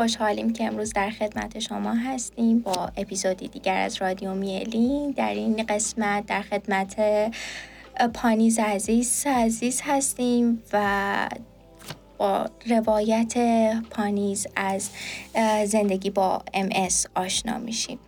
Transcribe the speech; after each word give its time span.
خوشحالیم 0.00 0.52
که 0.52 0.64
امروز 0.64 0.92
در 0.92 1.10
خدمت 1.10 1.58
شما 1.58 1.92
هستیم 1.92 2.58
با 2.58 2.90
اپیزودی 2.96 3.48
دیگر 3.48 3.76
از 3.76 4.02
رادیو 4.02 4.34
میلین 4.34 5.10
در 5.10 5.34
این 5.34 5.66
قسمت 5.68 6.26
در 6.26 6.42
خدمت 6.42 6.96
پانیز 8.14 8.58
عزیز 8.58 9.26
عزیز 9.26 9.80
هستیم 9.84 10.62
و 10.72 11.28
با 12.18 12.46
روایت 12.66 13.34
پانیز 13.90 14.46
از 14.56 14.90
زندگی 15.64 16.10
با 16.10 16.42
ام 16.54 16.68
آشنا 17.14 17.58
میشیم. 17.58 17.98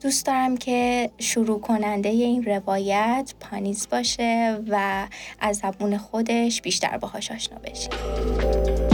دوست 0.00 0.26
دارم 0.26 0.56
که 0.56 1.10
شروع 1.18 1.60
کننده 1.60 2.08
این 2.08 2.44
روایت 2.44 3.34
پانیز 3.40 3.88
باشه 3.88 4.58
و 4.68 5.06
از 5.40 5.56
زبون 5.56 5.98
خودش 5.98 6.62
بیشتر 6.62 6.98
باهاش 6.98 7.30
آشنا 7.30 7.58
بشیم. 7.58 8.85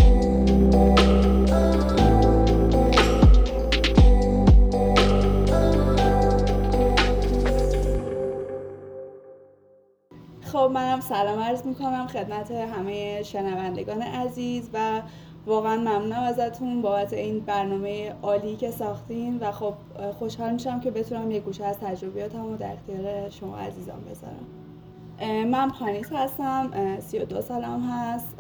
خب 10.62 10.70
منم 10.70 11.00
سلام 11.00 11.38
عرض 11.38 11.66
می‌کنم 11.66 12.06
خدمت 12.06 12.50
همه 12.50 13.22
شنوندگان 13.22 14.02
عزیز 14.02 14.70
و 14.72 15.00
واقعا 15.46 15.76
ممنونم 15.76 16.22
ازتون 16.22 16.82
بابت 16.82 17.12
این 17.12 17.40
برنامه 17.40 18.14
عالی 18.22 18.56
که 18.56 18.70
ساختین 18.70 19.38
و 19.38 19.52
خب 19.52 19.74
خوشحال 20.18 20.52
میشم 20.52 20.80
که 20.80 20.90
بتونم 20.90 21.30
یه 21.30 21.40
گوشه 21.40 21.64
از 21.64 21.78
تجربیاتم 21.78 22.42
رو 22.42 22.56
در 22.56 22.72
اختیار 22.72 23.28
شما 23.30 23.58
عزیزان 23.58 24.00
بذارم. 24.10 25.46
من 25.46 25.70
پانیس 25.70 26.12
هستم 26.12 26.70
32 27.00 27.40
سالم 27.40 27.90
هست 27.90 28.34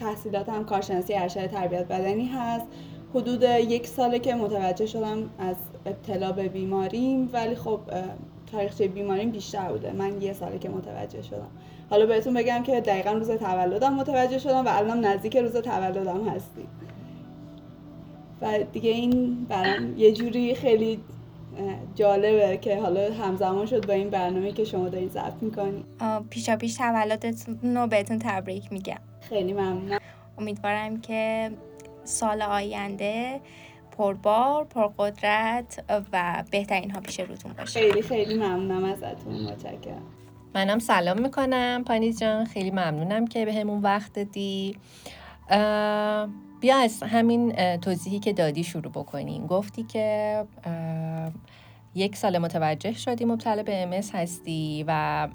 تحصیلاتم 0.00 0.64
کارشناسی 0.64 1.14
ارشد 1.14 1.46
تربیت 1.46 1.88
بدنی 1.88 2.26
هست. 2.26 2.66
حدود 3.14 3.42
یک 3.42 3.86
ساله 3.86 4.18
که 4.18 4.34
متوجه 4.34 4.86
شدم 4.86 5.30
از 5.38 5.56
ابتلا 5.86 6.32
به 6.32 6.48
بیماریم 6.48 7.30
ولی 7.32 7.54
خب 7.54 7.80
تاریخچه 8.54 8.88
بیماریم 8.88 9.30
بیشتر 9.30 9.72
بوده. 9.72 9.92
من 9.92 10.22
یه 10.22 10.32
ساله 10.32 10.58
که 10.58 10.68
متوجه 10.68 11.22
شدم. 11.22 11.48
حالا 11.90 12.06
بهتون 12.06 12.34
بگم 12.34 12.62
که 12.62 12.80
دقیقا 12.80 13.10
روز 13.10 13.30
تولدم 13.30 13.94
متوجه 13.94 14.38
شدم 14.38 14.64
و 14.64 14.68
الان 14.68 15.04
نزدیک 15.04 15.36
روز 15.36 15.56
تولدم 15.56 16.28
هستیم. 16.28 16.68
و 18.42 18.58
دیگه 18.72 18.90
این 18.90 19.46
برام 19.48 19.98
یه 19.98 20.12
جوری 20.12 20.54
خیلی 20.54 21.00
جالبه 21.94 22.56
که 22.56 22.80
حالا 22.80 23.12
همزمان 23.14 23.66
شد 23.66 23.86
با 23.86 23.92
این 23.92 24.10
برنامه 24.10 24.52
که 24.52 24.64
شما 24.64 24.88
دارین 24.88 25.08
ضبط 25.08 25.42
می‌کنی 25.42 25.84
پیشا 26.30 26.56
پیش 26.56 26.74
تولدتون 26.74 27.76
رو 27.76 27.86
بهتون 27.86 28.18
تبریک 28.18 28.72
میگم. 28.72 29.00
خیلی 29.20 29.52
ممنونم 29.52 29.98
امیدوارم 30.38 31.00
که 31.00 31.50
سال 32.04 32.42
آینده 32.42 33.40
پربار 33.98 34.64
پرقدرت 34.64 35.84
و 36.12 36.44
بهترین 36.50 36.90
ها 36.90 37.00
پیش 37.00 37.20
روتون 37.20 37.52
باشه. 37.52 37.80
خیلی 37.80 38.02
خیلی 38.02 38.34
ممنونم 38.34 38.84
ازتون 38.84 39.42
متشکرم. 39.42 40.02
منم 40.54 40.78
سلام 40.78 41.20
می‌کنم 41.20 41.84
پانیز 41.86 42.20
جان. 42.20 42.44
خیلی 42.44 42.70
ممنونم 42.70 43.26
که 43.26 43.44
به 43.44 43.54
همون 43.54 43.82
وقت 43.82 44.12
دادی. 44.12 44.76
بیا 46.60 46.76
از 46.76 47.02
همین 47.02 47.76
توضیحی 47.76 48.18
که 48.18 48.32
دادی 48.32 48.64
شروع 48.64 48.92
بکنیم. 48.92 49.46
گفتی 49.46 49.82
که 49.82 50.44
یک 51.94 52.16
سال 52.16 52.38
متوجه 52.38 52.92
شدی 52.92 53.24
مبتلا 53.24 53.62
به 53.62 53.82
ام‌اس 53.82 54.14
هستی 54.14 54.84
و 54.88 55.28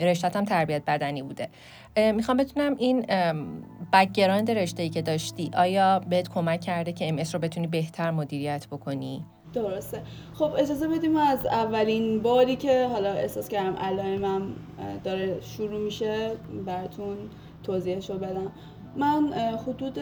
رشتت 0.00 0.36
هم 0.36 0.44
تربیت 0.44 0.82
بدنی 0.86 1.22
بوده. 1.22 1.48
می‌خوام 1.96 2.36
بتونم 2.36 2.76
این 2.78 3.06
background 3.92 4.50
رشته 4.50 4.82
ای 4.82 4.88
که 4.88 5.02
داشتی 5.02 5.50
آیا 5.56 5.98
بهت 5.98 6.28
کمک 6.28 6.60
کرده 6.60 6.92
که 6.92 7.08
ام‌اس 7.08 7.34
رو 7.34 7.40
بتونی 7.40 7.66
بهتر 7.66 8.10
مدیریت 8.10 8.66
بکنی؟ 8.66 9.24
درسته 9.52 10.02
خب 10.34 10.52
اجازه 10.58 10.88
بدیم 10.88 11.16
از 11.16 11.46
اولین 11.46 12.22
باری 12.22 12.56
که 12.56 12.86
حالا 12.86 13.12
احساس 13.12 13.48
کردم 13.48 13.76
علائمم 13.76 14.42
داره 15.04 15.40
شروع 15.40 15.84
میشه 15.84 16.30
براتون 16.66 17.16
توضیحش 17.62 18.10
رو 18.10 18.18
بدم 18.18 18.52
من 18.96 19.32
حدود 19.66 19.98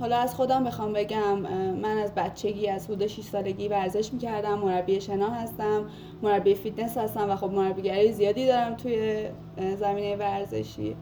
حالا 0.00 0.16
از 0.16 0.34
خودم 0.34 0.64
بخوام 0.64 0.92
بگم 0.92 1.38
من 1.72 1.98
از 1.98 2.14
بچگی 2.14 2.68
از 2.68 2.86
حدود 2.86 3.06
6 3.06 3.22
سالگی 3.22 3.68
ورزش 3.68 4.12
می‌کردم 4.12 4.58
مربی 4.58 5.00
شنا 5.00 5.30
هستم 5.30 5.84
مربی 6.22 6.54
فیتنس 6.54 6.98
هستم 6.98 7.30
و 7.30 7.36
خب 7.36 7.50
مربیگری 7.50 8.12
زیادی 8.12 8.46
دارم 8.46 8.74
توی 8.74 9.26
زمینه 9.76 10.16
ورزشی. 10.16 10.96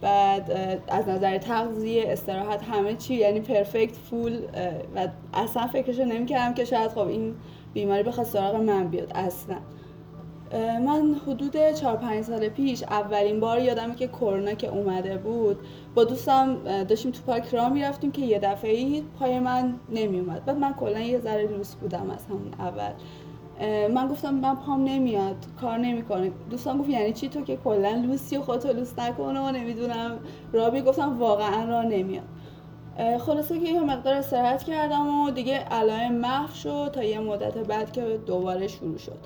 بعد 0.00 0.50
از 0.88 1.08
نظر 1.08 1.38
تغذیه 1.38 2.04
استراحت 2.06 2.62
همه 2.62 2.94
چی 2.94 3.14
یعنی 3.14 3.40
perfect 3.40 3.96
full 3.96 4.40
و 4.96 5.08
اصلا 5.34 5.66
فکرشو 5.66 6.04
نمی‌کردم 6.04 6.54
که 6.54 6.64
شاید 6.64 6.90
خب 6.90 7.08
این 7.08 7.34
بیماری 7.74 8.02
بخواد 8.02 8.26
سراغ 8.26 8.56
من 8.56 8.88
بیاد 8.88 9.12
اصلا. 9.14 9.56
من 10.84 11.16
حدود 11.26 11.72
4 11.72 11.96
5 11.96 12.24
سال 12.24 12.48
پیش 12.48 12.82
اولین 12.82 13.40
بار 13.40 13.58
یادمه 13.58 13.94
که 13.94 14.08
کرونا 14.08 14.54
که 14.54 14.68
اومده 14.68 15.16
بود 15.16 15.58
با 15.94 16.04
دوستم 16.04 16.56
داشتیم 16.84 17.10
تو 17.10 17.22
پارک 17.26 17.48
راه 17.54 17.68
می‌رفتیم 17.68 18.12
که 18.12 18.22
یه 18.22 18.38
دفعه 18.38 19.02
پای 19.18 19.40
من 19.40 19.74
نمی 19.88 20.20
اومد 20.20 20.44
بعد 20.44 20.58
من 20.58 20.72
کلا 20.72 21.00
یه 21.00 21.20
ذره 21.20 21.46
لوس 21.46 21.74
بودم 21.74 22.10
از 22.10 22.26
همون 22.26 22.52
اول. 22.58 22.92
من 23.94 24.08
گفتم 24.08 24.34
من 24.34 24.56
پام 24.56 24.84
نمیاد 24.84 25.36
کار 25.60 25.78
نمی‌کنه. 25.78 26.32
دوستان 26.50 26.78
گفت 26.78 26.88
یعنی 26.88 27.12
چی 27.12 27.28
تو 27.28 27.40
که 27.40 27.56
کلا 27.56 27.90
لوسی 27.90 28.36
و 28.36 28.42
خودتو 28.42 28.72
لوس 28.72 28.98
نکنه 28.98 29.40
و 29.40 29.50
نمی‌دونم. 29.50 30.18
رابی 30.52 30.80
گفتم 30.80 31.18
واقعا 31.18 31.64
راه 31.64 31.84
نمیاد. 31.84 32.24
خلاصه 33.18 33.60
که 33.60 33.66
یه 33.66 33.80
مقدار 33.80 34.14
استراحت 34.14 34.62
کردم 34.62 35.20
و 35.20 35.30
دیگه 35.30 35.58
علائم 35.58 36.12
محو 36.12 36.54
شد 36.54 36.90
تا 36.92 37.02
یه 37.02 37.18
مدت 37.20 37.58
بعد 37.58 37.92
که 37.92 38.20
دوباره 38.26 38.68
شروع 38.68 38.98
شد. 38.98 39.18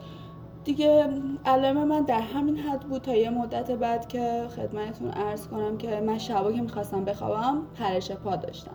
دیگه 0.68 1.08
علائم 1.46 1.84
من 1.84 2.02
در 2.02 2.20
همین 2.20 2.56
حد 2.56 2.80
بود 2.80 3.02
تا 3.02 3.14
یه 3.14 3.30
مدت 3.30 3.70
بعد 3.70 4.08
که 4.08 4.46
خدمتتون 4.56 5.10
عرض 5.10 5.48
کنم 5.48 5.78
که 5.78 6.00
من 6.00 6.18
شبا 6.18 6.52
که 6.52 6.60
می‌خواستم 6.60 7.04
بخوابم 7.04 7.62
پرش 7.74 8.10
پا 8.10 8.36
داشتم. 8.36 8.74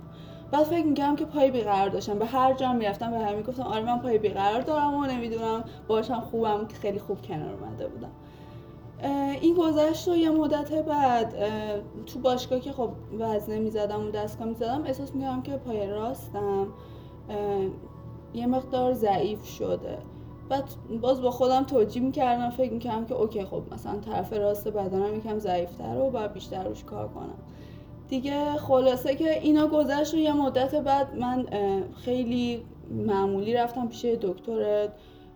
بعد 0.51 0.63
فکر 0.63 0.85
می‌کردم 0.85 1.15
که 1.15 1.25
پای 1.25 1.51
بیقرار 1.51 1.89
داشتم. 1.89 2.19
به 2.19 2.25
هر 2.25 2.53
جا 2.53 2.73
می‌رفتم 2.73 3.11
به 3.11 3.19
همین 3.19 3.41
گفتم 3.41 3.63
آره 3.63 3.83
من 3.83 3.99
پای 3.99 4.17
بیقرار 4.17 4.61
دارم 4.61 4.93
و 4.93 5.05
نمی‌دونم 5.05 5.63
باشم 5.87 6.19
خوبم 6.19 6.67
که 6.67 6.75
خیلی 6.75 6.99
خوب 6.99 7.21
کنار 7.21 7.53
اومده 7.53 7.87
بودم. 7.87 8.11
این 9.41 9.55
گذشت 9.55 10.07
و 10.07 10.15
یه 10.15 10.29
مدت 10.29 10.71
بعد 10.73 11.35
تو 12.05 12.19
باشگاه 12.19 12.59
که 12.59 12.71
خب 12.71 12.89
وزنه 13.19 13.59
می‌زدم 13.59 14.07
و 14.07 14.11
دستگاه 14.11 14.47
می‌زدم 14.47 14.83
احساس 14.85 15.15
می‌کردم 15.15 15.41
که 15.41 15.51
پای 15.51 15.87
راستم 15.87 16.67
یه 18.33 18.47
مقدار 18.47 18.93
ضعیف 18.93 19.45
شده. 19.45 19.97
بعد 20.49 20.63
باز 21.01 21.21
با 21.21 21.31
خودم 21.31 21.63
توجیه 21.63 22.03
می‌کردم 22.03 22.49
فکر 22.49 22.73
می‌کردم 22.73 23.05
که 23.05 23.13
اوکی 23.13 23.45
خب 23.45 23.63
مثلا 23.71 23.99
طرف 23.99 24.33
راست 24.33 24.67
بدنم 24.67 25.15
یکم 25.15 25.39
ضعیفتر 25.39 25.97
و 25.97 26.09
باید 26.09 26.33
بیشتر 26.33 26.63
روش 26.63 26.83
کار 26.83 27.07
کنم. 27.07 27.37
دیگه 28.09 28.45
خلاصه 28.57 29.15
که 29.15 29.39
اینا 29.39 29.67
گذشت 29.67 30.13
یه 30.13 30.33
مدت 30.33 30.75
بعد 30.75 31.15
من 31.15 31.45
خیلی 31.95 32.63
معمولی 32.91 33.53
رفتم 33.53 33.87
پیش 33.87 34.05
دکتر 34.05 34.89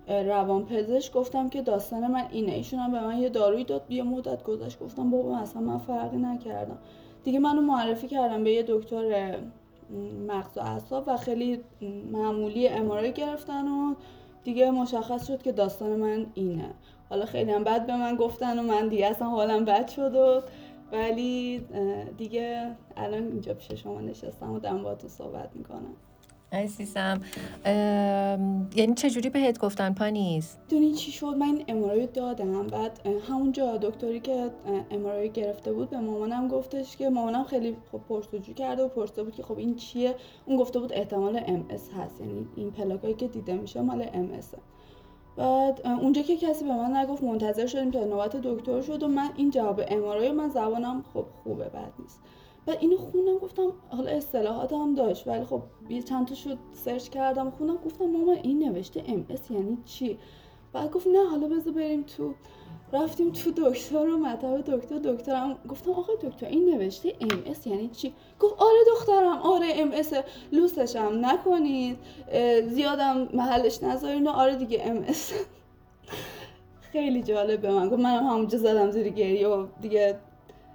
روان 0.07 0.66
پزشک 0.66 1.13
گفتم 1.13 1.50
که 1.50 1.62
داستان 1.62 2.07
من 2.07 2.23
اینه 2.31 2.51
ایشون 2.51 2.79
هم 2.79 2.91
به 2.91 3.00
من 3.00 3.17
یه 3.17 3.29
داروی 3.29 3.63
داد 3.63 3.81
یه 3.90 4.03
مدت 4.03 4.44
گذشت. 4.44 4.79
گفتم 4.79 5.09
بابا 5.09 5.38
اصلا 5.38 5.62
من 5.62 5.78
فرقی 5.78 6.17
نکردم. 6.17 6.78
دیگه 7.23 7.40
منو 7.40 7.62
معرفی 7.62 8.07
کردم 8.07 8.44
به 8.44 8.51
یه 8.51 8.63
دکتر 8.67 9.35
مغز 10.28 10.57
و 10.57 10.62
اعصاب 10.62 11.03
و 11.07 11.17
خیلی 11.17 11.59
معمولی 12.12 12.67
امارای 12.67 13.13
گرفتن 13.13 13.67
و 13.67 13.94
دیگه 14.43 14.72
مشخص 14.72 15.28
شد 15.28 15.41
که 15.41 15.51
داستان 15.51 15.95
من 15.95 16.25
اینه. 16.34 16.73
حالا 17.09 17.25
خیلی 17.25 17.51
هم 17.51 17.63
بد 17.63 17.85
به 17.85 17.97
من 17.97 18.16
گفتن 18.16 18.59
و 18.59 18.61
من 18.61 18.87
دیگه 18.87 19.07
اصلا 19.07 19.29
حالم 19.29 19.66
بد 19.66 19.87
شد 19.87 20.16
و 20.16 20.41
ولی 20.91 21.66
دیگه 22.17 22.75
الان 22.97 23.23
اینجا 23.28 23.53
پیش 23.53 23.72
شما 23.72 24.01
نشستم 24.01 24.51
و 24.53 24.59
دارم 24.59 24.93
تو 24.95 25.07
صحبت 25.07 25.49
می‌کنم. 25.55 25.95
عزیزم. 26.52 27.22
یعنی 28.76 28.94
چجوری 28.96 29.29
بهت 29.29 29.59
گفتن 29.59 29.94
پانیز؟ 29.94 30.55
دونی 30.70 30.94
چی 30.94 31.11
شد؟ 31.11 31.26
من 31.26 31.64
امارای 31.67 32.08
دادم. 32.08 32.67
بعد 32.67 32.99
همونجا 33.29 33.78
دکتری 33.78 34.20
که 34.20 34.49
امارای 34.91 35.29
گرفته 35.29 35.73
بود 35.73 35.90
به 35.90 35.99
مامانم 35.99 36.47
گفتش 36.47 36.97
که 36.97 37.09
مامانم 37.09 37.44
خیلی 37.44 37.78
خب 37.91 38.02
پرسجو 38.09 38.53
کرده 38.53 38.84
و 38.84 38.88
پرسیده 38.88 39.23
بود 39.23 39.35
که 39.35 39.44
خب 39.44 39.58
این 39.58 39.76
چیه؟ 39.76 40.16
اون 40.46 40.58
گفته 40.58 40.79
بود 40.79 40.94
احتمال 40.94 41.44
ام 41.47 41.66
هست. 41.70 42.22
یعنی 42.22 42.47
این 42.55 42.72
پلاکایی 42.72 43.14
که 43.14 43.28
دیده 43.28 43.53
میشه 43.53 43.82
مال 43.82 44.05
ام 44.14 44.29
بعد 45.38 45.88
اونجا 45.88 46.22
که 46.22 46.38
کسی 46.38 46.66
به 46.66 46.73
من 46.73 46.97
نگفت 46.97 47.23
منتظر 47.23 47.67
شدیم 47.67 47.91
تا 47.91 48.03
نوبت 48.03 48.35
دکتر 48.35 48.82
شد 48.82 49.03
و 49.03 49.08
من 49.08 49.29
این 49.35 49.50
جواب 49.50 49.82
امارای 49.88 50.32
من 50.32 50.50
زبانم 50.50 51.03
خب 51.14 51.26
خوبه 51.43 51.66
بد 51.66 51.93
نیست. 52.00 52.20
بعد 52.67 52.78
اینو 52.81 52.97
خوندم 52.97 53.37
گفتم 53.37 53.73
حالا 53.90 54.11
اصطلاحات 54.11 54.73
هم 54.73 54.96
داشت 54.96 55.28
ولی 55.28 55.43
خب 55.43 55.61
چند 56.05 56.28
تا 56.28 56.35
شد 56.35 56.58
search 56.73 57.09
کردم 57.09 57.49
خوندم 57.49 57.78
گفتم 57.85 58.05
مامان 58.05 58.34
این 58.34 58.64
نوشته 58.64 59.03
ام 59.08 59.16
اس 59.16 59.25
یعنی 59.49 59.78
چی؟ 59.85 60.17
بعد 60.73 60.91
گفت 60.91 61.08
نه 61.08 61.29
حالا 61.29 61.47
بذار 61.47 61.73
بریم 61.73 62.03
تو. 62.03 62.34
رفتیم 62.93 63.31
تو 63.31 63.52
دکتر 63.52 64.08
و 64.08 64.17
مطب 64.17 64.61
دکتر 64.61 64.97
دکترم 64.97 65.58
گفتم 65.69 65.91
آقای 65.91 66.16
دکتر 66.22 66.46
این 66.46 66.69
نوشته 66.69 67.14
ام 67.22 67.43
اس 67.46 67.67
یعنی 67.67 67.90
چی؟ 67.90 68.14
گفت 68.40 68.55
آره 68.58 68.79
دخترم 68.91 69.37
آره 69.37 69.67
ام 69.75 69.91
اس 69.91 70.14
لوسش 70.52 70.96
هم 70.96 71.25
نکنید 71.25 71.97
زیادم 72.67 73.29
محلش 73.34 73.84
نذارین 73.84 74.28
آره 74.28 74.55
دیگه 74.55 74.81
ام 74.85 75.03
اس 75.08 75.34
خیلی 76.91 77.23
جالب 77.23 77.61
به 77.61 77.72
من 77.72 77.90
گفت 77.90 77.99
منم 77.99 78.28
همونجا 78.28 78.58
زدم 78.58 78.91
زیر 78.91 79.09
گریه 79.09 79.47
و 79.47 79.67
دیگه 79.81 80.19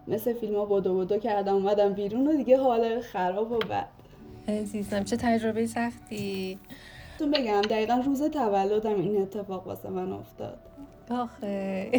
مثل 0.08 0.32
فیلم 0.32 0.54
ها 0.54 0.64
بودو 0.64 0.94
بودو 0.94 1.18
کردم 1.18 1.54
اومدم 1.54 1.92
بیرون 1.92 2.28
و 2.28 2.36
دیگه 2.36 2.58
حال 2.58 3.00
خراب 3.00 3.52
و 3.52 3.58
بد. 3.58 3.88
عزیزم 4.48 5.04
چه 5.04 5.16
تجربه 5.16 5.66
سختی. 5.66 6.58
تو 7.18 7.26
بگم 7.26 7.60
دقیقا 7.60 8.02
روز 8.06 8.22
تولدم 8.22 8.94
این 8.94 9.22
اتفاق 9.22 9.66
واسه 9.66 9.90
من 9.90 10.12
افتاد. 10.12 10.58
آخه. 11.10 11.90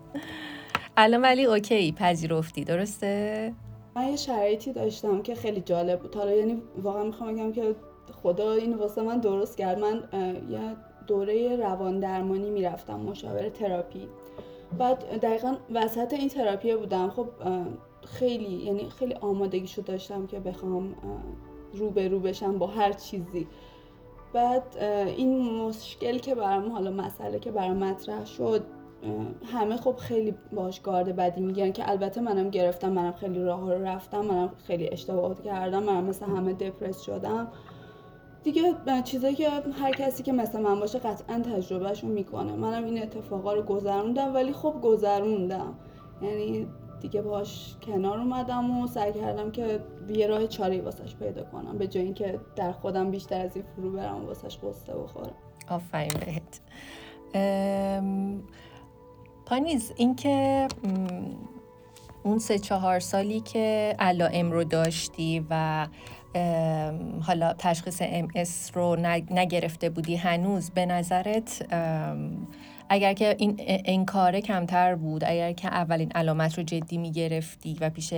الان 0.96 1.22
ولی 1.22 1.44
اوکی 1.44 1.92
پذیرفتی 1.92 2.64
درسته؟ 2.64 3.52
من 3.96 4.08
یه 4.08 4.16
شرایطی 4.16 4.72
داشتم 4.72 5.22
که 5.22 5.34
خیلی 5.34 5.60
جالب 5.60 6.00
بود. 6.00 6.14
حالا 6.14 6.32
یعنی 6.32 6.62
واقعا 6.82 7.04
می‌خوام 7.04 7.34
بگم 7.34 7.52
که 7.52 7.74
خدا 8.22 8.52
این 8.52 8.74
واسه 8.74 9.02
من 9.02 9.18
درست 9.18 9.56
کرد. 9.56 9.78
من 9.78 10.02
یه 10.50 10.60
دوره 11.06 11.56
روان 11.56 12.00
درمانی 12.00 12.50
می‌رفتم 12.50 13.00
مشاور 13.00 13.48
تراپی. 13.48 14.08
بعد 14.78 15.20
دقیقا 15.20 15.56
وسط 15.74 16.12
این 16.12 16.28
تراپی 16.28 16.76
بودم. 16.76 17.10
خب 17.10 17.26
خیلی 18.06 18.64
یعنی 18.64 18.90
خیلی 18.90 19.14
آمادگیشو 19.14 19.82
داشتم 19.82 20.26
که 20.26 20.40
بخوام 20.40 20.94
رو 21.74 21.90
به 21.90 22.08
رو 22.08 22.20
بشم 22.20 22.58
با 22.58 22.66
هر 22.66 22.92
چیزی. 22.92 23.46
بعد 24.32 24.62
این 25.16 25.50
مشکل 25.50 26.18
که 26.18 26.34
برام 26.34 26.72
حالا 26.72 26.90
مسئله 26.90 27.38
که 27.38 27.50
برام 27.50 27.76
مطرح 27.76 28.24
شد 28.24 28.64
همه 29.44 29.76
خب 29.76 29.96
خیلی 29.96 30.34
باش 30.52 30.80
گارد 30.80 31.16
بدی 31.16 31.40
می‌گیرن 31.40 31.72
که 31.72 31.90
البته 31.90 32.20
منم 32.20 32.50
گرفتم 32.50 32.92
منم 32.92 33.12
خیلی 33.12 33.42
راه 33.42 33.74
رو 33.74 33.84
رفتم 33.84 34.20
منم 34.20 34.52
خیلی 34.66 34.88
اشتباهات 34.88 35.42
کردم 35.42 35.82
منم 35.82 36.04
مثل 36.04 36.26
همه 36.26 36.52
دپرس 36.52 37.00
شدم. 37.00 37.48
دیگه 38.44 38.74
چیزایی 39.04 39.34
که 39.34 39.50
هر 39.80 39.92
کسی 39.92 40.22
که 40.22 40.32
مثل 40.32 40.60
من 40.60 40.80
باشه 40.80 40.98
قطعا 40.98 41.40
تجربهشو 41.40 42.06
می‌کنه. 42.06 42.52
منم 42.52 42.84
این 42.84 43.02
اتفاقا 43.02 43.52
رو 43.52 43.62
گذروندم 43.62 44.34
ولی 44.34 44.52
خب 44.52 44.74
گذروندم. 44.82 45.74
یعنی 46.22 46.66
دیگه 47.00 47.22
باش 47.22 47.76
کنار 47.82 48.18
اومدم 48.18 48.80
و 48.80 48.86
سعی 48.86 49.12
کردم 49.12 49.50
که 49.50 49.80
یه 50.08 50.26
راه 50.26 50.46
چاری 50.46 50.80
واسش 50.80 51.16
پیدا 51.16 51.44
کنم 51.44 51.78
به 51.78 51.86
جای 51.86 52.04
اینکه 52.04 52.40
در 52.56 52.72
خودم 52.72 53.10
بیشتر 53.10 53.40
از 53.40 53.56
این 53.56 53.64
فرو 53.76 53.92
برم 53.92 54.24
و 54.24 54.26
واسش 54.26 54.58
قصه 54.58 54.94
بخورم. 54.94 55.32
آفرین 55.68 56.12
بهت. 56.26 56.60
پانیز 59.46 59.92
اینکه 59.96 60.68
اون 62.22 62.38
سه 62.38 62.58
چهار 62.58 63.00
سالی 63.00 63.40
که 63.40 63.96
علائم 63.98 64.52
رو 64.52 64.64
داشتی 64.64 65.46
و 65.50 65.86
حالا 67.20 67.54
تشخیص 67.58 68.02
ام 68.04 68.28
رو 68.74 68.96
نگرفته 69.30 69.90
بودی 69.90 70.16
هنوز 70.16 70.70
به 70.70 70.86
نظرت 70.86 71.66
اگر 72.88 73.12
که 73.12 73.36
این 73.38 73.56
انکاره 73.84 74.40
کمتر 74.40 74.94
بود 74.94 75.24
اگر 75.24 75.52
که 75.52 75.68
اولین 75.68 76.12
علامت 76.14 76.58
رو 76.58 76.64
جدی 76.64 76.98
می‌گرفتی 76.98 77.76
و 77.80 77.90
پیش 77.90 78.14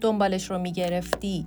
دنبالش 0.00 0.50
رو 0.50 0.58
می‌گرفتی 0.58 1.46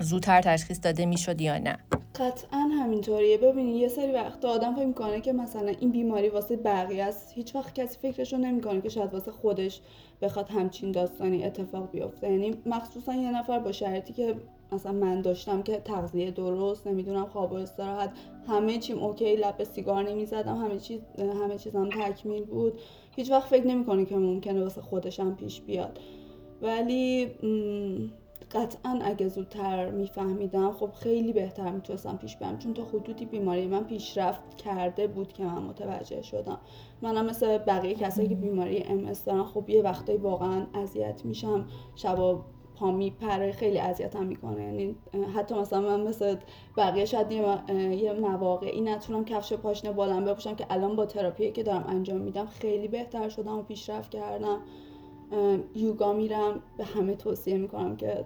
زودتر 0.00 0.42
تشخیص 0.42 0.80
داده 0.82 1.06
می‌شد 1.06 1.40
یا 1.40 1.58
نه؟ 1.58 1.78
قطعا 2.14 2.58
همینطوریه. 2.82 3.38
ببینید 3.38 3.76
یه 3.76 3.88
سری 3.88 4.12
وقت 4.12 4.44
آدم 4.44 4.74
فکر 4.74 4.84
می‌کنه 4.84 5.20
که 5.20 5.32
مثلا 5.32 5.72
این 5.80 5.90
بیماری 5.90 6.28
واسه 6.28 6.56
بقیه 6.56 7.04
است. 7.04 7.32
هیچ 7.34 7.54
وقت 7.54 7.74
کسی 7.74 7.98
فکرشو 8.02 8.36
نمی‌کنه 8.36 8.80
که 8.80 8.88
شاید 8.88 9.14
واسه 9.14 9.30
خودش 9.30 9.80
بخواد 10.24 10.48
همچین 10.48 10.92
داستانی 10.92 11.44
اتفاق 11.44 11.90
بیفته. 11.90 12.30
یعنی 12.30 12.54
مخصوصا 12.66 13.14
یه 13.14 13.38
نفر 13.38 13.58
با 13.58 13.72
شرطی 13.72 14.12
که 14.12 14.34
مثلا 14.72 14.92
من 14.92 15.20
داشتم 15.20 15.62
که 15.62 15.76
تغذیه 15.76 16.30
درست 16.30 16.86
نمی‌دونم 16.86 17.26
خواب 17.26 17.52
و 17.52 17.54
استراحت 17.54 18.10
همه 18.48 18.78
چیم 18.78 18.98
اوکی 18.98 19.36
لب 19.36 19.64
سیگار 19.64 20.10
نمی‌زدم 20.10 20.56
همه 20.56 20.78
چیز 20.78 21.00
همه 21.18 21.58
چیزم 21.58 21.88
تکمیل 21.88 22.44
بود. 22.44 22.80
هیچ 23.16 23.30
وقت 23.30 23.48
فکر 23.48 23.66
نمی‌کنه 23.66 24.04
که 24.04 24.16
ممکنه 24.16 24.62
واسه 24.62 24.80
خودشم 24.80 25.34
پیش 25.34 25.60
بیاد. 25.60 26.00
ولی 26.62 27.30
قطعا 28.54 28.98
اگه 29.02 29.28
زودتر 29.28 29.90
میفهمیدم 29.90 30.72
خب 30.72 30.90
خیلی 30.92 31.32
بهتر 31.32 31.70
می‌تونستم 31.70 32.16
پیش 32.16 32.36
برم. 32.36 32.58
چون 32.58 32.74
تا 32.74 32.84
حدودی 32.84 33.24
بیماری 33.24 33.66
من 33.66 33.84
پیشرفت 33.84 34.56
کرده 34.56 35.06
بود 35.06 35.32
که 35.32 35.44
من 35.44 35.62
متوجه 35.62 36.22
شدم. 36.22 36.58
منم 37.02 37.26
مثل 37.26 37.58
بقیه 37.58 37.94
کسایی 37.94 38.28
که 38.28 38.34
بیماری 38.34 38.82
ام 38.82 39.12
دارن 39.26 39.44
خب 39.44 39.70
یه 39.70 39.82
وقتایی 39.82 40.18
واقعا 40.18 40.66
اذیت 40.74 41.24
میشم. 41.24 41.66
شبا 41.94 42.44
پا 42.76 42.90
میپره 42.90 43.52
خیلی 43.52 43.78
اذیتم 43.78 44.26
می‌کنه. 44.26 44.62
یعنی 44.62 44.96
حتی 45.34 45.54
مثلا 45.54 45.80
من 45.80 46.00
مثل 46.00 46.36
بقیه 46.76 47.04
شاید 47.04 47.32
یه 47.32 48.12
مواقعی 48.12 48.80
نتونم 48.80 49.24
کفش 49.24 49.52
پاشنه 49.52 49.92
بالم 49.92 50.24
بپوشم 50.24 50.54
که 50.54 50.66
الان 50.70 50.96
با 50.96 51.06
تراپی 51.06 51.52
که 51.52 51.62
دارم 51.62 51.84
انجام 51.88 52.20
میدم 52.20 52.46
خیلی 52.46 52.88
بهتر 52.88 53.28
شدم 53.28 53.58
و 53.58 53.62
پیشرفت 53.62 54.10
کردم. 54.10 54.58
یوگا 55.74 56.12
میرم 56.12 56.62
به 56.78 56.84
همه 56.84 57.14
توصیه 57.14 57.58
می‌کنم 57.58 57.96
که 57.96 58.24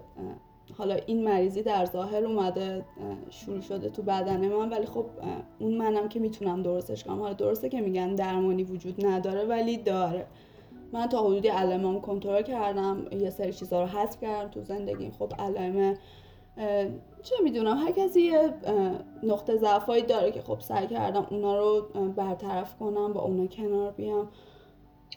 حالا 0.79 0.95
این 1.07 1.25
مریضی 1.25 1.63
در 1.63 1.85
ظاهر 1.85 2.25
اومده 2.25 2.85
شروع 3.31 3.61
شده 3.61 3.89
تو 3.89 4.03
بدن 4.03 4.49
من 4.49 4.69
ولی 4.69 4.87
خب 4.87 5.07
اون 5.59 5.77
منم 5.77 6.09
که 6.09 6.21
می‌تونم 6.21 6.63
درستش 6.63 7.05
کنم. 7.05 7.21
حالا 7.21 7.33
درسته 7.33 7.69
که 7.69 7.81
میگن 7.81 8.15
درمانی 8.15 8.65
وجود 8.65 9.07
نداره 9.07 9.45
ولی 9.45 9.77
داره. 9.77 10.27
من 10.93 11.07
تا 11.07 11.23
حدودی 11.23 11.49
علائمم 11.49 12.01
کنترل 12.01 12.43
کردم 12.43 13.07
یه 13.13 13.31
سری 13.31 13.53
چیزها 13.53 13.81
رو 13.81 13.87
حذف 13.87 14.21
کردم 14.21 14.51
تو 14.51 14.63
زندگی. 14.63 15.11
خب 15.19 15.33
علائم 15.39 15.95
چه 17.23 17.35
می‌دونم 17.43 17.77
هر 17.77 17.93
کسی 17.93 18.21
یه 18.21 18.55
نقطه 19.23 19.57
ضعفایی 19.57 20.03
داره 20.03 20.31
که 20.31 20.41
خب 20.41 20.61
سعی 20.61 20.87
کردم 20.87 21.27
اونا 21.31 21.59
رو 21.59 21.87
برطرف 22.17 22.77
کنم 22.79 23.13
با 23.13 23.21
اونا 23.21 23.47
کنار 23.47 23.91
بیام. 23.91 24.29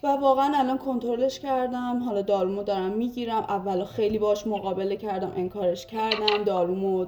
و 0.03 0.07
واقعا 0.07 0.51
الان 0.55 0.77
کنترلش 0.77 1.39
کردم. 1.39 1.99
حالا 1.99 2.21
دارومو 2.21 2.63
دارم 2.63 2.91
می‌گیرم. 2.91 3.43
اول 3.49 3.83
خیلی 3.83 4.19
باش 4.19 4.47
مقابله 4.47 4.95
کردم 4.95 5.31
انکارش 5.35 5.85
کردم. 5.85 6.43
دارومو 6.45 7.05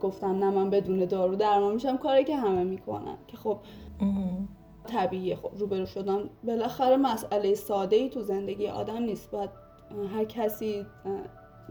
گفتم 0.00 0.44
نه 0.44 0.50
من 0.50 0.70
بدون 0.70 1.04
دارو 1.04 1.36
درمان 1.36 1.74
میشم. 1.74 1.96
کاری 1.96 2.24
که 2.24 2.36
همه 2.36 2.64
می‌کنن. 2.64 3.16
که 3.26 3.36
خب 3.36 3.58
طبیعیه. 4.86 5.36
خب 5.36 5.50
روبرو 5.58 5.86
شدم 5.86 6.30
بالاخره 6.44 6.96
مسئله 6.96 7.54
ساده 7.54 7.96
ای 7.96 8.08
تو 8.08 8.22
زندگی 8.22 8.68
آدم 8.68 9.02
نیست. 9.02 9.30
باید 9.30 9.50
هر 10.14 10.24
کسی 10.24 10.86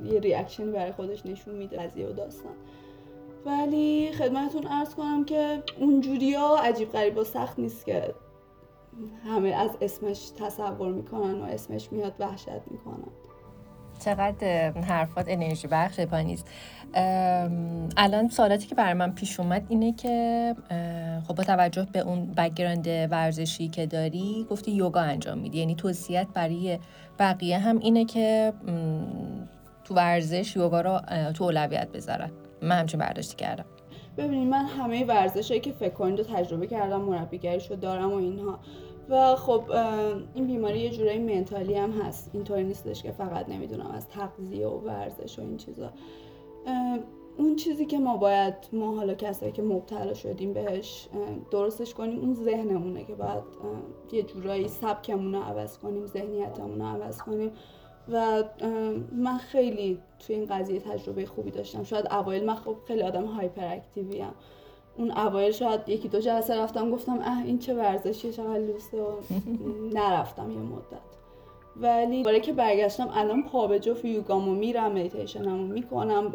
یه 0.06 0.20
ریاکشنی 0.20 0.72
برای 0.72 0.92
خودش 0.92 1.26
نشون 1.26 1.56
میده 1.56 1.78
قضیه 1.78 2.08
و 2.08 2.12
داستان. 2.12 2.52
ولی 3.46 4.12
خدمتتون 4.12 4.68
ارز 4.68 4.96
کنم 4.96 5.26
که 5.26 5.64
اونجوری 5.80 6.34
ها 6.34 6.58
عجیب 6.58 6.92
غریب 6.92 7.18
و 7.18 7.24
سخت 7.24 7.60
نیست 7.60 7.86
که 7.86 8.14
همه 9.26 9.50
از 9.50 9.72
اسمش 9.82 10.30
تصور 10.40 10.92
می‌کنن 10.92 11.42
و 11.42 11.44
اسمش 11.44 11.92
میاد 11.92 12.14
وحشت 12.20 12.62
می‌کنن. 12.72 13.08
چقدر 14.00 14.72
حرفات 14.72 15.26
انرژی 15.28 15.68
بخش 15.68 16.00
پانیذ 16.00 16.44
الان 17.98 18.30
سوالاتی 18.30 18.68
که 18.68 18.76
برای 18.76 18.94
من 18.94 19.12
پیش 19.12 19.40
اومد 19.40 19.66
اینه 19.70 19.92
که 19.92 20.56
خب 21.28 21.36
با 21.36 21.44
توجه 21.44 21.88
به 21.92 22.00
اون 22.00 22.32
background 22.32 22.88
ورزشی 22.88 23.68
که 23.68 23.86
داری 23.86 24.48
گفتی 24.50 24.72
یوگا 24.72 25.00
انجام 25.00 25.38
میدی. 25.38 25.58
یعنی 25.58 25.76
توصیت 25.76 26.28
برای 26.34 26.80
بقیه 27.20 27.58
هم 27.58 27.80
اینه 27.80 28.06
که 28.06 28.54
تو 29.84 29.96
ورزش 29.96 30.56
یوگا 30.56 30.82
رو 30.82 31.00
تو 31.34 31.44
اولویت 31.44 31.92
بذارن 31.92 32.32
من 32.62 32.80
همچین 32.80 33.00
برداشتی 33.00 33.36
کردم. 33.36 33.66
ببینید 34.18 34.48
من 34.48 34.66
همه 34.66 35.06
ورزشهایی 35.06 35.62
که 35.62 35.72
فکر 35.72 35.94
کنید 35.94 36.20
رو 36.20 36.26
تجربه 36.26 36.68
کردم 36.68 37.02
مربیگریش 37.02 37.70
رو 37.70 37.76
دارم 37.76 38.12
و 38.12 38.16
اینها. 38.16 38.60
و 39.10 39.36
خب 39.36 39.64
این 40.34 40.48
بیماری 40.48 40.80
یه 40.80 40.90
جورایی 40.90 41.20
منتالی 41.20 41.74
هم 41.74 41.92
هست. 41.92 42.30
اینطوری 42.34 42.64
نیستش 42.64 43.04
که 43.04 43.12
فقط 43.12 43.50
نمی‌دونم 43.50 43.92
از 43.92 44.08
تغذیه 44.08 44.68
و 44.68 44.80
ورزش 44.80 45.40
و 45.40 45.42
این 45.42 45.58
چیزا. 45.58 45.90
اون 47.38 47.56
چیزی 47.56 47.86
که 47.86 48.00
ما 48.00 48.18
باید 48.18 48.54
ما 48.74 48.96
حالا 48.96 49.14
کسایی 49.14 49.52
که 49.52 49.62
مبتلا 49.62 50.14
شدیم 50.14 50.54
بهش 50.54 51.08
درستش 51.52 51.94
کنیم 51.94 52.20
اون 52.20 52.34
ذهنمونه 52.34 53.04
که 53.04 53.16
باید 53.16 53.44
یه 54.12 54.24
جورایی 54.24 54.68
سبکمون 54.68 55.36
رو 55.36 55.42
عوض 55.42 55.78
کنیم 55.78 56.06
ذهنیتمون 56.06 56.82
رو 56.82 56.86
عوض 56.86 57.22
کنیم. 57.22 57.52
و 58.12 58.44
من 59.12 59.38
خیلی 59.38 60.00
توی 60.20 60.36
این 60.36 60.46
قضیه 60.46 60.80
تجربه 60.80 61.26
خوبی 61.26 61.52
داشتم. 61.52 61.84
شاید 61.84 62.08
اوایل 62.08 62.46
من 62.46 62.56
خب 62.56 62.76
خیلی 62.88 63.02
آدم 63.02 63.26
هایپر 63.26 63.74
اکتیوی 63.74 64.24
اون 64.98 65.12
اوایل 65.12 65.52
شاید 65.52 65.90
یکی 65.90 66.08
دو 66.08 66.20
جلسه 66.20 66.56
رفتم 66.56 66.92
گفتم 66.92 67.20
اه 67.22 67.44
این 67.44 67.60
چه 67.60 67.74
ورزشیه 67.74 68.32
چقدر 68.32 68.60
لوسه 68.60 69.04
نرفتم 69.94 70.52
یه 70.52 70.58
مدت. 70.58 71.16
ولی 71.78 72.24
برای 72.24 72.42
که 72.42 72.54
برگشتم 72.54 73.10
الان 73.14 73.44
پا 73.44 73.68
به 73.68 73.80
جفت 73.80 74.06
یوگامو 74.06 74.56
میرم 74.56 74.92
مدیتیشنمو 74.92 75.68
می‌کنم 75.68 76.34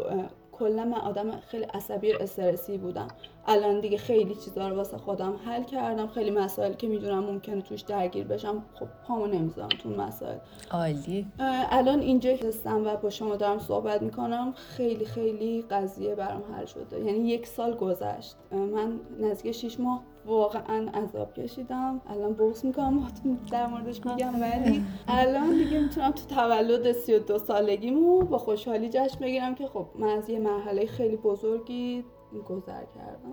کلا 0.61 0.85
من 0.85 0.99
آدم 0.99 1.31
خیلی 1.41 1.65
عصبی 1.65 2.13
و 2.13 2.17
استرسی 2.21 2.79
بودم. 2.79 3.09
الان 3.47 3.81
دیگه 3.81 3.99
خیلی 3.99 4.35
چیزا 4.35 4.69
رو 4.69 4.77
واسه 4.77 4.99
خودم 4.99 5.35
حل 5.45 5.63
کردم. 5.63 6.07
خیلی 6.07 6.31
مسائل 6.31 6.73
که 6.73 6.89
می‌دونم 6.89 7.25
ممکنه 7.25 7.63
توش 7.63 7.81
درگیر 7.81 8.25
بشم 8.25 8.63
خب 8.75 8.87
پامو 9.07 9.27
نمی‌ذارم 9.27 9.69
تو 9.69 9.89
مسائل. 9.89 10.39
عالی. 10.71 11.27
الان 11.71 12.01
اینجا 12.01 12.31
هستم 12.31 12.87
و 12.87 12.97
با 12.97 13.11
شما 13.11 13.37
دارم 13.37 13.59
صحبت 13.59 14.03
می‌کنم 14.03 14.53
خیلی 14.57 15.05
خیلی 15.05 15.65
قضیه 15.71 16.15
برام 16.15 16.43
حل 16.55 16.65
شده. 16.65 17.01
یعنی 17.01 17.29
یک 17.29 17.47
سال 17.47 17.75
گذشت. 17.75 18.37
من 18.53 19.01
نزدیک 19.21 19.53
شیش 19.53 19.81
ماه 19.81 20.03
واقعا 20.27 20.89
عذاب 20.95 21.35
کشیدم. 21.35 22.01
الان 22.09 22.33
بغض 22.33 22.65
می‌کنم 22.65 23.09
در 23.53 23.67
موردش 23.67 24.07
میگم 24.07 24.41
ولی 24.41 24.85
الان 25.09 25.51
دیگه 25.51 25.81
می‌تونم 25.81 26.11
تو 26.11 26.35
تولد 26.35 26.93
32 26.93 27.39
سالگیمو 27.39 28.21
با 28.21 28.39
خوشحالی 28.39 28.89
جشن 28.89 29.19
بگیرم 29.21 29.55
که 29.55 29.67
خب 29.67 29.87
من 29.95 30.09
از 30.09 30.31
یه 30.31 30.39
مرحله 30.39 30.87
خیلی 30.87 31.17
بزرگی 31.17 32.05
گذر 32.49 32.85
کردم. 32.95 33.33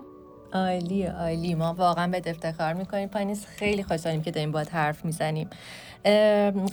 عالی 0.52 1.02
عالی. 1.06 1.54
ما 1.54 1.74
واقعا 1.74 2.10
به 2.10 2.22
افتخار 2.26 2.72
می‌کنیم. 2.72 3.08
پانیس 3.08 3.46
خیلی 3.46 3.82
خوشحالیم 3.82 4.22
که 4.22 4.30
داریم 4.30 4.52
باید 4.52 4.68
حرف 4.68 5.04
می‌زنیم. 5.04 5.50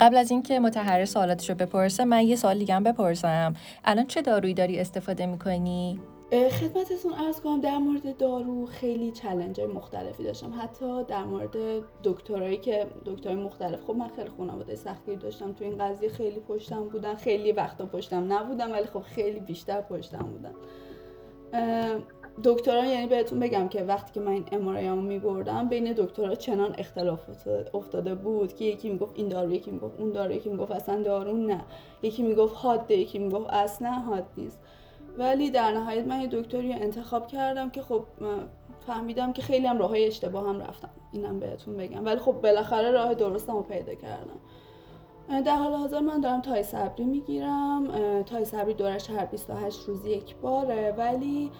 قبل 0.01 0.17
از 0.17 0.31
اینکه 0.31 0.59
متحرر 0.59 1.05
سوالاتش 1.05 1.49
رو 1.49 1.55
بپرسه 1.55 2.05
من 2.05 2.21
یه 2.21 2.35
سوال 2.35 2.57
دیگه 2.57 2.75
هم 2.75 2.83
بپرسم. 2.83 3.53
الان 3.85 4.05
چه 4.07 4.21
دارویی 4.21 4.53
داری 4.53 4.79
استفاده 4.79 5.25
می‌کنی؟ 5.25 5.99
خدمتتون 6.31 7.13
ارز 7.13 7.41
کنم 7.41 7.61
در 7.61 7.77
مورد 7.77 8.17
دارو 8.17 8.65
خیلی 8.65 9.11
چلنج 9.11 9.61
مختلفی 9.61 10.23
داشتم. 10.23 10.53
حتی 10.61 11.03
در 11.03 11.23
مورد 11.23 11.57
دکترایی 12.03 12.57
که 12.57 12.87
دکترای 13.05 13.35
مختلف 13.35 13.83
خب 13.83 13.95
من 13.95 14.07
خیلی 14.07 14.29
خانواده 14.37 14.75
سختگیر 14.75 15.17
داشتم 15.19 15.53
تو 15.53 15.63
این 15.63 15.77
قضیه 15.77 16.09
خیلی 16.09 16.39
پشتم 16.39 16.83
بودن 16.89 17.15
خیلی 17.15 17.51
وقتا 17.51 17.85
پشتم 17.85 18.33
نبودم 18.33 18.71
ولی 18.71 18.85
خب 18.85 18.99
خیلی 18.99 19.39
بیشتر 19.39 19.81
پشتم 19.81 20.17
بودن. 20.17 20.53
دکترا 22.43 22.85
یعنی 22.85 23.07
بهتون 23.07 23.39
بگم 23.39 23.67
که 23.67 23.83
وقتی 23.83 24.13
که 24.13 24.19
من 24.19 24.31
این 24.31 24.45
امارایمو 24.51 25.01
میبردم 25.01 25.69
بین 25.69 25.93
دکترها 25.93 26.35
چنان 26.35 26.75
اختلاف 26.77 27.19
افتاده 27.73 28.15
بود 28.15 28.53
که 28.53 28.65
یکی 28.65 28.89
می‌گفت 28.89 29.11
این 29.15 29.27
دارو 29.29 29.51
یکی 29.51 29.71
می‌گفت 29.71 29.99
اون 29.99 30.11
دارو 30.11 30.31
یکی 30.31 30.49
می‌گفت 30.49 30.71
اصلا 30.71 31.01
دارو 31.01 31.37
نه. 31.37 31.61
یکی 32.03 32.23
می‌گفت 32.23 32.55
حاده 32.57 32.95
یکی 32.95 33.19
می‌گفت 33.19 33.49
اصلا 33.49 33.91
حاد 33.91 34.25
نیست. 34.37 34.59
ولی 35.17 35.49
در 35.49 35.71
نهایت 35.71 36.07
من 36.07 36.21
یه 36.21 36.27
دکتری 36.27 36.73
انتخاب 36.73 37.27
کردم 37.27 37.69
که 37.69 37.81
خب 37.81 38.03
فهمیدم 38.87 39.33
که 39.33 39.41
خیلی 39.41 39.67
هم 39.67 39.77
راههای 39.77 40.07
اشتباه 40.07 40.49
هم 40.49 40.59
رفتم. 40.59 40.89
اینم 41.11 41.39
بهتون 41.39 41.77
بگم. 41.77 42.05
ولی 42.05 42.19
خب 42.19 42.31
بالاخره 42.31 42.91
راه 42.91 43.13
درستم 43.13 43.53
رو 43.53 43.61
پیدا 43.61 43.95
کردم. 43.95 44.39
در 45.45 45.55
حال 45.55 45.73
حاضر 45.73 45.99
من 45.99 46.21
دارم 46.21 46.41
تای 46.41 46.63
صبری 46.63 47.05
می‌گیرم. 47.05 47.87
تای 48.23 48.45
صبری 48.45 48.73
دورش 48.73 49.09
هر 49.09 49.25
28 49.25 49.79
روز 49.87 50.05
یک 50.05 50.35
باره. 50.35 50.93
ولی 50.97 51.51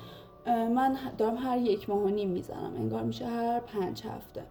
من 0.48 0.98
دارم 1.18 1.38
هر 1.38 1.58
یک 1.58 1.90
ماه 1.90 2.00
و 2.00 2.10
نیم 2.10 2.30
می‌زنم. 2.30 2.74
انگار 2.78 3.04
میشه 3.04 3.26
هر 3.26 3.60
پنج 3.60 4.04
هفته. 4.04 4.44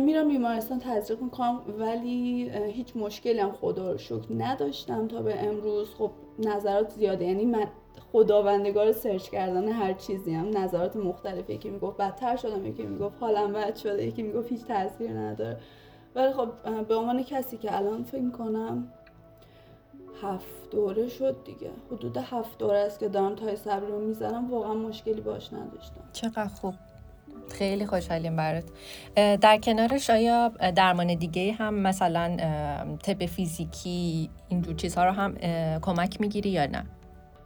میرم 0.00 0.28
بیمارستان 0.28 0.78
تزریق 0.78 1.22
می‌کنم. 1.22 1.60
ولی 1.78 2.50
هیچ 2.50 2.96
مشکلی 2.96 3.38
هم 3.38 3.52
خدا 3.52 3.92
رو 3.92 3.98
شکر 3.98 4.26
نداشتم 4.36 5.08
تا 5.08 5.22
به 5.22 5.44
امروز. 5.44 5.94
خب 5.94 6.10
نظرات 6.38 6.90
زیاده. 6.90 7.24
یعنی 7.24 7.44
من 7.44 7.66
خداوندگار 8.12 8.92
سرچ 8.92 9.28
کردن 9.28 9.68
هر 9.68 9.92
چیزی 9.92 10.34
هم. 10.34 10.58
نظرات 10.58 10.96
مختلفی 10.96 11.52
یکی 11.52 11.70
می‌گفت 11.70 11.96
بدتر 11.96 12.36
شدم 12.36 12.66
یکی 12.66 12.82
می‌گفت 12.82 13.14
حالم 13.20 13.52
بد 13.52 13.76
شده 13.76 14.06
یکی 14.06 14.22
می‌گفت 14.22 14.48
هیچ 14.48 14.64
تاثیر 14.64 15.10
نداره. 15.10 15.56
ولی 16.14 16.32
خب 16.32 16.48
به 16.88 16.94
عنوان 16.94 17.22
کسی 17.22 17.56
که 17.56 17.76
الان 17.76 18.02
فکر 18.02 18.30
کنم 18.30 18.88
هفت 20.22 20.70
دوره 20.70 21.08
شد 21.08 21.36
دیگه. 21.44 21.70
حدود 21.92 22.16
هفت 22.16 22.58
دوره 22.58 22.78
است 22.78 23.00
که 23.00 23.08
دارم 23.08 23.34
تای 23.34 23.56
صبری 23.56 23.92
رو 23.92 24.00
می‌زنم. 24.00 24.50
واقعا 24.50 24.74
مشکلی 24.74 25.20
باش 25.20 25.52
نداشتم. 25.52 26.00
چقدر 26.12 26.48
خوب. 26.48 26.74
خیلی 27.48 27.86
خوشحالیم 27.86 28.36
برات. 28.36 28.64
در 29.14 29.58
کنارش 29.58 30.10
آیا 30.10 30.48
درمان 30.48 31.14
دیگه 31.14 31.52
هم 31.52 31.74
مثلا 31.74 32.36
طب 33.02 33.26
فیزیکی 33.26 34.30
اینجور 34.48 34.74
چیزها 34.74 35.04
رو 35.04 35.10
هم 35.10 35.34
کمک 35.78 36.20
می‌گیری 36.20 36.50
یا 36.50 36.66
نه؟ 36.66 36.84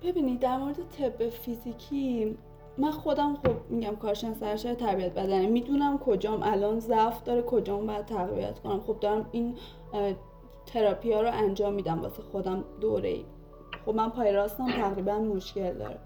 ببینید 0.02 0.40
در 0.40 0.58
مورد 0.58 0.76
طب 0.98 1.28
فیزیکی 1.28 2.36
من 2.78 2.90
خودم 2.90 3.34
خب 3.34 3.70
میگم 3.70 3.96
کارشناس 3.96 4.42
ارشد 4.42 4.76
تربیت 4.76 5.14
بدنی. 5.14 5.46
می‌دونم 5.46 5.98
کجام 5.98 6.42
الان 6.42 6.80
ضعف 6.80 7.22
داره 7.22 7.42
کجام 7.42 7.86
باید 7.86 8.06
تقویت 8.06 8.58
کنم. 8.58 8.80
خب 8.80 8.96
دارم 9.00 9.28
این 9.32 9.56
تراپی 10.66 11.12
ها 11.12 11.20
رو 11.20 11.30
انجام 11.32 11.74
میدم 11.74 12.02
واسه 12.02 12.22
خودم 12.22 12.64
دوره 12.80 13.08
ای. 13.08 13.24
خب 13.86 13.94
من 13.94 14.10
پای 14.10 14.32
راستم 14.32 14.70
تقریبا 14.70 15.18
مشکل 15.18 15.72
داره. 15.72 15.98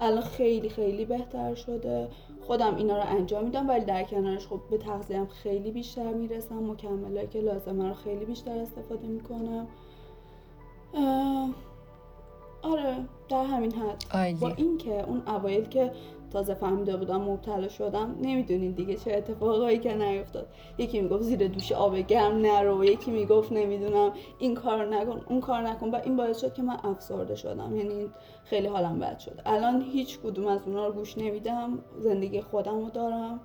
الان 0.00 0.22
خیلی 0.22 0.68
خیلی 0.68 1.04
بهتر 1.04 1.54
شده. 1.54 2.08
خودم 2.40 2.76
اینا 2.76 2.96
رو 2.96 3.04
انجام 3.06 3.44
میدم 3.44 3.68
ولی 3.68 3.84
در 3.84 4.02
کنارش 4.02 4.46
خب 4.46 4.60
به 4.70 4.78
تغذیم 4.78 5.26
خیلی 5.26 5.70
بیشتر 5.70 6.12
می‌رسم. 6.12 6.70
مکملایی 6.70 7.26
که 7.26 7.40
لازمه 7.40 7.88
رو 7.88 7.94
خیلی 7.94 8.24
بیشتر 8.24 8.58
استفاده 8.58 9.06
می‌کنم. 9.06 9.66
آره 12.62 12.96
در 13.28 13.44
همین 13.44 13.72
حد. 13.72 14.04
با 14.40 14.48
اینکه 14.56 15.04
اون 15.08 15.22
اوایل 15.26 15.64
که 15.64 15.92
تازه 16.32 16.54
فهمیده 16.54 16.96
بودم 16.96 17.20
مبتلا 17.20 17.68
شدم 17.68 18.16
نمی‌دونین 18.22 18.72
دیگه 18.72 18.96
چه 18.96 19.12
اتفاقایی 19.12 19.78
که 19.78 19.94
نیفتاد. 19.94 20.46
یکی 20.78 21.00
می‌گفت 21.00 21.22
زیر 21.22 21.48
دوش 21.48 21.72
آب 21.72 21.96
گرم 21.96 22.36
نرو 22.36 22.84
یکی 22.84 23.10
می‌گفت 23.10 23.52
نمی‌دونم 23.52 24.12
این 24.38 24.54
کار 24.54 24.86
نکن 24.86 25.20
اون 25.28 25.40
کار 25.40 25.62
نکن. 25.62 25.90
و 25.90 26.00
این 26.04 26.16
باعث 26.16 26.40
شد 26.40 26.54
که 26.54 26.62
من 26.62 26.76
افسرده 26.84 27.34
شدم. 27.34 27.76
یعنی 27.76 28.10
خیلی 28.44 28.66
حالم 28.66 28.98
بد 28.98 29.18
شد. 29.18 29.40
الان 29.46 29.82
هیچ 29.82 30.20
کدوم 30.20 30.46
از 30.46 30.60
اونا 30.66 30.86
رو 30.86 30.92
گوش 30.92 31.18
نمیدم. 31.18 31.78
زندگی 31.98 32.40
خودم 32.40 32.80
رو 32.80 32.90
دارم. 32.90 33.40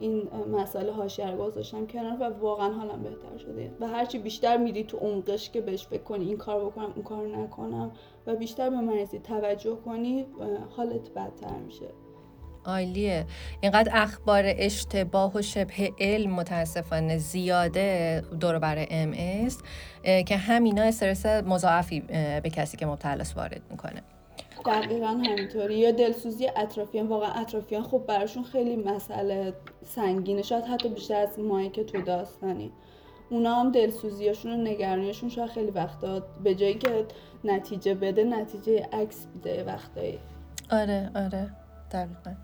این 0.00 0.28
مسئله 0.52 0.92
حاشیه 0.92 1.30
رو 1.30 1.36
گذاشتم 1.36 1.86
کنار 1.86 2.16
و 2.20 2.24
واقعا 2.40 2.72
حالم 2.72 3.02
بهتر 3.02 3.38
شده. 3.38 3.72
و 3.80 3.86
هرچی 3.86 4.18
بیشتر 4.18 4.56
میری 4.56 4.84
تو 4.84 4.96
عمقش 4.96 5.50
که 5.50 5.60
بهش 5.60 5.86
فکر 5.86 6.02
کنی 6.02 6.24
این 6.24 6.36
کار 6.36 6.64
بکنم 6.64 6.92
اون 6.94 7.04
کار 7.04 7.26
نکنم 7.26 7.92
و 8.26 8.36
بیشتر 8.36 8.70
به 8.70 8.76
مریضی 8.76 9.18
توجه 9.18 9.76
کنی 9.76 10.26
حالت 10.76 11.10
بدتر 11.10 11.56
میشه. 11.66 11.86
عالیه. 12.64 13.26
اینقدر 13.60 13.92
اخبار 13.94 14.42
اشتباه 14.46 15.34
و 15.34 15.42
شبه 15.42 15.92
علم 16.00 16.30
متاسفانه 16.30 17.18
زیاده 17.18 18.22
دور 18.40 18.58
بر 18.58 18.86
ام 18.90 19.12
که 20.24 20.36
همینا 20.36 20.82
استرس 20.82 21.26
مضاعفی 21.26 22.00
به 22.42 22.50
کسی 22.50 22.76
که 22.76 22.86
مبتلاس 22.86 23.36
وارد 23.36 23.62
می‌کنه. 23.70 24.02
دقیقا 24.66 25.06
همینطوری. 25.06 25.78
یا 25.78 25.90
دلسوزی 25.90 26.48
اطرافیان 26.56 27.06
واقعا 27.06 27.32
اطرافیان 27.40 27.82
خب 27.82 28.02
براشون 28.06 28.42
خیلی 28.42 28.76
مسئله 28.76 29.54
سنگینه. 29.84 30.42
شاید 30.42 30.64
حتی 30.64 30.88
بیشتر 30.88 31.22
از 31.22 31.38
مایی 31.38 31.70
که 31.70 31.84
تو 31.84 32.02
داستانی. 32.02 32.72
اونا 33.30 33.54
هم 33.54 33.72
دلسوزیاشون 33.72 34.52
و 34.52 34.56
نگرانیشون 34.56 35.28
شاید 35.28 35.50
خیلی 35.50 35.70
وقتا 35.70 36.20
به 36.44 36.54
جایی 36.54 36.74
که 36.74 37.06
نتیجه 37.44 37.94
بده 37.94 38.24
نتیجه 38.24 38.88
عکس 38.92 39.26
بیده 39.26 39.64
وقتایی. 39.64 40.18
آره 40.70 41.10
آره. 41.14 41.50
دقیقا. 41.92 42.34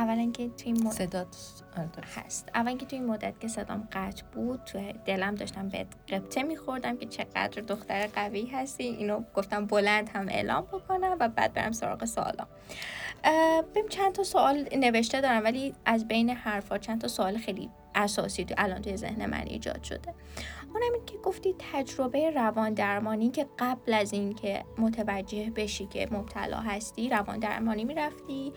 اولا 0.00 0.30
که 0.30 0.48
توی 0.48 0.72
این 0.72 0.90
صدات 0.90 1.36
آره، 1.76 1.90
هست. 2.16 2.48
اولا 2.54 2.76
که 2.76 2.86
توی 2.86 2.98
این 2.98 3.08
مدت 3.08 3.40
که 3.40 3.48
صدام 3.48 3.88
قطع 3.92 4.22
بود 4.34 4.60
توی 4.64 4.94
دلم 5.06 5.34
داشتم 5.34 5.68
به 5.68 5.86
قبطه 6.08 6.42
میخوردم 6.42 6.96
که 6.96 7.06
چقدر 7.06 7.62
دختر 7.62 8.06
قوی 8.06 8.46
هستی. 8.46 8.84
اینو 8.84 9.22
گفتم 9.34 9.66
بلند 9.66 10.08
هم 10.08 10.28
اعلام 10.28 10.64
بکنم 10.64 11.16
و 11.20 11.28
بعد 11.28 11.52
برم 11.52 11.72
سراغ 11.72 12.04
سوالام 12.04 12.46
بیم 13.74 13.88
چند 13.88 14.12
تا 14.12 14.22
سوال 14.22 14.68
نوشته 14.76 15.20
دارم 15.20 15.44
ولی 15.44 15.74
از 15.84 16.08
بین 16.08 16.30
حرفا 16.30 16.78
چند 16.78 17.00
تا 17.00 17.08
سوال 17.08 17.38
خیلی 17.38 17.70
اساسی 17.94 18.44
تو 18.44 18.54
الان 18.58 18.82
توی 18.82 18.96
ذهن 18.96 19.26
من 19.26 19.44
ایجاد 19.46 19.82
شده. 19.82 20.14
اونم 20.74 20.92
این 20.94 21.04
که 21.06 21.18
گفتی 21.18 21.54
تجربه 21.72 22.30
روان 22.30 22.74
درمانی 22.74 23.30
که 23.30 23.46
قبل 23.58 23.94
از 23.94 24.12
اینکه 24.12 24.64
متوجه 24.78 25.50
بشی 25.56 25.86
که 25.86 26.08
مبتلا 26.10 26.60
هستی 26.60 27.08
روان 27.08 27.38
درمانی 27.38 27.84
می‌رفتی 27.84 28.52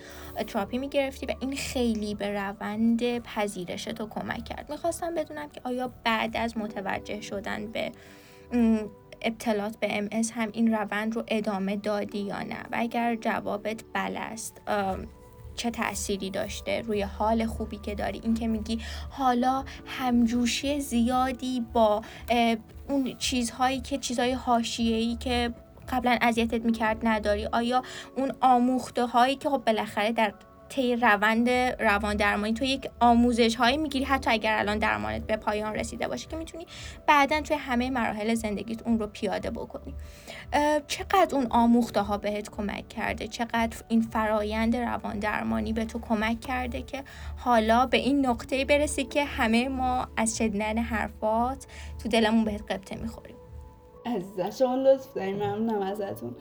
تراپی 0.47 0.77
می‌گرفتی 0.77 1.25
و 1.25 1.33
این 1.39 1.55
خیلی 1.55 2.15
به 2.15 2.33
روند 2.33 3.19
پذیرش 3.19 3.83
تو 3.83 4.07
کمک 4.07 4.45
کرد. 4.45 4.69
می‌خواستم 4.69 5.15
بدونم 5.15 5.49
که 5.49 5.61
آیا 5.63 5.93
بعد 6.03 6.37
از 6.37 6.57
متوجه 6.57 7.21
شدن 7.21 7.67
به 7.67 7.91
ابتلات 9.21 9.79
به 9.79 9.87
ام 9.97 10.09
هم 10.33 10.49
این 10.53 10.73
روند 10.73 11.15
رو 11.15 11.23
ادامه 11.27 11.75
دادی 11.75 12.19
یا 12.19 12.39
نه؟ 12.43 12.59
و 12.71 12.71
اگر 12.71 13.15
جوابت 13.15 13.83
بله 13.93 14.19
است 14.19 14.61
چه 15.55 15.71
تأثیری 15.71 16.29
داشته 16.29 16.81
روی 16.81 17.01
حال 17.01 17.45
خوبی 17.45 17.77
که 17.77 17.95
داری. 17.95 18.21
این 18.23 18.33
که 18.33 18.47
میگی 18.47 18.79
حالا 19.09 19.63
همجوشی 19.85 20.79
زیادی 20.79 21.65
با 21.73 22.01
اون 22.89 23.15
چیزهایی 23.17 23.81
که 23.81 23.97
چیزهای 23.97 24.31
حاشیه‌ای 24.31 25.15
که 25.15 25.53
قبلا 25.89 26.17
اذیتت 26.21 26.65
می‌کرد 26.65 27.07
نداری. 27.07 27.45
آیا 27.45 27.83
اون 28.17 28.31
آموخته 28.41 29.05
هایی 29.05 29.35
که 29.35 29.49
خب 29.49 29.63
بالاخره 29.65 30.11
در 30.11 30.33
طی 30.73 30.95
روند 30.95 31.49
روان 31.79 32.15
درمانی 32.15 32.53
تو 32.53 32.65
یک 32.65 32.89
آموزش 32.99 33.55
هایی 33.55 33.77
می‌گیری 33.77 34.05
حتی 34.05 34.31
اگر 34.31 34.57
الان 34.59 34.79
درمانت 34.79 35.27
به 35.27 35.37
پایان 35.37 35.75
رسیده 35.75 36.07
باشه 36.07 36.27
که 36.27 36.35
می‌تونی 36.35 36.67
بعدا 37.07 37.41
توی 37.41 37.57
همه 37.57 37.89
مراحل 37.89 38.33
زندگیت 38.33 38.87
اون 38.87 38.99
رو 38.99 39.07
پیاده 39.07 39.51
بکنی. 39.51 39.93
چقدر 40.87 41.35
اون 41.35 41.47
آموخته 41.49 42.01
ها 42.01 42.17
بهت 42.17 42.49
کمک 42.49 42.89
کرده؟ 42.89 43.27
چقدر 43.27 43.77
این 43.87 44.01
فرایند 44.01 44.75
روان 44.75 45.19
درمانی 45.19 45.73
به 45.73 45.85
تو 45.85 45.99
کمک 45.99 46.41
کرده 46.41 46.81
که 46.81 47.03
حالا 47.37 47.85
به 47.85 47.97
این 47.97 48.25
نقطه 48.25 48.65
برسی 48.65 49.03
که 49.03 49.23
همه 49.23 49.69
ما 49.69 50.07
از 50.17 50.37
شدیدن 50.37 50.77
حرفات 50.77 51.65
تو 52.03 52.09
دلمون 52.09 52.43
بهت 52.43 52.71
قبطه 52.71 52.95
می‌خوریم؟ 52.95 53.35
عزیزم 54.05 54.49
شما 54.49 54.75
لطف 54.75 55.13
داریم 55.13 55.35
ممنونم 55.35 55.81
ازتون. 55.81 56.35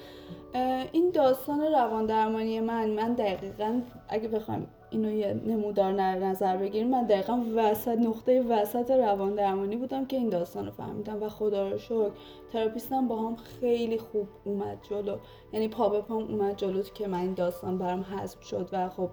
این 0.92 1.10
داستان 1.10 1.60
روان 1.60 2.06
درمانی 2.06 2.60
من 2.60 2.90
من 2.90 3.12
دقیقا 3.12 3.80
اگه 4.08 4.28
بخوام 4.28 4.66
اینو 4.90 5.10
یه 5.10 5.40
نمودار 5.46 5.92
نظر 5.92 6.56
بگیریم 6.56 6.88
من 6.88 7.02
دقیقا 7.02 7.42
وسط 7.54 7.98
نقطه 7.98 8.42
وسط 8.42 8.90
روان 8.90 9.34
درمانی 9.34 9.76
بودم 9.76 10.06
که 10.06 10.16
این 10.16 10.28
داستان 10.28 10.66
رو 10.66 10.72
فهمیدم 10.72 11.22
و 11.22 11.28
خدا 11.28 11.68
رو 11.68 11.78
شکر 11.78 12.10
تراپیستم 12.52 13.08
با 13.08 13.16
هم 13.16 13.36
خیلی 13.36 13.98
خوب 13.98 14.28
اومد 14.44 14.78
جلو. 14.90 15.16
یعنی 15.52 15.68
پا 15.68 15.88
به 15.88 16.00
پام 16.00 16.22
اومد 16.22 16.56
جلو 16.56 16.82
که 16.82 17.06
من 17.06 17.18
این 17.18 17.34
داستان 17.34 17.78
برام 17.78 18.00
حذف 18.00 18.42
شد 18.42 18.68
و 18.72 18.88
خب 18.88 19.10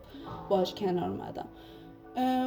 باش 0.49 0.75
کنار 0.75 1.09
اومدم. 1.09 1.47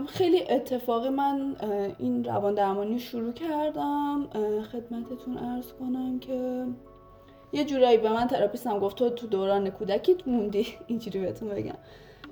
خیلی 0.07 0.43
اتفاقی 0.51 1.09
من 1.09 1.57
این 1.99 2.25
روان 2.25 2.55
درمانی 2.55 2.99
شروع 2.99 3.33
کردم 3.33 4.29
خدمتتون 4.73 5.39
ارز 5.39 5.73
کنم 5.73 6.19
که 6.19 6.67
یه 7.53 7.65
جورایی 7.65 7.99
به 7.99 8.13
من 8.13 8.27
تراپیستم 8.27 8.79
گفت 8.79 8.97
تو 8.97 9.11
تو 9.11 9.27
دوران 9.27 9.71
کودکیت 9.71 10.29
موندی. 10.29 10.67
اینجوری 10.87 11.19
بهتون 11.19 11.49
بگم. 11.49 11.77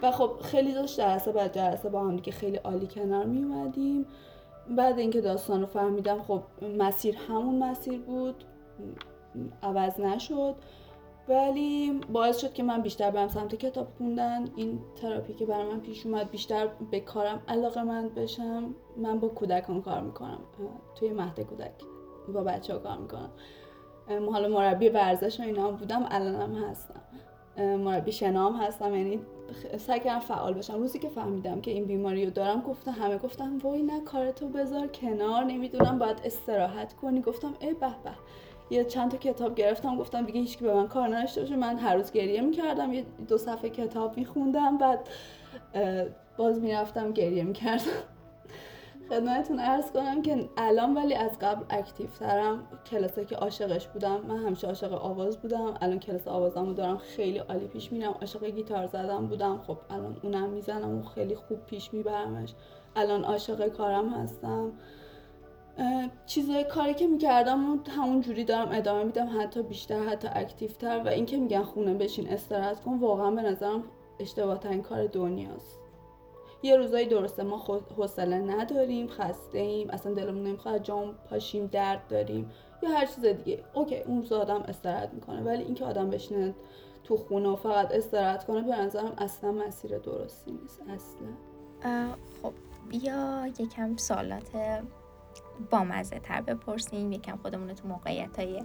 و 0.03 0.11
خب 0.11 0.31
خیلی 0.43 0.73
داشت 0.73 1.01
جلسه 1.01 1.33
بعد 1.33 1.55
جلسه 1.55 1.89
با 1.89 2.01
هم 2.01 2.17
دیگه 2.17 2.33
خیلی 2.33 2.57
عالی 2.57 2.87
کنار 2.87 3.25
می 3.25 3.43
اومدیم. 3.43 4.07
بعد 4.77 4.99
اینکه 4.99 5.21
داستان 5.21 5.61
رو 5.61 5.67
فهمیدم 5.67 6.23
خب 6.23 6.43
مسیر 6.79 7.17
همون 7.17 7.59
مسیر 7.59 8.01
بود. 8.01 8.45
عوض 9.63 10.01
نشد. 10.01 10.55
ولی 11.29 12.01
باعث 12.13 12.41
شد 12.41 12.53
که 12.53 12.63
من 12.63 12.83
بیشتر 12.83 13.11
برم 13.11 13.29
سمت 13.29 13.55
کتاب 13.55 13.89
خوندن. 13.99 14.45
این 14.57 14.81
تراپی 14.97 15.35
که 15.35 15.47
برای 15.47 15.65
من 15.73 15.81
پیش 15.81 16.07
اومد 16.07 16.31
بیشتر 16.31 16.69
به 16.91 17.01
کارم 17.01 17.43
علاقه 17.49 17.83
من 17.83 18.09
بشم. 18.09 18.75
من 18.97 19.19
با 19.19 19.29
کودکان 19.29 19.83
کار 19.83 20.01
می‌کنم. 20.01 20.41
توی 20.95 21.11
مهد 21.11 21.41
کودک 21.41 21.73
با 22.35 22.45
بچه 22.45 22.73
ها 22.73 22.79
کار 22.79 22.99
می‌کنم. 22.99 23.31
حالا 24.33 24.49
مربی 24.49 24.89
ورزش 24.89 25.41
و 25.41 25.43
اینا 25.43 25.71
بودم 25.71 26.07
الانم 26.11 26.65
هستم. 26.65 27.01
مربی 27.77 28.13
شنام 28.13 28.57
هستم 28.57 28.95
یعنی 28.95 29.21
سعی 29.79 30.01
کردم 30.01 30.21
فعال 30.21 30.55
بشم. 30.55 30.75
روزی 30.75 30.99
که 30.99 31.09
فهمیدم 31.09 31.61
که 31.61 31.71
این 31.71 31.85
بیماری 31.85 32.25
رو 32.25 32.31
دارم 32.31 32.61
گفتم 32.61 32.91
همه 32.91 33.19
گفتم 33.19 33.59
وای 33.59 33.83
نه 33.83 34.01
کارتو 34.01 34.49
بذار 34.49 34.87
کنار 34.87 35.45
نمی‌دونم 35.45 35.99
باید 35.99 36.17
استراحت 36.25 36.93
کنی. 36.93 37.21
گفتم 37.21 37.55
ای 37.61 37.75
به 37.75 37.87
به. 38.05 38.11
یه 38.71 38.85
چند 38.85 39.11
تا 39.11 39.17
کتاب 39.17 39.55
گرفتم 39.55 39.97
گفتم 39.97 40.27
دیگه 40.27 40.41
هیچکی 40.41 40.65
به 40.65 40.75
من 40.75 40.89
کار 40.89 41.17
نداشته 41.17 41.41
باشه. 41.41 41.57
من 41.57 41.79
هر 41.79 41.95
روز 41.95 42.13
گریه 42.13 42.41
می‌کردم 42.41 42.93
یه 42.93 43.05
دو 43.29 43.39
صفحه 43.39 43.71
کتاب 43.71 44.17
میخوندم 44.17 44.79
بعد 44.79 45.09
باز 46.37 46.61
می‌رفتم 46.61 47.13
گریه 47.13 47.45
می‌کردم. 47.45 47.85
خدمتتون 49.11 49.61
ارز 49.61 49.93
کنم 49.93 50.23
که 50.23 50.49
الان 50.57 50.95
ولی 50.95 51.15
از 51.15 51.39
قبل 51.39 51.65
اکتیو 51.71 52.07
ترم 52.07 52.69
کلاسه 52.91 53.25
که 53.25 53.37
عاشقش 53.37 53.87
بودم 53.87 54.21
من 54.21 54.37
همیشه 54.37 54.67
عاشق 54.67 54.93
آواز 54.93 55.39
بودم. 55.39 55.75
الان 55.81 55.99
کلاس 55.99 56.29
آوازمو 56.29 56.73
دارم 56.73 56.97
خیلی 56.97 57.39
عالی 57.39 57.67
پیش 57.67 57.93
میرم. 57.93 58.15
عاشق 58.21 58.45
گیتار 58.45 58.87
زدم 58.87 59.27
بودم. 59.27 59.59
خب 59.59 59.79
الان 59.91 60.17
اونم 60.23 60.51
می‌زنم 60.51 60.99
و 60.99 61.03
خیلی 61.03 61.35
خوب 61.35 61.67
پیش 61.67 61.95
میبرمش. 61.95 62.55
الان 62.97 63.25
عاشق 63.25 63.69
کارم 63.69 64.09
هستم. 64.09 64.73
چیزای 66.27 66.65
کاری 66.65 66.95
که 66.95 67.07
می‌کردم 67.07 67.73
و 67.73 67.79
همون 67.91 68.21
جوری 68.21 68.45
دارم 68.45 68.69
ادامه 68.73 69.05
میدم 69.05 69.41
حتی 69.41 69.63
بیشتر 69.63 70.03
حتی 70.03 70.29
active 70.33 70.71
تر. 70.71 71.03
و 71.05 71.09
اینکه 71.09 71.37
میگن 71.37 71.63
خونه 71.63 71.95
بشین 71.95 72.29
استراحت 72.29 72.81
کن 72.81 72.99
واقعا 72.99 73.31
به 73.31 73.43
نظرم 73.43 73.85
اشتباه‌ترین 74.21 74.59
کار 74.79 75.07
دنیاست. 75.07 75.80
یه 76.63 76.77
روزایی 76.77 77.07
درسته 77.07 77.43
ما 77.43 77.83
حوصله 77.97 78.39
نداریم 78.39 79.09
خسته 79.09 79.59
ایم 79.59 79.91
اصلا 79.91 80.15
دلمون 80.15 80.43
نمی‌خواد 80.43 80.83
جام 80.83 81.15
پاشیم 81.31 81.67
درد 81.67 82.09
داریم 82.09 82.51
یا 82.83 82.89
هر 82.89 83.07
چیز 83.07 83.25
دیگه. 83.25 83.65
OK 83.75 83.99
اون 83.99 84.19
روز 84.19 84.33
آدم 84.33 84.63
استراحت 84.63 85.15
می‌کنه 85.15 85.43
ولی 85.43 85.63
اینکه 85.63 85.85
آدم 85.85 86.11
بشینه 86.11 86.55
تو 87.05 87.17
خونه 87.17 87.49
و 87.49 87.57
فقط 87.57 87.93
استراحت 87.93 88.45
کنه 88.45 88.63
به 88.63 88.77
نظرم 88.77 89.15
اصلا 89.19 89.53
مسیر 89.53 89.99
درستی 89.99 90.53
نیست 90.53 90.81
اصلا. 90.83 92.15
خب 92.43 92.53
بیا 92.89 93.47
یکم 93.59 93.97
سالات 93.97 94.51
بامزه 95.71 96.19
تر 96.19 96.41
بپرسیم. 96.41 97.13
یکم 97.13 97.37
خودمون 97.37 97.69
رو 97.69 97.75
تو 97.75 97.89
موقعیت 97.89 98.39
های 98.39 98.63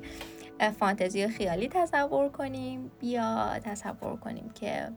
فانتزی 0.80 1.26
و 1.26 1.28
خیالی 1.28 1.68
تصور 1.68 2.30
کنیم. 2.30 2.92
بیا 3.00 3.60
تصور 3.64 4.16
کنیم 4.16 4.50
که 4.50 4.90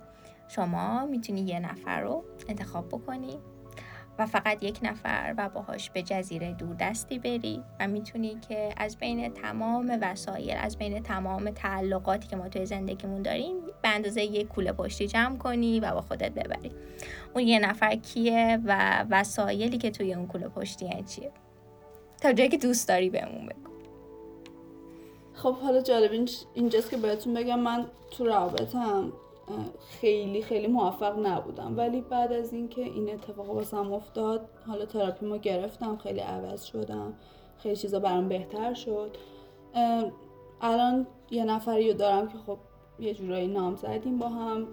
شما 0.49 1.07
می‌تونی 1.07 1.41
یه 1.41 1.61
نفر 1.61 2.01
رو 2.01 2.25
انتخاب 2.49 2.89
بکنی 2.89 3.39
و 4.19 4.27
فقط 4.27 4.63
یک 4.63 4.79
نفر 4.83 5.35
و 5.39 5.49
باهاش 5.49 5.91
به 5.91 6.03
جزیره 6.03 6.53
دور 6.53 6.75
دستی 6.75 7.19
بری 7.19 7.63
و 7.81 7.89
می‌تونی 7.89 8.39
که 8.49 8.69
از 8.77 8.97
بین 8.97 9.35
تمام 9.35 9.99
وسایل 10.03 10.57
از 10.61 10.79
بین 10.79 11.03
تمام 11.03 11.51
تعلقاتی 11.51 12.29
که 12.29 12.37
ما 12.37 12.49
توی 12.49 12.67
زندگیمون 12.67 13.23
داریم 13.23 13.57
به 13.83 13.89
اندازه 13.89 14.23
یک 14.23 14.49
کوله 14.49 14.73
پشتی 14.73 15.07
جمع 15.07 15.37
کنی 15.37 15.81
و 15.81 15.95
با 15.95 16.01
خودت 16.01 16.33
ببری. 16.33 16.73
اون 17.35 17.45
یه 17.45 17.59
نفر 17.59 17.97
کیه 17.97 18.61
و 18.65 19.05
وسایلی 19.11 19.79
که 19.79 19.91
توی 19.91 20.15
اون 20.15 20.27
کوله 20.27 20.49
پشتی 20.49 21.05
چیه؟ 21.09 21.31
تا 22.21 22.33
جایی 22.33 22.51
که 22.51 22.59
دوست 22.59 22.89
داری 22.89 23.11
بهمون 23.11 23.47
بگو. 23.47 23.71
خب 25.35 25.55
حالا 25.55 25.83
جالب 25.83 26.27
اینجاست 26.55 26.91
که 26.91 26.97
بهتون 26.97 27.35
بگم 27.35 27.61
من 27.61 27.87
تو 28.11 28.27
رابطم 28.27 29.13
خیلی 30.01 30.43
خیلی 30.43 30.67
موفق 30.67 31.27
نبودم. 31.27 31.77
ولی 31.77 32.01
بعد 32.01 32.33
از 32.33 32.53
اینکه 32.53 32.83
این 32.83 33.11
اتفاق 33.11 33.51
واسم 33.51 33.93
افتاد 33.93 34.49
حالا 34.67 34.85
تراپی 34.85 35.27
ما 35.27 35.37
گرفتم 35.37 35.97
خیلی 35.97 36.21
عوض 36.21 36.65
شدم. 36.65 37.15
خیلی 37.59 37.77
چیزا 37.77 37.99
برام 37.99 38.29
بهتر 38.29 38.75
شد. 38.75 39.17
الان 40.61 41.07
یه 41.31 41.45
نفری 41.45 41.91
رو 41.93 41.99
دارم 41.99 42.29
که 42.29 42.39
خب 42.47 42.59
یه 43.01 43.15
جورایی 43.15 43.47
نام 43.47 43.77
زدیم 43.77 44.19
با 44.19 44.29
هم. 44.29 44.69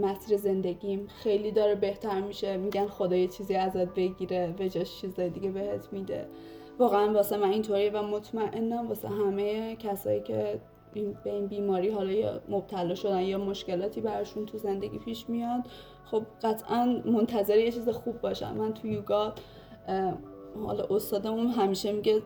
مسیر 0.00 0.36
زندگیم 0.36 1.06
خیلی 1.06 1.50
داره 1.50 1.74
بهتر 1.74 2.20
میشه. 2.20 2.56
میگن 2.56 2.86
خدا 2.86 3.16
یه 3.16 3.28
چیزی 3.28 3.54
ازت 3.54 3.94
بگیره 3.94 4.54
به 4.58 4.68
جاش 4.68 5.00
چیز 5.00 5.20
دیگه 5.20 5.50
بهت 5.50 5.92
میده. 5.92 6.28
واقعا 6.78 7.12
واسه 7.12 7.36
من 7.36 7.50
اینطوریه 7.50 7.90
و 7.90 8.02
مطمئنم 8.02 8.88
واسه 8.88 9.08
همه 9.08 9.76
کسایی 9.76 10.20
که 10.20 10.60
به 10.94 11.32
این 11.32 11.46
بیماری 11.46 11.90
حالا 11.90 12.12
یا 12.12 12.40
مبتلا 12.48 12.94
شدن 12.94 13.20
یا 13.20 13.38
مشکلاتی 13.38 14.00
برشون 14.00 14.46
تو 14.46 14.58
زندگی 14.58 14.98
پیش 14.98 15.28
میاد 15.28 15.60
خب 16.04 16.22
قطعا 16.42 17.02
منتظر 17.04 17.58
یه 17.58 17.72
چیز 17.72 17.88
خوب 17.88 18.20
باشن 18.20 18.54
من 18.54 18.74
تو 18.74 18.88
یوگا 18.88 19.34
حالا 20.64 20.84
استادمون 20.90 21.46
همیشه 21.46 21.92
میگه 21.92 22.22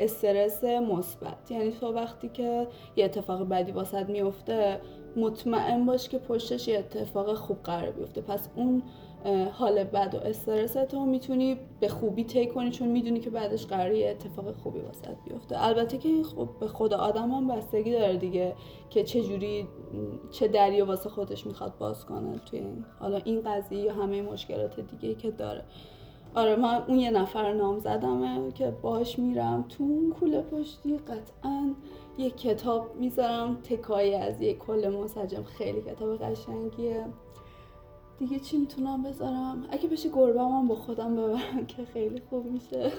استرس 0.00 0.64
مثبت. 0.64 1.50
یعنی 1.50 1.70
تو 1.70 1.92
وقتی 1.92 2.28
که 2.28 2.66
یه 2.96 3.04
اتفاق 3.04 3.48
بدی 3.48 3.72
واسط 3.72 4.08
میفته 4.08 4.80
مطمئن 5.16 5.86
باش 5.86 6.08
که 6.08 6.18
پشتش 6.18 6.68
یه 6.68 6.78
اتفاق 6.78 7.34
خوب 7.34 7.62
قرار 7.62 7.90
بیفته. 7.90 8.20
پس 8.20 8.48
اون 8.56 8.82
حال 9.52 9.84
بد 9.84 10.14
و 10.14 10.26
استرس 10.26 10.72
تو 10.72 11.04
می‌تونی 11.04 11.56
به 11.80 11.88
خوبی 11.88 12.24
طی 12.24 12.46
کنی 12.46 12.70
چون 12.70 12.88
می‌دونی 12.88 13.20
که 13.20 13.30
بعدش 13.30 13.66
قراره 13.66 13.98
یه 13.98 14.10
اتفاق 14.10 14.56
خوبی 14.56 14.80
واسط 14.80 15.16
بیفته. 15.28 15.66
البته 15.66 15.98
که 15.98 16.22
خب 16.22 16.48
به 16.60 16.68
خود 16.68 16.94
آدم 16.94 17.30
هم 17.30 17.48
بستگی 17.48 17.92
داره 17.92 18.16
دیگه 18.16 18.54
که 18.90 19.02
چه 19.02 19.22
جوری 19.22 19.68
چه 20.30 20.48
دریا 20.48 20.86
واسه 20.86 21.08
خودش 21.08 21.46
می‌خواد 21.46 21.78
باز 21.78 22.06
کنه 22.06 22.38
توی 22.46 22.58
این 22.58 22.84
حالا 23.00 23.20
این 23.24 23.40
قضیه 23.40 23.78
یا 23.78 23.94
همه 23.94 24.22
مشکلات 24.22 24.80
دیگه 24.80 25.14
که 25.14 25.30
داره. 25.30 25.64
آره 26.34 26.56
من 26.56 26.82
اون 26.88 26.98
یه 26.98 27.10
نفر 27.10 27.52
نام 27.52 27.78
زدمه 27.78 28.52
که 28.52 28.70
باش 28.82 29.18
میرم 29.18 29.64
تو 29.68 29.84
اون 29.84 30.10
کوله 30.20 30.40
پشتی 30.40 30.98
قطعا 30.98 31.74
یه 32.18 32.30
کتاب 32.30 32.96
می‌ذارم 33.00 33.56
تکایی 33.56 34.14
از 34.14 34.42
یه 34.42 34.54
کل 34.54 34.88
منسجم 34.88 35.42
خیلی 35.42 35.80
کتاب 35.82 36.16
قشنگیه. 36.16 37.04
دیگه 38.18 38.38
چی 38.38 38.56
می‌تونم 38.56 39.02
بذارم؟ 39.02 39.66
اگه 39.70 39.88
بشه 39.88 40.08
گربه 40.08 40.42
هم 40.42 40.68
با 40.68 40.74
خودم 40.74 41.16
ببرم 41.16 41.66
که 41.66 41.84
خیلی 41.84 42.22
خوب 42.30 42.46
میشه. 42.46 42.92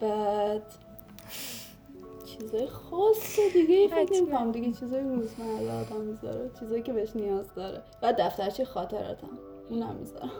بعد 0.00 0.62
چیزای 2.26 2.66
خاص 2.66 3.38
دیگه 3.52 3.88
فکر 3.88 4.12
نمی‌کنم. 4.12 4.52
دیگه 4.52 4.72
چیزای 4.72 5.00
روزمره 5.00 5.72
آدم 5.72 6.00
می‌ذاره 6.00 6.50
چیزایی 6.60 6.82
که 6.82 6.92
بهش 6.92 7.16
نیاز 7.16 7.54
داره. 7.54 7.82
بعد 8.00 8.20
دفترچه 8.20 8.64
خاطراتم 8.64 9.38
اونم 9.70 9.94
می‌ذارم. 9.96 10.30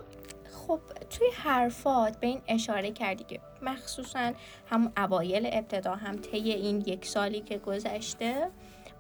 خب 0.67 0.81
توی 1.11 1.27
حرفات 1.35 2.21
به 2.21 2.27
این 2.27 2.41
اشاره 2.49 2.91
کردی 2.91 3.25
که 3.25 3.41
مخصوصا 3.63 4.33
همون 4.71 4.93
اوایل 4.97 5.49
ابتدا 5.53 5.95
هم 5.95 6.17
طی 6.17 6.53
این 6.53 6.81
یک 6.87 7.07
سالی 7.07 7.41
که 7.41 7.59
گذشته 7.59 8.51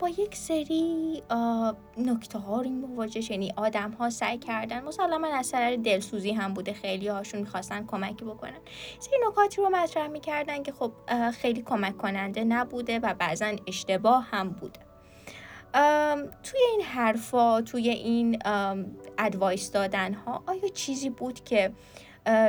با 0.05 0.11
یک 0.11 0.37
سری 0.37 1.23
نکته 1.99 2.39
ها 2.39 2.63
رو 2.63 2.71
مواجه 2.71 3.33
یعنی 3.33 3.53
آدم 3.57 3.91
ها 3.91 4.11
سعی 4.11 4.39
کردن. 4.39 4.85
مسلما 4.85 5.27
از 5.27 5.47
سر 5.47 5.79
دلسوزی 5.85 6.33
هم 6.33 6.55
بوده. 6.55 6.73
خیلی 6.73 7.09
هاشون 7.09 7.41
می‌خواستن 7.41 7.87
کمکی 7.87 8.25
بکنن. 8.25 8.59
سری 8.99 9.17
نکاتی 9.29 9.63
رو 9.63 9.71
مطرح 9.71 10.07
می‌کردن 10.07 10.63
که 10.63 10.73
خب 10.73 10.93
خیلی 11.31 11.63
کمک 11.63 11.97
کننده 11.97 12.45
نبوده 12.45 12.99
و 12.99 13.15
بعضا 13.15 13.53
اشتباه 13.67 14.29
هم 14.31 14.49
بوده. 14.49 14.81
توی 16.43 16.61
این 16.73 16.81
حرفا 16.83 17.61
توی 17.61 17.89
این 17.89 18.39
ادوایس 19.19 19.71
دادن 19.71 20.15
ها 20.15 20.43
آیا 20.47 20.69
چیزی 20.69 21.11
بود 21.11 21.45
که 21.45 21.73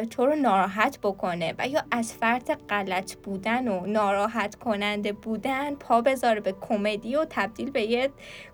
تو 0.09 0.25
رو 0.25 0.35
ناراحت 0.35 0.99
بکنه 1.03 1.53
و 1.59 1.67
یا 1.67 1.83
از 1.91 2.13
فرد 2.13 2.53
غلط 2.69 3.15
بودن 3.15 3.67
و 3.67 3.85
ناراحت 3.85 4.55
کننده 4.55 5.11
بودن 5.11 5.75
پا 5.75 6.01
بذاره 6.01 6.39
به 6.39 6.55
کمدی 6.61 7.15
و 7.15 7.25
تبدیل 7.29 7.71
به 7.71 7.81
یه, 7.81 8.09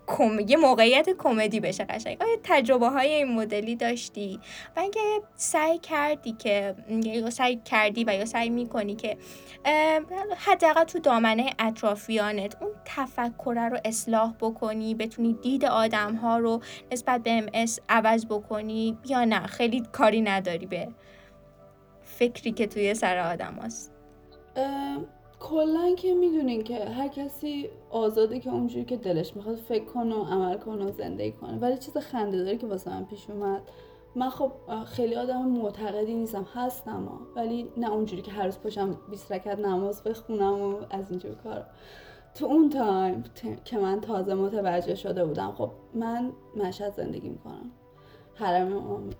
کم... 0.06 0.40
یه 0.48 0.56
موقعیت 0.56 1.10
کمدی 1.18 1.60
بشه 1.60 1.84
قشنگ. 1.84 2.22
آیا 2.22 2.36
تجربه 2.42 2.88
های 2.88 3.12
این 3.12 3.34
مدلی 3.34 3.76
داشتی؟ 3.76 4.40
و 4.76 4.80
اینکه 4.80 5.00
سعی 5.36 5.78
کردی 5.78 6.32
که 6.32 6.74
یا 6.88 7.30
سعی 7.30 7.60
کردی 7.64 8.04
و 8.04 8.14
یا 8.14 8.24
سعی 8.24 8.50
می‌کنی 8.50 8.94
که 8.94 9.16
حداقل 10.36 10.84
تو 10.84 10.98
دامنه 10.98 11.50
اطرافیانت 11.58 12.56
اون 12.60 12.70
تفکر 12.84 13.68
رو 13.72 13.78
اصلاح 13.84 14.34
بکنی 14.40 14.94
بتونی 14.94 15.32
دید 15.32 15.64
آدم 15.64 16.14
ها 16.14 16.38
رو 16.38 16.60
نسبت 16.92 17.22
به 17.22 17.30
ام 17.30 17.46
عوض 17.88 18.26
بکنی 18.26 18.98
یا 19.06 19.24
نه؟ 19.24 19.46
خیلی 19.46 19.82
کاری 19.92 20.20
نداری 20.20 20.66
به 20.66 20.88
فکری 22.18 22.52
که 22.52 22.66
توی 22.66 22.94
سر 22.94 23.32
آدم 23.32 23.54
هست. 23.62 23.92
کلا 25.40 25.94
که 25.94 26.14
می‌دونین 26.14 26.64
که 26.64 26.84
هر 26.84 27.08
کسی 27.08 27.68
آزاده 27.90 28.40
که 28.40 28.50
اونجوری 28.50 28.84
که 28.84 28.96
دلش 28.96 29.36
می‌خواد 29.36 29.56
فکر 29.56 29.84
کنه 29.84 30.14
و 30.14 30.24
عمل 30.24 30.58
کنه 30.58 30.84
و 30.84 30.90
زندگی 30.90 31.32
کنه. 31.32 31.58
ولی 31.58 31.78
چیز 31.78 31.96
خنده 31.96 32.44
داری 32.44 32.58
که 32.58 32.66
واسه 32.66 32.90
من 32.90 33.04
پیش 33.04 33.30
اومد. 33.30 33.62
من 34.14 34.30
خب 34.30 34.52
خیلی 34.86 35.14
آدم 35.14 35.48
معتقدی 35.48 36.14
نیستم 36.14 36.46
هستم 36.54 37.04
ها. 37.04 37.20
ولی 37.36 37.68
نه 37.76 37.92
اونجوری 37.92 38.22
که 38.22 38.30
هر 38.30 38.44
روز 38.44 38.58
پاشم 38.58 38.98
20 39.10 39.32
رکعت 39.32 39.58
نماز 39.58 40.02
بخونم 40.02 40.62
و 40.62 40.76
از 40.90 41.10
اینجور 41.10 41.34
کار 41.34 41.66
تو 42.34 42.46
اون 42.46 42.68
time 42.68 43.24
که 43.64 43.78
من 43.78 44.00
تازه 44.00 44.34
متوجه 44.34 44.94
شده 44.94 45.24
بودم 45.24 45.52
خب 45.52 45.70
من 45.94 46.32
مشهد 46.56 46.92
زندگی 46.92 47.28
می‌کنم. 47.28 47.70
حرم 48.34 48.72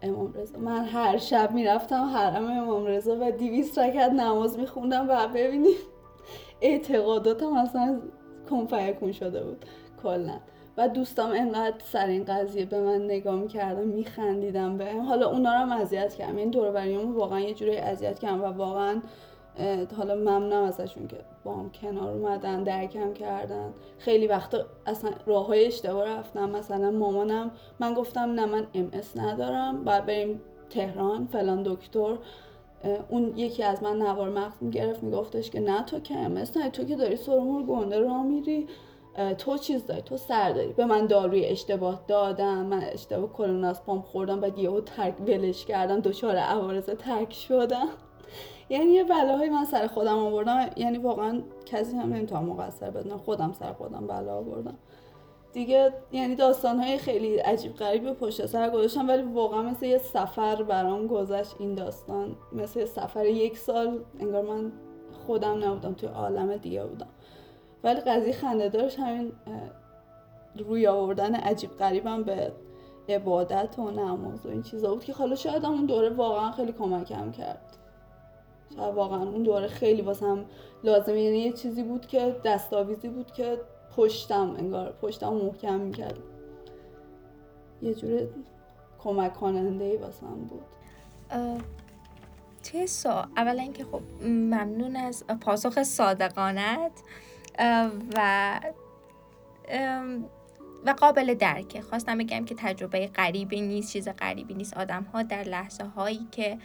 امام, 0.02 0.32
رضا. 0.32 0.58
من 0.58 0.84
هر 0.84 1.18
شب 1.18 1.52
می‌رفتم 1.52 2.04
حرم 2.04 2.44
امام 2.44 2.86
رضا 2.86 3.16
و 3.20 3.30
دویست 3.30 3.78
رکعت 3.78 4.10
نماز 4.10 4.58
میخوندم 4.58 5.06
و 5.08 5.28
ببینید 5.28 5.76
اعتقاداتم 6.60 7.52
اصلا 7.52 8.00
کن‌فیکون 8.50 9.12
شده 9.12 9.44
بود. 9.44 9.64
کلا. 10.02 10.40
و 10.76 10.88
دوستام 10.88 11.30
انقدر 11.30 11.84
سر 11.84 12.06
این 12.06 12.24
قضیه 12.24 12.64
به 12.64 12.80
من 12.80 13.04
نگاه 13.04 13.34
می‌کردم 13.34 13.88
میخندیدم 13.88 14.78
به 14.78 14.92
حالا 14.92 15.30
اونا 15.30 15.52
رو 15.52 15.58
هم 15.58 15.72
اذیت 15.72 16.14
کردم. 16.14 16.36
این 16.36 16.50
دور 16.50 16.94
واقعا 17.14 17.40
یه 17.40 17.54
جوری 17.54 17.76
اذیت 17.76 18.18
کردم 18.18 18.42
و 18.42 18.44
واقعا 18.44 19.02
حالا 19.96 20.14
ممنونم 20.14 20.62
ازشون 20.64 21.06
که 21.06 21.16
با 21.44 21.54
هم 21.54 21.70
کنار 21.70 22.10
اومدن 22.10 22.62
درکم 22.62 23.12
کردن. 23.12 23.72
خیلی 23.98 24.26
وقتا 24.26 24.58
اصلا 24.86 25.10
راه 25.26 25.46
های 25.46 25.66
اشتباه 25.66 26.04
رفتم. 26.04 26.50
مثلا 26.50 26.90
مامانم 26.90 27.50
من 27.80 27.94
گفتم 27.94 28.20
نه 28.20 28.46
من 28.46 28.66
ام 28.74 28.90
ندارم. 29.16 29.84
باید 29.84 30.06
بریم 30.06 30.40
تهران 30.70 31.26
فلان 31.26 31.62
دکتر. 31.62 32.16
اون 33.08 33.32
یکی 33.36 33.62
از 33.62 33.82
من 33.82 33.98
نوار 33.98 34.30
مغز 34.30 34.54
می‌گرفت 34.60 35.02
میگفتش 35.02 35.50
که 35.50 35.60
نه 35.60 35.82
تو 35.82 36.00
که 36.00 36.18
ام 36.18 36.38
نه 36.38 36.70
تو 36.70 36.84
که 36.84 36.96
داری 36.96 37.16
سرمور 37.16 37.62
گنده 37.62 38.00
را 38.00 38.22
میری. 38.22 38.66
تو 39.38 39.58
چیز 39.58 39.86
داری 39.86 40.02
تو 40.02 40.16
سر 40.16 40.52
داری. 40.52 40.72
به 40.72 40.84
من 40.84 41.06
داروی 41.06 41.44
اشتباه 41.44 42.04
دادم 42.08 42.66
من 42.66 42.84
اشتباه 42.84 43.32
کلوناسپام 43.32 44.02
خوردم. 44.02 44.40
بعد 44.40 44.58
یهو 44.58 44.80
ترک 44.80 45.20
ولش 45.20 45.64
کردم 45.64 46.00
دچار 46.00 46.36
عوارض 46.36 46.84
ترک 46.86 47.32
شدم. 47.32 47.88
یعنی 48.72 48.92
یه 48.92 49.04
بلاهایی 49.04 49.50
من 49.50 49.64
سر 49.64 49.86
خودم 49.86 50.18
آوردم. 50.18 50.70
یعنی 50.76 50.98
واقعا 50.98 51.42
کسی 51.66 51.96
هم 51.96 52.12
نمی‌تونم 52.12 52.44
مقصر 52.44 52.90
بدونم. 52.90 53.18
خودم 53.18 53.52
سر 53.52 53.72
خودم 53.72 54.06
بلا 54.06 54.36
آوردم. 54.36 54.78
دیگه 55.52 55.92
یعنی 56.12 56.34
داستان 56.34 56.80
های 56.80 56.98
خیلی 56.98 57.36
عجیب 57.36 57.74
غریبی 57.74 58.12
پشت 58.12 58.46
سر 58.46 58.70
گذاشتم 58.70 59.08
ولی 59.08 59.22
واقعا 59.22 59.62
مثل 59.62 59.86
یه 59.86 59.98
سفر 59.98 60.62
برام 60.62 61.06
گذشت 61.06 61.54
این 61.58 61.74
داستان. 61.74 62.36
مثل 62.52 62.80
یه 62.80 62.86
سفر 62.86 63.26
یک 63.26 63.58
سال 63.58 64.04
انگار 64.20 64.42
من 64.42 64.72
خودم 65.26 65.64
نبودم 65.64 65.94
توی 65.94 66.08
عالم 66.08 66.56
دیگه 66.56 66.84
بودم. 66.84 67.08
ولی 67.84 68.00
قضیه 68.00 68.32
خنده 68.32 68.68
دارش 68.68 68.98
همین 68.98 69.32
روی 70.58 70.86
آوردن 70.86 71.34
عجیب 71.34 71.70
غریبم 71.70 72.22
به 72.22 72.52
عبادت 73.08 73.78
و 73.78 73.90
نماز 73.90 74.46
و 74.46 74.48
این 74.48 74.62
چیزا 74.62 74.94
بود 74.94 75.04
که 75.04 75.12
حالا 75.12 75.34
شاید 75.34 75.64
اون 75.64 75.86
دوره 75.86 76.10
واقعا 76.10 76.52
خیلی 76.52 76.72
کمکم 76.72 77.32
کرد. 77.32 77.78
شاید 78.76 78.94
واقعا 78.94 79.22
اون 79.22 79.42
دوره 79.42 79.66
خیلی 79.66 80.02
واسم 80.02 80.44
لازمه. 80.84 81.20
یعنی 81.20 81.38
یه 81.38 81.52
چیزی 81.52 81.82
بود 81.82 82.06
که 82.06 82.36
دستاویزی 82.44 83.08
بود 83.08 83.32
که 83.32 83.60
پشتم 83.96 84.54
انگار 84.58 84.92
پشتم 84.92 85.32
محکم 85.32 85.80
می‌کرد. 85.80 86.18
یه 87.82 87.94
جور 87.94 88.28
کمک 88.98 89.34
کننده 89.34 89.84
ای 89.84 89.96
واسم 89.96 90.48
بود. 90.48 90.62
توی 92.64 92.86
سا 92.86 93.28
اولا 93.36 93.62
اینکه 93.62 93.84
خب 93.84 94.00
ممنون 94.24 94.96
از 94.96 95.24
پاسخ 95.40 95.82
صادقانت. 95.82 96.92
و 98.16 98.60
و 100.86 100.90
قابل 100.90 101.34
درکه. 101.34 101.80
خواستم 101.80 102.18
بگم 102.18 102.44
که 102.44 102.54
تجربه 102.58 103.06
غریبی 103.06 103.60
نیست 103.60 103.92
چیز 103.92 104.08
غریبی 104.08 104.54
نیست. 104.54 104.76
آدم 104.76 105.02
ها 105.02 105.22
در 105.22 105.42
لحظه 105.42 105.84
هایی 105.84 106.26
که 106.32 106.58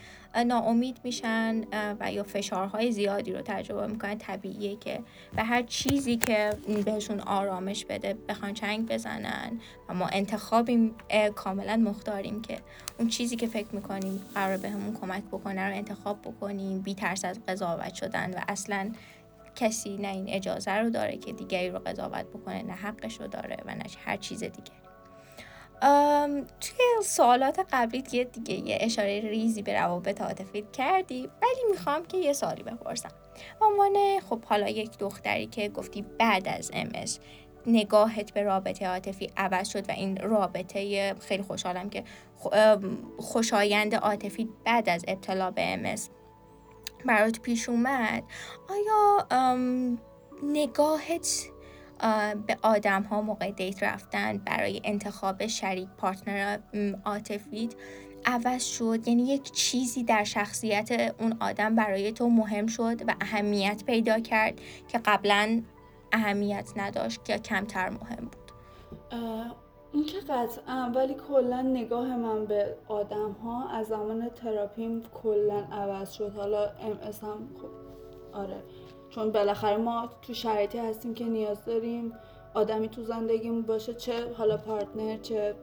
ناامید 0.46 1.00
میشن 1.04 1.64
و 2.00 2.12
یا 2.12 2.24
فشارهای 2.24 2.92
زیادی 2.92 3.34
رو 3.34 3.42
تجربه 3.42 3.88
می‌کنن 3.88 4.18
طبیعیه 4.18 4.76
که 4.76 5.00
به 5.36 5.44
هر 5.44 5.62
چیزی 5.62 6.18
که 6.18 6.50
بهشون 6.86 7.20
آرامش 7.20 7.86
بده 7.86 8.14
بخوان 8.30 8.54
چنگ 8.54 8.88
بزنن 8.88 9.60
و 9.90 9.94
ما 9.94 10.08
انتخابیم 10.08 10.96
کاملا 11.36 11.78
مختاریم 11.78 12.42
که 12.42 12.60
اون 13.00 13.08
چیزی 13.08 13.36
که 13.36 13.48
فکر 13.48 13.76
می‌کنیم 13.76 14.22
قرار 14.36 14.58
بهمون 14.58 14.98
کمک 15.02 15.24
بکنه 15.24 15.68
رو 15.68 15.76
انتخاب 15.76 16.22
بکنیم 16.22 16.82
بی 16.82 16.96
ترس 16.96 17.26
از 17.26 17.40
قضاوت 17.48 17.94
شدن 17.94 18.34
و 18.34 18.42
اصلا 18.48 18.92
کسی 19.58 19.98
نه 19.98 20.08
این 20.08 20.30
اجازه 20.30 20.72
رو 20.72 20.89
داره 20.89 21.17
که 21.17 21.34
دیگری 21.34 21.70
رو 21.70 21.80
قضاوت 21.80 22.26
بکنه 22.26 22.63
نه 22.63 22.74
حقش 22.74 23.22
رو 23.22 23.28
داره 23.28 23.58
و 23.65 23.76
نه 23.76 23.84
هر 24.06 24.17
چیز 24.17 24.43
دیگری 24.43 24.88
توی 26.60 27.04
سوالات 27.04 27.67
قبلی 27.72 28.02
دیگه 28.02 28.24
دیگه 28.24 28.54
یه 28.54 28.78
اشاره 28.82 29.20
ریزی 29.20 29.62
به 29.62 29.80
روابط 29.80 30.22
عاطفی 30.22 30.65
کردی 30.74 31.22
ولی 31.22 31.72
می‌خوام 31.72 32.06
که 32.06 32.17
یه 32.17 32.34
سوالی 32.34 32.63
بپرسم. 32.63 33.10
عنوان 33.62 34.20
خب 34.30 34.46
حالا 34.46 34.70
یک 34.70 34.98
دختری 34.98 35.46
که 35.46 35.70
گفتی 35.70 36.06
بعد 36.20 36.48
از 36.48 36.72
امس 36.74 37.20
نگاهت 37.67 38.34
به 38.34 38.43
رابطه 38.43 38.88
عاطفی 38.88 39.30
عوض 39.38 39.70
شد 39.70 39.89
و 39.89 39.91
این 39.91 40.17
رابطه 40.17 41.13
خیلی 41.20 41.43
خوشحالم 41.43 41.89
که 41.89 42.04
خوشایند 43.17 43.96
عاطفی 43.96 44.50
بعد 44.65 44.89
از 44.89 45.06
ابتلا 45.08 45.52
به 45.52 45.62
امس 45.74 46.10
برات 47.06 47.40
پیش 47.40 47.70
اومد 47.70 48.24
آیا 48.70 49.28
نگاهت 50.44 51.50
به 52.48 52.58
آدم 52.62 53.04
ها 53.04 53.22
موقع 53.22 53.52
دیت 53.52 53.84
رفتن 53.84 54.38
برای 54.38 54.82
انتخاب 54.84 55.48
شریک 55.48 55.88
پارتنر 55.98 56.60
عاطفیت 57.06 57.74
عوض 58.26 58.64
شد؟ 58.64 59.08
یعنی 59.08 59.28
یک 59.28 59.52
چیزی 59.52 60.04
در 60.04 60.24
شخصیت 60.24 61.16
اون 61.20 61.38
آدم 61.40 61.76
برای 61.76 62.12
تو 62.12 62.30
مهم 62.30 62.68
شد 62.68 63.02
و 63.08 63.16
اهمیت 63.22 63.84
پیدا 63.86 64.20
کرد 64.20 64.62
که 64.88 64.98
قبلا 65.06 65.62
اهمیت 66.12 66.72
نداشت 66.76 67.26
که 67.26 67.40
کمتر 67.40 67.90
مهم 67.90 68.26
بود؟ 68.26 68.52
این 69.98 70.06
که 70.06 70.20
قطعا 70.20 70.92
ولی 70.96 71.14
کلا 71.14 71.62
نگاه 71.62 72.18
من 72.18 72.46
به 72.46 72.76
آدم 72.88 73.32
ها 73.32 73.70
از 73.70 73.88
زمان 73.88 74.30
تراپیم 74.30 75.04
کلا 75.24 75.64
عوض 75.72 76.12
شد. 76.12 76.34
حالا 76.36 76.64
ام 76.64 77.00
هم 77.22 77.50
خب 77.62 77.70
آره. 78.34 78.64
چون 79.10 79.32
بالاخره 79.32 79.78
ما 79.78 80.10
تو 80.22 80.34
شرایطی 80.34 80.78
هستیم 80.78 81.14
که 81.14 81.26
نیاز 81.26 81.66
داریم 81.66 82.14
آدمی 82.54 82.90
تو 82.90 83.04
زندگیمون 83.04 83.62
باشه 83.62 83.94
چه 83.94 84.34
حالا 84.34 84.58
پارتنر 84.58 85.18
چه 85.18 85.56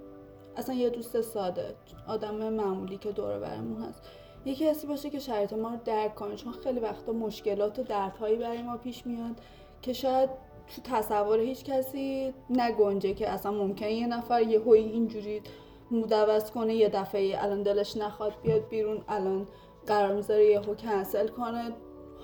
اصلا 0.57 0.75
یه 0.75 0.91
دوست 0.91 1.21
ساده 1.21 1.75
آدم 2.09 2.35
معمولی 2.35 2.97
که 2.97 3.13
دور 3.13 3.39
برمون 3.39 3.83
هست. 3.83 4.03
یکی 4.45 4.67
کسی 4.67 4.87
باشه 4.87 5.11
که 5.11 5.19
شرایط 5.19 5.53
ما 5.53 5.69
رو 5.69 5.79
درک 5.85 6.15
کنه. 6.15 6.37
چون 6.37 6.53
خیلی 6.53 6.81
وقتا 6.81 7.13
مشکلات 7.13 7.79
و 7.79 7.83
دردهایی 7.83 8.37
برای 8.37 8.63
ما 8.63 8.77
پیش 8.77 9.07
میاد 9.07 9.35
که 9.83 9.93
شاید 9.93 10.31
تو 10.67 10.83
تصور 10.85 11.41
هیچ 11.41 11.65
کسی 11.65 12.35
نگنجه 12.51 13.15
که 13.15 13.31
اصلا 13.31 13.53
ممکنه 13.53 13.93
یه 13.93 14.07
نفر 14.07 14.43
یه 14.43 14.61
هوی 14.61 14.79
اینجوری 14.79 15.43
مدوز 15.91 16.51
کنه 16.51 16.75
یه 16.75 16.89
دفعه 16.89 17.43
الان 17.43 17.63
دلش 17.63 17.97
نخواد 17.97 18.33
بیاد 18.43 18.69
بیرون 18.69 19.05
الان 19.09 19.47
قرار 19.87 20.15
می‌ذاره 20.15 20.45
یه 20.45 20.61
هو 20.61 20.75
کنسل 20.75 21.29
کنه. 21.29 21.73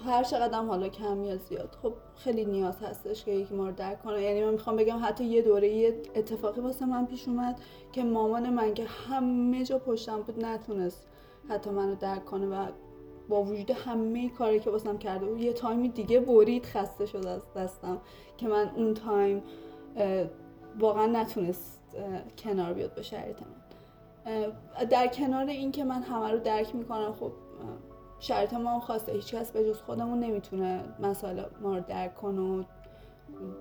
هر 0.06 0.22
چقدر 0.22 0.62
حالا 0.62 0.88
کم 0.88 1.24
یا 1.24 1.36
زیاد. 1.36 1.76
خب 1.82 1.92
خیلی 2.16 2.44
نیاز 2.44 2.82
هستش 2.82 3.24
که 3.24 3.30
یکی 3.30 3.54
ما 3.54 3.66
رو 3.66 3.72
درک 3.72 4.02
کنه. 4.02 4.22
یعنی 4.22 4.44
من 4.44 4.50
می‌خوام 4.50 4.76
بگم 4.76 5.00
حتی 5.02 5.24
یه 5.24 5.42
دوره 5.42 5.68
یه 5.68 6.02
اتفاقی 6.14 6.60
واسه 6.60 6.86
من 6.86 7.06
پیش 7.06 7.28
اومد 7.28 7.60
که 7.92 8.04
مامان 8.04 8.50
من 8.50 8.74
که 8.74 8.84
همه 8.84 9.64
جا 9.64 9.78
پشتم 9.78 10.22
بود 10.22 10.44
نتونست 10.44 11.06
حتی 11.48 11.70
منو 11.70 11.94
درک 11.94 12.24
کنه 12.24 12.46
و 12.46 12.66
با 13.30 13.42
وجود 13.42 13.70
همه 13.70 14.28
کاری 14.28 14.60
که 14.60 14.70
واسم 14.70 14.98
کرده 14.98 15.26
بود 15.26 15.40
یه 15.40 15.52
time 15.52 15.81
ی 15.81 15.88
دیگه 15.88 16.20
برید 16.20 16.66
خسته 16.66 17.06
شده 17.06 17.30
از 17.30 17.42
دستم 17.56 18.00
که 18.36 18.48
من 18.48 18.70
اون 18.76 18.94
time 18.94 19.42
واقعا 20.78 21.06
نتونست 21.06 21.80
کنار 22.38 22.72
بیاد 22.72 22.94
به 22.94 23.02
شرایط 23.02 23.36
من. 23.42 23.46
در 24.90 25.06
کنار 25.06 25.46
این 25.46 25.72
که 25.72 25.84
من 25.84 26.02
همه 26.02 26.30
رو 26.32 26.38
درک 26.38 26.74
می‌کنم 26.74 27.12
خب 27.20 27.32
شرط 28.18 28.54
ما 28.54 28.70
هم 28.70 28.80
خواسته. 28.80 29.12
هیچ 29.12 29.34
کس 29.34 29.50
به 29.50 29.64
جز 29.64 29.78
خودمون 29.82 30.20
نمی‌تونه 30.20 30.84
مسائل 31.00 31.42
ما 31.60 31.76
رو 31.76 31.84
درک 31.88 32.14
کنه 32.14 32.40
و 32.40 32.62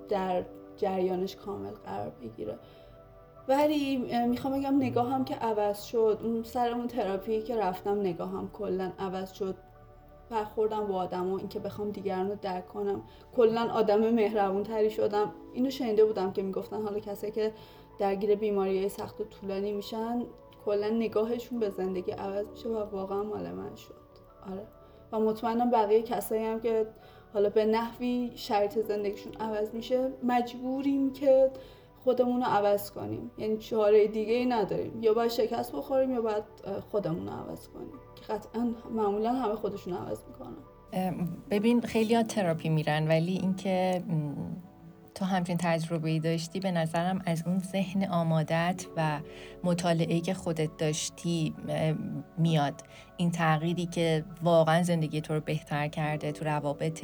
در 0.09 0.43
جریانش 0.77 1.35
کامل 1.35 1.71
قرار 1.71 2.09
بگیره. 2.21 2.59
ولی 3.49 3.97
می‌خوام 4.27 4.59
بگم 4.59 4.75
نگاهم 4.75 5.25
که 5.25 5.35
عوض 5.35 5.83
شد. 5.83 6.19
اون 6.23 6.43
سر 6.43 6.69
اون 6.69 6.87
تراپی 6.87 7.41
که 7.41 7.57
رفتم 7.57 7.99
نگاهم 7.99 8.49
کلا 8.53 8.91
عوض 8.99 9.31
شد. 9.31 9.55
برخوردم 10.29 10.87
با 10.87 10.95
آدم 10.95 11.31
و 11.33 11.35
اینکه 11.37 11.59
بخوام 11.59 11.91
دیگران 11.91 12.29
رو 12.29 12.35
درک 12.41 12.67
کنم. 12.67 13.01
کلا 13.35 13.69
آدم 13.73 14.09
مهربون 14.09 14.63
تری 14.63 14.89
شدم. 14.89 15.33
اینو 15.53 15.69
شنیده 15.69 16.05
بودم 16.05 16.31
که 16.31 16.41
می‌گفتن 16.41 16.81
حالا 16.81 16.99
کسی 16.99 17.31
که 17.31 17.53
درگیر 17.99 18.35
بیماری 18.35 18.89
سخت 18.89 19.21
و 19.21 19.23
طولانی 19.23 19.71
میشن 19.71 20.25
کلا 20.65 20.89
نگاهشون 20.89 21.59
به 21.59 21.69
زندگی 21.69 22.11
عوض 22.11 22.47
میشه 22.47 22.69
و 22.69 22.77
واقعا 22.77 23.23
مال 23.23 23.51
من 23.51 23.75
شد. 23.75 23.95
آره. 24.51 24.67
و 25.11 25.19
مطمئنم 25.19 25.71
بقیه 25.71 26.01
کسایی 26.01 26.45
هم 26.45 26.59
که 26.59 26.87
حالا 27.33 27.49
به 27.49 27.65
نحوی 27.65 28.31
شرط 28.35 28.79
زندگیشون 28.79 29.33
عوض 29.39 29.73
میشه 29.73 30.11
مجبوریم 30.23 31.13
که 31.13 31.51
خودمون 32.03 32.41
رو 32.41 32.47
عوض 32.47 32.91
کنیم. 32.91 33.31
یعنی 33.37 33.57
چاره 33.57 34.07
دیگه 34.07 34.33
ای 34.33 34.45
نداریم. 34.45 35.03
یا 35.03 35.13
باید 35.13 35.31
شکست 35.31 35.71
بخوریم 35.71 36.11
یا 36.11 36.21
باید 36.21 36.43
خودمون 36.91 37.27
رو 37.27 37.33
عوض 37.33 37.67
کنیم. 37.67 37.91
که 38.15 38.33
قطعا 38.33 38.73
معمولا 38.91 39.33
همه 39.33 39.55
خودشون 39.55 39.93
عوض 39.93 40.19
می‌کنن. 40.27 40.57
ببین 41.49 41.81
خیلی 41.81 42.15
ها 42.15 42.23
تراپی 42.23 42.69
میرن 42.69 43.07
ولی 43.07 43.31
اینکه 43.31 44.03
تو 45.15 45.25
همچین 45.25 45.57
تجربه 45.59 46.19
داشتی 46.19 46.59
به 46.59 46.71
نظرم 46.71 47.21
از 47.25 47.43
اون 47.45 47.59
ذهن 47.59 48.03
آمادت 48.03 48.85
و 48.97 49.19
مطالعه 49.63 50.19
که 50.19 50.33
خودت 50.33 50.77
داشتی 50.77 51.55
میاد. 52.37 52.73
این 53.17 53.31
تغییری 53.31 53.85
که 53.85 54.25
واقعا 54.43 54.83
زندگی 54.83 55.21
تو 55.21 55.33
رو 55.33 55.39
بهتر 55.39 55.87
کرده 55.87 56.31
تو 56.31 56.45
روابط 56.45 56.99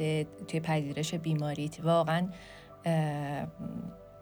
توی 0.48 0.60
پذیرش 0.60 1.14
بیماریت 1.14 1.84
واقعا 1.84 2.28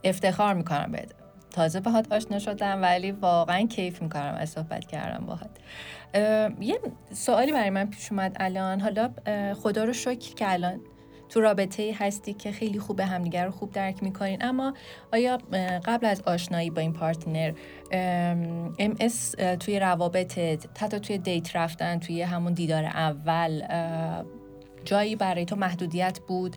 افتخار 0.04 0.54
می‌کنم 0.54 0.92
بهت. 0.92 1.14
تازه 1.50 1.80
باهات 1.80 2.12
آشنا 2.12 2.38
شدم 2.38 2.82
ولی 2.82 3.12
واقعا 3.12 3.66
کیف 3.66 4.02
می‌کنم 4.02 4.36
از 4.38 4.50
صحبت 4.50 4.86
کردم 4.86 5.26
باهات. 5.26 5.50
یه 6.60 6.78
سوالی 7.12 7.52
برای 7.52 7.70
من 7.70 7.86
پیش 7.86 8.12
اومد 8.12 8.36
الان. 8.40 8.80
حالا 8.80 9.10
خدا 9.54 9.84
رو 9.84 9.92
شکر 9.92 10.34
که 10.34 10.52
الان 10.52 10.80
تو 11.28 11.40
رابطه 11.40 11.94
هستی 11.98 12.32
که 12.32 12.52
خیلی 12.52 12.78
خوب 12.78 13.00
همدیگر 13.00 13.44
رو 13.44 13.50
خوب 13.50 13.72
درک 13.72 14.02
می‌کنین. 14.02 14.44
اما 14.44 14.74
آیا 15.12 15.38
قبل 15.84 16.06
از 16.06 16.20
آشنایی 16.20 16.70
با 16.70 16.80
این 16.80 16.92
partner 16.92 17.52
ام 17.92 18.96
اس 19.00 19.34
توی 19.60 19.80
روابطت 19.80 20.82
حتی 20.82 21.00
توی 21.00 21.18
date 21.18 21.56
رفتن 21.56 21.98
توی 21.98 22.22
همون 22.22 22.52
دیدار 22.52 22.84
اول 22.84 23.62
جایی 24.84 25.16
برای 25.16 25.44
تو 25.44 25.56
محدودیت 25.56 26.18
بود؟ 26.28 26.56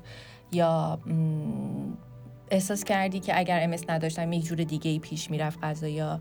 یا 0.52 1.00
احساس 2.52 2.84
کردی 2.84 3.20
که 3.20 3.40
اگر 3.40 3.60
ام 3.64 3.70
اس 3.70 3.76
نداشتم 3.90 4.34
یک 4.34 4.44
جور 4.46 4.58
دیگه 4.58 4.92
ای 4.92 5.00
پیش 5.00 5.32
می‌رفت 5.32 5.60
قضایا 5.64 6.20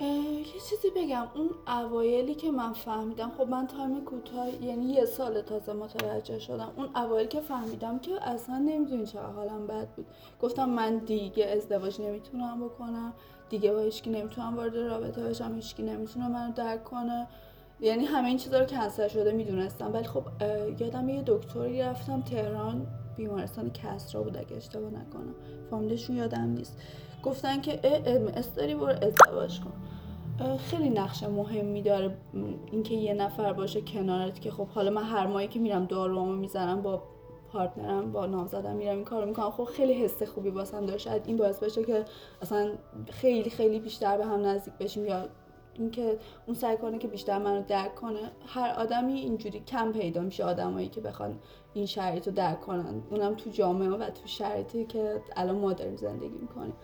یه 0.00 0.44
چیزی 0.70 0.90
بگم. 0.96 1.26
اون 1.34 1.48
اوایلی 1.66 2.34
که 2.34 2.50
من 2.50 2.72
فهمیدم 2.72 3.32
خب 3.38 3.48
من 3.48 3.66
time 3.66 4.04
کوتاه 4.04 4.64
یعنی 4.64 4.84
یه 4.84 5.04
سال 5.04 5.40
تازه 5.40 5.72
متوجه 5.72 6.38
شدم. 6.38 6.72
اون 6.76 6.88
اوایلی 6.96 7.28
که 7.28 7.40
فهمیدم 7.40 7.98
که 7.98 8.10
اصلا 8.22 8.58
نمی‌دونی 8.58 9.06
چه 9.06 9.20
حالم 9.20 9.66
بد 9.66 9.88
بود. 9.88 10.06
گفتم 10.40 10.68
من 10.68 10.98
دیگه 10.98 11.46
ازدواج 11.46 12.00
نمی‌تونم 12.00 12.60
بکنم. 12.64 13.12
دیگه 13.50 13.72
با 13.72 13.80
هیچکی 13.80 14.10
نمی‌تونم 14.10 14.56
وارد 14.56 14.76
رابطه 14.76 15.22
بشم. 15.22 15.54
هیچکی 15.54 15.82
نمی‌تونه 15.82 16.28
منو 16.28 16.52
درک 16.52 16.84
کنه. 16.84 17.26
یعنی 17.80 18.04
همه 18.04 18.28
این 18.28 18.36
چیزا 18.36 18.58
رو 18.58 18.66
کنسل 18.66 19.08
شده 19.08 19.32
می‌دونستم. 19.32 19.92
ولی 19.92 20.04
خب 20.04 20.24
یادم 20.78 21.08
یه 21.08 21.22
دکتری 21.26 21.82
رفتم 21.82 22.20
تهران. 22.22 22.86
بیمارستان 23.18 23.70
کسرا 23.70 24.22
بود 24.22 24.36
اگه 24.36 24.56
اشتباه 24.56 24.90
نکنم. 24.90 25.34
فامیلشون 25.70 26.16
یادم 26.16 26.48
نیست. 26.56 26.78
گفتن 27.22 27.60
که 27.60 27.80
ام 27.84 28.26
اس 28.26 28.54
داری 28.54 28.74
برو 28.74 28.94
ازدواج 29.02 29.60
کن. 29.60 29.72
خیلی 30.56 30.90
نقش 30.90 31.22
مهمی 31.22 31.82
داره 31.82 32.16
اینکه 32.72 32.94
یه 32.94 33.14
نفر 33.14 33.52
باشه 33.52 33.80
کنارت 33.80 34.40
که 34.40 34.50
خب 34.50 34.68
حالا 34.68 34.90
من 34.90 35.02
هر 35.02 35.26
ماهی 35.26 35.48
که 35.48 35.58
میرم 35.58 35.84
داروامو 35.84 36.36
می‌زنم 36.36 36.82
با 36.82 37.02
پارتنرم 37.52 38.12
با 38.12 38.26
نامزدم 38.26 38.76
میرم 38.76 38.94
این 38.94 39.04
کارو 39.04 39.26
می‌کنم. 39.26 39.50
خب 39.50 39.64
خیلی 39.64 39.92
حس 39.92 40.22
خوبی 40.22 40.50
واسم 40.50 40.96
شاید 40.96 41.22
این 41.26 41.36
باعث 41.36 41.58
بشه 41.58 41.84
که 41.84 42.04
اصلا 42.42 42.70
خیلی 43.10 43.50
خیلی 43.50 43.80
بیشتر 43.80 44.18
به 44.18 44.26
هم 44.26 44.46
نزدیک 44.46 44.74
بشیم 44.74 45.06
یا 45.06 45.28
اینکه 45.78 46.18
اون 46.46 46.56
سعی 46.56 46.76
کنه 46.76 46.98
که 46.98 47.08
بیشتر 47.08 47.38
منو 47.38 47.62
درک 47.62 47.94
کنه 47.94 48.30
هر 48.46 48.74
آدمی 48.78 49.12
اینجوری 49.12 49.60
کم 49.60 49.92
پیدا 49.92 50.20
میشه 50.20 50.44
آدمایی 50.44 50.88
که 50.88 51.00
بخوان 51.00 51.38
این 51.74 51.86
شرایط 51.86 52.26
رو 52.26 52.34
درک 52.34 52.60
کنن. 52.60 53.02
اونم 53.10 53.34
تو 53.34 53.50
جامعه 53.50 53.88
و 53.88 54.10
تو 54.10 54.26
شرایطی 54.26 54.84
که 54.84 55.22
الان 55.36 55.56
ما 55.58 55.72
داریم 55.72 55.96
زندگی 55.96 56.38
می‌کنیم. 56.40 56.74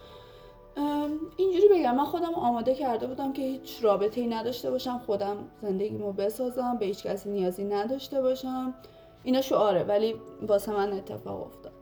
اینجوری 1.37 1.69
بگم 1.69 1.95
من 1.95 2.05
خودم 2.05 2.35
آماده 2.35 2.75
کرده 2.75 3.07
بودم 3.07 3.33
که 3.33 3.43
هیچ 3.43 3.85
رابطه 3.85 4.21
ای 4.21 4.27
نداشته 4.27 4.71
باشم 4.71 4.99
خودم 5.07 5.37
زندگیمو 5.63 6.13
بسازم 6.13 6.77
به 6.81 6.87
هیچ 6.87 7.07
کسی 7.07 7.31
نیازی 7.31 7.65
نداشته 7.65 8.23
باشم. 8.23 8.75
اینا 9.23 9.41
شعاره 9.41 9.83
ولی 9.83 10.15
واسه 10.43 10.73
من 10.73 10.93
اتفاق 10.93 11.43
افتاد. 11.43 11.73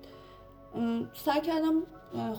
سعی 1.15 1.41
کردم 1.41 1.83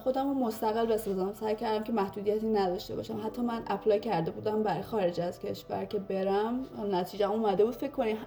خودم 0.03 0.27
رو 0.27 0.33
مستقل 0.33 0.85
بسازم. 0.85 1.33
سعی 1.33 1.55
کردم 1.55 1.83
که 1.83 1.91
محدودیتی 1.91 2.47
نداشته 2.47 2.95
باشم. 2.95 3.21
حتی 3.25 3.41
من 3.41 3.63
apply 3.67 3.99
کرده 3.99 4.31
بودم 4.31 4.63
برای 4.63 4.81
خارج 4.81 5.21
از 5.21 5.39
کشور 5.39 5.85
که 5.85 5.99
برم. 5.99 6.65
نتیجه 6.91 7.31
اومده 7.31 7.65
بود. 7.65 7.75
فکر 7.75 7.91
کنی 7.91 8.17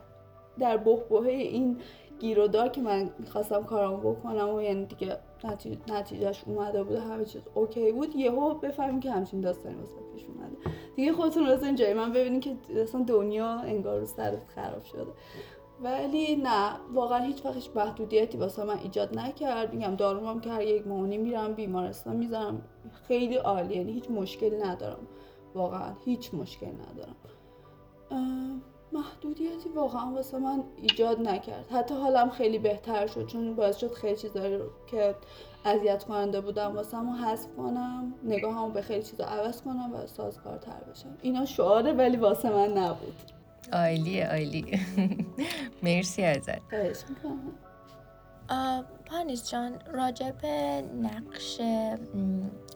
در 0.58 0.76
بحبوحه 0.76 1.26
این 1.26 1.78
گیرودار 2.18 2.68
که 2.68 2.80
من 2.80 3.10
می‌خواستم 3.18 3.64
کارم 3.64 3.96
بکنم 3.96 4.54
و 4.54 4.62
یعنی 4.62 4.86
دیگه 4.86 5.18
نتیجه‌ش 5.88 6.44
اومده 6.46 6.82
بود. 6.82 6.96
همه 6.96 7.24
چیز 7.24 7.42
okay 7.54 7.92
بود. 7.92 8.16
یهو 8.16 8.54
بفهمیم 8.54 9.00
که 9.00 9.10
همچین 9.10 9.40
داستانی 9.40 9.74
واسم 9.74 9.94
پیش 10.14 10.24
اومده. 10.24 10.56
دیگه 10.96 11.12
خودتون 11.12 11.48
واسه 11.48 11.74
جای 11.74 11.94
من 11.94 12.12
ببینین 12.12 12.40
که 12.40 12.56
اصلا 12.82 13.02
دنیا 13.02 13.46
انگار 13.46 14.00
رو 14.00 14.06
سرت 14.06 14.42
خراب 14.54 14.84
شده. 14.84 15.12
ولی 15.82 16.36
نه 16.36 16.70
واقعا 16.92 17.18
هیچ 17.18 17.44
وقت 17.44 17.54
هیچ 17.54 17.70
محدودیتی 17.74 18.38
واسه 18.38 18.64
من 18.64 18.78
ایجاد 18.78 19.18
نکرد. 19.18 19.74
میگم 19.74 19.96
دارومم 19.96 20.40
که 20.40 20.50
هر 20.50 20.62
یک 20.62 20.86
ماهونی 20.86 21.18
میرم 21.18 21.54
بیمارستان 21.54 22.16
می‌ذارم. 22.16 22.62
خیلی 23.08 23.34
عالی 23.34 23.76
یعنی 23.76 23.92
هیچ 23.92 24.10
مشکلی 24.10 24.58
ندارم. 24.58 25.06
واقعا 25.54 25.92
هیچ 26.04 26.34
مشکلی 26.34 26.72
ندارم. 26.72 27.16
محدودیتی 28.92 29.68
واقعا 29.68 30.12
واسه 30.12 30.38
من 30.38 30.64
ایجاد 30.76 31.20
نکرد. 31.20 31.66
حتی 31.70 31.94
حالم 31.94 32.30
خیلی 32.30 32.58
بهتر 32.58 33.06
شد 33.06 33.26
چون 33.26 33.54
باعث 33.54 33.76
شد 33.76 33.92
خیلی 33.92 34.16
چیزایی 34.16 34.58
که 34.86 35.14
اذیت 35.64 36.04
کننده 36.04 36.40
بودم 36.40 36.76
واسه 36.76 36.96
همو 36.96 37.12
حذف 37.12 37.56
کنم 37.56 38.14
نگاهمو 38.24 38.70
به 38.70 38.82
خیلی 38.82 39.02
چیزا 39.02 39.24
عوض 39.24 39.62
کنم 39.62 39.90
و 39.94 40.06
سازگارتر 40.06 40.80
بشم. 40.90 41.16
اینا 41.22 41.44
شعاره 41.44 41.92
ولی 41.92 42.16
واسه 42.16 42.50
من 42.50 42.78
نبود. 42.78 43.35
عالی 43.72 44.20
عالی. 44.20 44.80
مرسی 45.82 46.24
ازت. 46.24 46.60
پانیس 49.06 49.50
جان 49.50 49.78
راجع 49.92 50.30
به 50.30 50.82
نقش 51.02 51.60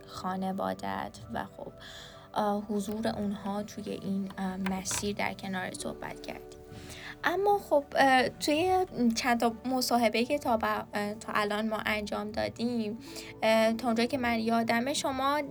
خانوادت 0.06 1.18
و 1.34 1.44
خب 1.44 1.72
حضور 2.68 3.08
اونها 3.08 3.62
توی 3.62 3.90
این 3.90 4.28
مسیر 4.70 5.16
در 5.16 5.34
کنار 5.34 5.74
صحبت 5.74 6.20
کردیم 6.22 6.60
اما 7.24 7.58
خب 7.58 7.84
توی 8.40 8.86
چند 9.14 9.40
تا 9.40 9.52
مصاحبه 9.64 10.24
که 10.24 10.38
تا, 10.38 10.58
تا 11.20 11.32
الان 11.34 11.68
ما 11.68 11.78
انجام 11.86 12.30
دادیم 12.30 12.98
تا 13.78 13.86
اونجا 13.86 14.04
که 14.04 14.18
من 14.18 14.38
یادم 14.38 14.92
شما 14.92 15.42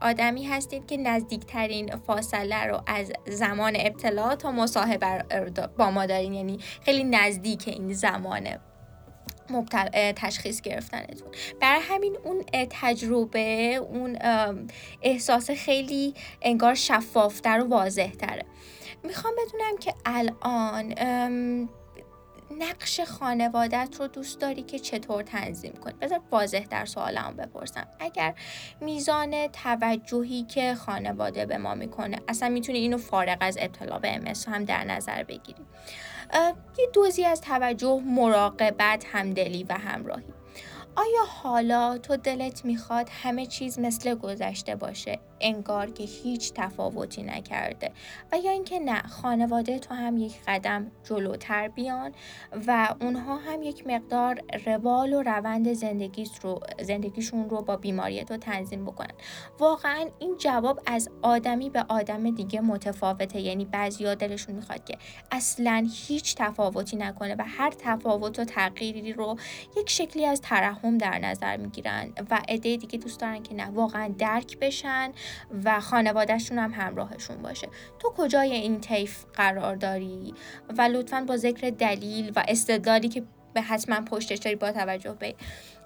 آدمی 0.00 0.44
هستید 0.46 0.86
که 0.86 0.96
نزدیکترین 0.96 1.96
فاصله 1.96 2.64
رو 2.64 2.80
از 2.86 3.12
زمان 3.26 3.76
ابتلا 3.76 4.36
تا 4.36 4.50
مصاحبه 4.50 5.24
با 5.78 5.90
ما 5.90 6.06
دارین. 6.06 6.34
یعنی 6.34 6.58
خیلی 6.84 7.04
نزدیک 7.04 7.68
این 7.68 7.92
زمانه 7.92 8.60
مبتل... 9.50 10.12
تشخیص 10.12 10.60
گرفتنتون. 10.60 11.28
برای 11.60 11.80
همین 11.82 12.16
اون 12.24 12.44
تجربه 12.70 13.74
اون 13.74 14.18
احساس 15.02 15.50
خیلی 15.50 16.14
انگار 16.42 16.74
شفافتر 16.74 17.60
و 17.60 17.68
واضح 17.68 18.10
تره 18.10 18.44
می‌خوام 19.04 19.34
بدونم 19.34 19.78
که 19.78 19.94
الان 20.04 20.94
نقش 22.58 23.00
خانوادت 23.00 23.96
رو 23.98 24.06
دوست 24.06 24.40
داری 24.40 24.62
که 24.62 24.78
چطور 24.78 25.22
تنظیم 25.22 25.72
کنی؟ 25.72 25.94
بذار 26.00 26.20
واضح 26.30 26.64
در 26.70 26.84
سوالم 26.84 27.36
بپرسم. 27.38 27.86
اگر 28.00 28.34
میزان 28.80 29.46
توجهی 29.46 30.42
که 30.42 30.74
خانواده 30.74 31.46
به 31.46 31.58
ما 31.58 31.74
می‌کنه 31.74 32.18
اصلا 32.28 32.48
می‌تونی 32.48 32.78
اینو 32.78 32.98
فارغ 32.98 33.38
از 33.40 33.58
ابتلا 33.60 33.98
به 33.98 34.14
امس 34.14 34.48
هم 34.48 34.64
در 34.64 34.84
نظر 34.84 35.22
بگیری. 35.22 35.62
یه 36.78 36.86
دوزی 36.92 37.24
از 37.24 37.40
توجه 37.40 38.02
مراقبت 38.06 39.04
همدلی 39.12 39.64
و 39.64 39.72
همراهی. 39.72 40.24
آیا 40.96 41.24
حالا 41.42 41.98
تو 41.98 42.16
دلت 42.16 42.64
می‌خواد 42.64 43.08
همه 43.22 43.46
چیز 43.46 43.78
مثل 43.78 44.14
گذشته 44.14 44.76
باشه؟ 44.76 45.18
انگار 45.40 45.90
که 45.90 46.04
هیچ 46.04 46.52
تفاوتی 46.52 47.22
نکرده 47.22 47.92
و 48.32 48.38
یا 48.38 48.50
اینکه 48.50 48.78
نه 48.78 49.02
خانواده 49.02 49.78
تو 49.78 49.94
هم 49.94 50.16
یک 50.16 50.40
قدم 50.48 50.90
جلوتر 51.04 51.68
بیان 51.68 52.12
و 52.66 52.94
اونها 53.00 53.36
هم 53.36 53.62
یک 53.62 53.86
مقدار 53.86 54.40
روال 54.66 55.12
و 55.12 55.22
روند 55.22 55.72
زندگی 55.72 56.30
رو 56.42 56.60
زندگیشون 56.82 57.50
رو 57.50 57.62
با 57.62 57.76
بیماری 57.76 58.24
تو 58.24 58.36
تنظیم 58.36 58.84
بکنن. 58.84 59.14
واقعا 59.58 60.06
این 60.18 60.36
جواب 60.38 60.80
از 60.86 61.10
آدمی 61.22 61.70
به 61.70 61.84
آدم 61.88 62.30
دیگه 62.30 62.60
متفاوته. 62.60 63.40
یعنی 63.40 63.64
بعضی 63.64 64.14
دلشون 64.14 64.54
می‌خواد 64.54 64.84
که 64.84 64.98
اصلا 65.32 65.88
هیچ 66.06 66.34
تفاوتی 66.36 66.96
نکنه 66.96 67.34
و 67.34 67.44
هر 67.46 67.70
تفاوت 67.78 68.38
و 68.38 68.44
تغییری 68.44 69.12
رو 69.12 69.36
یک 69.76 69.90
شکلی 69.90 70.26
از 70.26 70.40
ترحم 70.40 70.98
در 70.98 71.18
نظر 71.18 71.56
می‌گیرن 71.56 72.12
و 72.30 72.40
عده 72.48 72.76
دیگه 72.76 72.98
دوست 72.98 73.20
دارن 73.20 73.42
که 73.42 73.54
نه 73.54 73.66
واقعا 73.66 74.14
درک 74.18 74.58
بشن 74.58 75.12
و 75.64 75.80
خانوادهشون 75.80 76.58
هم 76.58 76.72
همراهشون 76.72 77.42
باشه. 77.42 77.68
تو 77.98 78.12
کجای 78.16 78.52
این 78.52 78.80
طیف 78.80 79.24
قرار 79.34 79.76
داری؟ 79.76 80.34
و 80.78 80.82
لطفا 80.82 81.24
با 81.28 81.36
ذکر 81.36 81.70
دلیل 81.70 82.32
و 82.36 82.44
استدلالی 82.48 83.08
که 83.08 83.22
به 83.54 83.60
حتما 83.60 84.00
پشتش 84.00 84.38
داری 84.38 84.56
با 84.56 84.72
توجه 84.72 85.12
به 85.12 85.34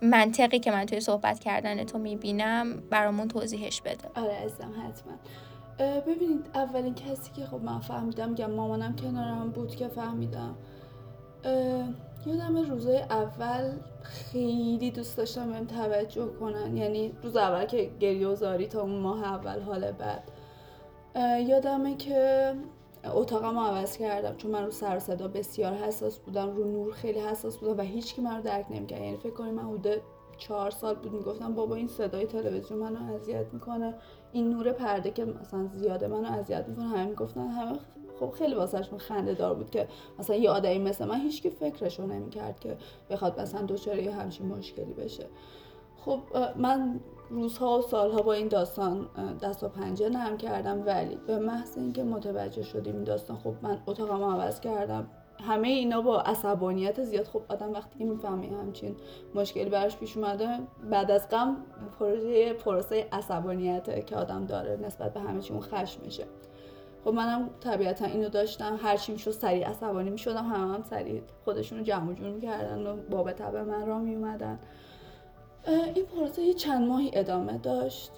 منطقی 0.02 0.58
که 0.58 0.70
من 0.70 0.86
توی 0.86 1.00
صحبت 1.00 1.38
کردن 1.38 1.84
تو 1.84 1.98
می‌بینم 1.98 2.80
برامون 2.90 3.28
توضیحش 3.28 3.80
بده. 3.80 4.08
آره 4.14 4.34
ازم 4.34 4.72
حتما. 4.88 5.12
ببینید 6.00 6.46
اولین 6.54 6.94
کسی 6.94 7.32
که 7.36 7.46
خب 7.46 7.60
من 7.62 7.80
فهمیدم 7.80 8.28
میگم 8.28 8.50
مامانم 8.50 8.96
کنارم 8.96 9.50
بود 9.50 9.76
که 9.76 9.88
فهمیدم. 9.88 10.56
یادم 12.26 12.56
روزای 12.56 12.98
اول 12.98 13.72
خیلی 14.02 14.90
دوست 14.90 15.16
داشتم 15.16 15.52
بهم 15.52 15.66
توجه 15.66 16.26
کنن. 16.26 16.76
یعنی 16.76 17.12
روز 17.22 17.36
اول 17.36 17.64
که 17.64 17.90
گریه 18.00 18.28
و 18.28 18.34
زاری 18.34 18.66
تا 18.66 18.82
اون 18.82 18.98
ماه 18.98 19.24
اول 19.24 19.60
حال 19.60 19.92
بعد. 19.92 20.22
یادمه 21.48 21.96
که 21.96 22.54
اتاقم 23.14 23.58
عوض 23.58 23.96
کردم. 23.96 24.36
چون 24.36 24.50
من 24.50 24.64
رو 24.64 24.70
سر 24.70 24.98
صدا 24.98 25.28
بسیار 25.28 25.72
حساس 25.72 26.18
بودم. 26.18 26.56
رو 26.56 26.64
نور 26.64 26.92
خیلی 26.92 27.20
حساس 27.20 27.56
بودم 27.56 27.78
و 27.78 27.80
هیچ 27.80 28.14
کی 28.14 28.22
من 28.22 28.36
رو 28.36 28.42
درک 28.42 28.66
نمی‌کرد. 28.70 29.00
یعنی 29.00 29.16
فکر 29.16 29.32
کنید 29.32 29.54
من 29.54 29.62
حدود 29.62 30.00
چهار 30.38 30.70
سال 30.70 30.94
بود 30.94 31.12
می‌گفتم 31.12 31.54
بابا 31.54 31.74
این 31.74 31.88
صدای 31.88 32.26
تلویزیون 32.26 32.80
منو 32.80 33.14
اذیت 33.14 33.46
می‌کنه. 33.52 33.94
این 34.32 34.50
نور 34.50 34.72
پرده 34.72 35.10
که 35.10 35.24
مثلا 35.24 35.66
زیاده 35.66 36.08
منو 36.08 36.32
اذیت 36.32 36.68
می‌کنه. 36.68 36.84
همه 36.84 37.04
می‌گفتن 37.06 37.48
همه 37.48 37.78
خب 38.20 38.30
خیلی 38.30 38.54
واسهشون 38.54 38.98
خنده 38.98 39.34
دار 39.34 39.54
بود 39.54 39.70
که 39.70 39.88
مثلا 40.18 40.36
یه 40.36 40.50
آدمی 40.50 40.78
مثل 40.78 41.04
من 41.04 41.20
هیچکی 41.20 41.50
فکرشو 41.50 42.06
نمی‌کرد 42.06 42.60
که 42.60 42.76
بخواد 43.10 43.40
مثلا 43.40 43.62
دچار 43.62 43.98
یه 43.98 44.14
همچین 44.14 44.46
مشکلی 44.46 44.92
بشه. 44.92 45.26
خب 45.96 46.20
من 46.56 47.00
روزها 47.30 47.78
و 47.78 47.82
سالها 47.82 48.22
با 48.22 48.32
این 48.32 48.48
داستان 48.48 49.08
دست 49.42 49.62
و 49.62 49.68
پنجه 49.68 50.08
نرم 50.08 50.36
کردم 50.36 50.86
ولی 50.86 51.18
به 51.26 51.38
محض 51.38 51.78
اینکه 51.78 52.02
متوجه 52.02 52.62
شدیم 52.62 52.94
این 52.94 53.04
داستان 53.04 53.36
خب 53.36 53.54
من 53.62 53.82
اتاقم 53.86 54.24
عوض 54.24 54.60
کردم. 54.60 55.10
همه 55.40 55.68
اینا 55.68 56.00
با 56.00 56.20
عصبانیت 56.20 57.04
زیاد. 57.04 57.26
خب 57.26 57.42
آدم 57.48 57.72
وقتی 57.72 57.98
که 57.98 58.04
می‌فهمه 58.04 58.46
همچین 58.46 58.96
مشکلی 59.34 59.70
براش 59.70 59.96
پیش 59.96 60.16
اومده 60.16 60.58
بعد 60.90 61.10
از 61.10 61.28
غم 61.28 61.56
پروژه 61.98 62.52
پروسه 62.52 63.08
عصبانیت 63.12 64.06
که 64.06 64.16
آدم 64.16 64.46
داره 64.46 64.78
نسبت 64.82 65.14
به 65.14 65.20
همه 65.20 65.40
چی 65.42 65.52
اون 65.52 65.62
خشم 65.62 66.00
میشه. 66.04 66.24
خب 67.04 67.10
منم 67.10 67.50
طبیعتا 67.60 68.04
اینو 68.04 68.28
داشتم 68.28 68.78
هر 68.82 68.96
چی 68.96 69.12
می‌شد 69.12 69.30
سریع 69.30 69.68
عصبانی 69.68 70.10
می‌شدم 70.10 70.44
همه 70.44 70.74
هم 70.74 70.82
سریع 70.82 71.22
خودشون 71.44 71.78
رو 71.78 71.84
جمع 71.84 72.14
جور 72.14 72.30
می‌کردن 72.30 72.86
و 72.86 72.96
باب 72.96 73.32
به 73.52 73.62
من 73.62 73.86
را 73.86 73.98
میومدن 73.98 74.58
این 75.94 76.06
پروسه 76.06 76.42
یه 76.42 76.54
چند 76.54 76.88
ماهی 76.88 77.10
ادامه 77.12 77.58
داشت. 77.58 78.12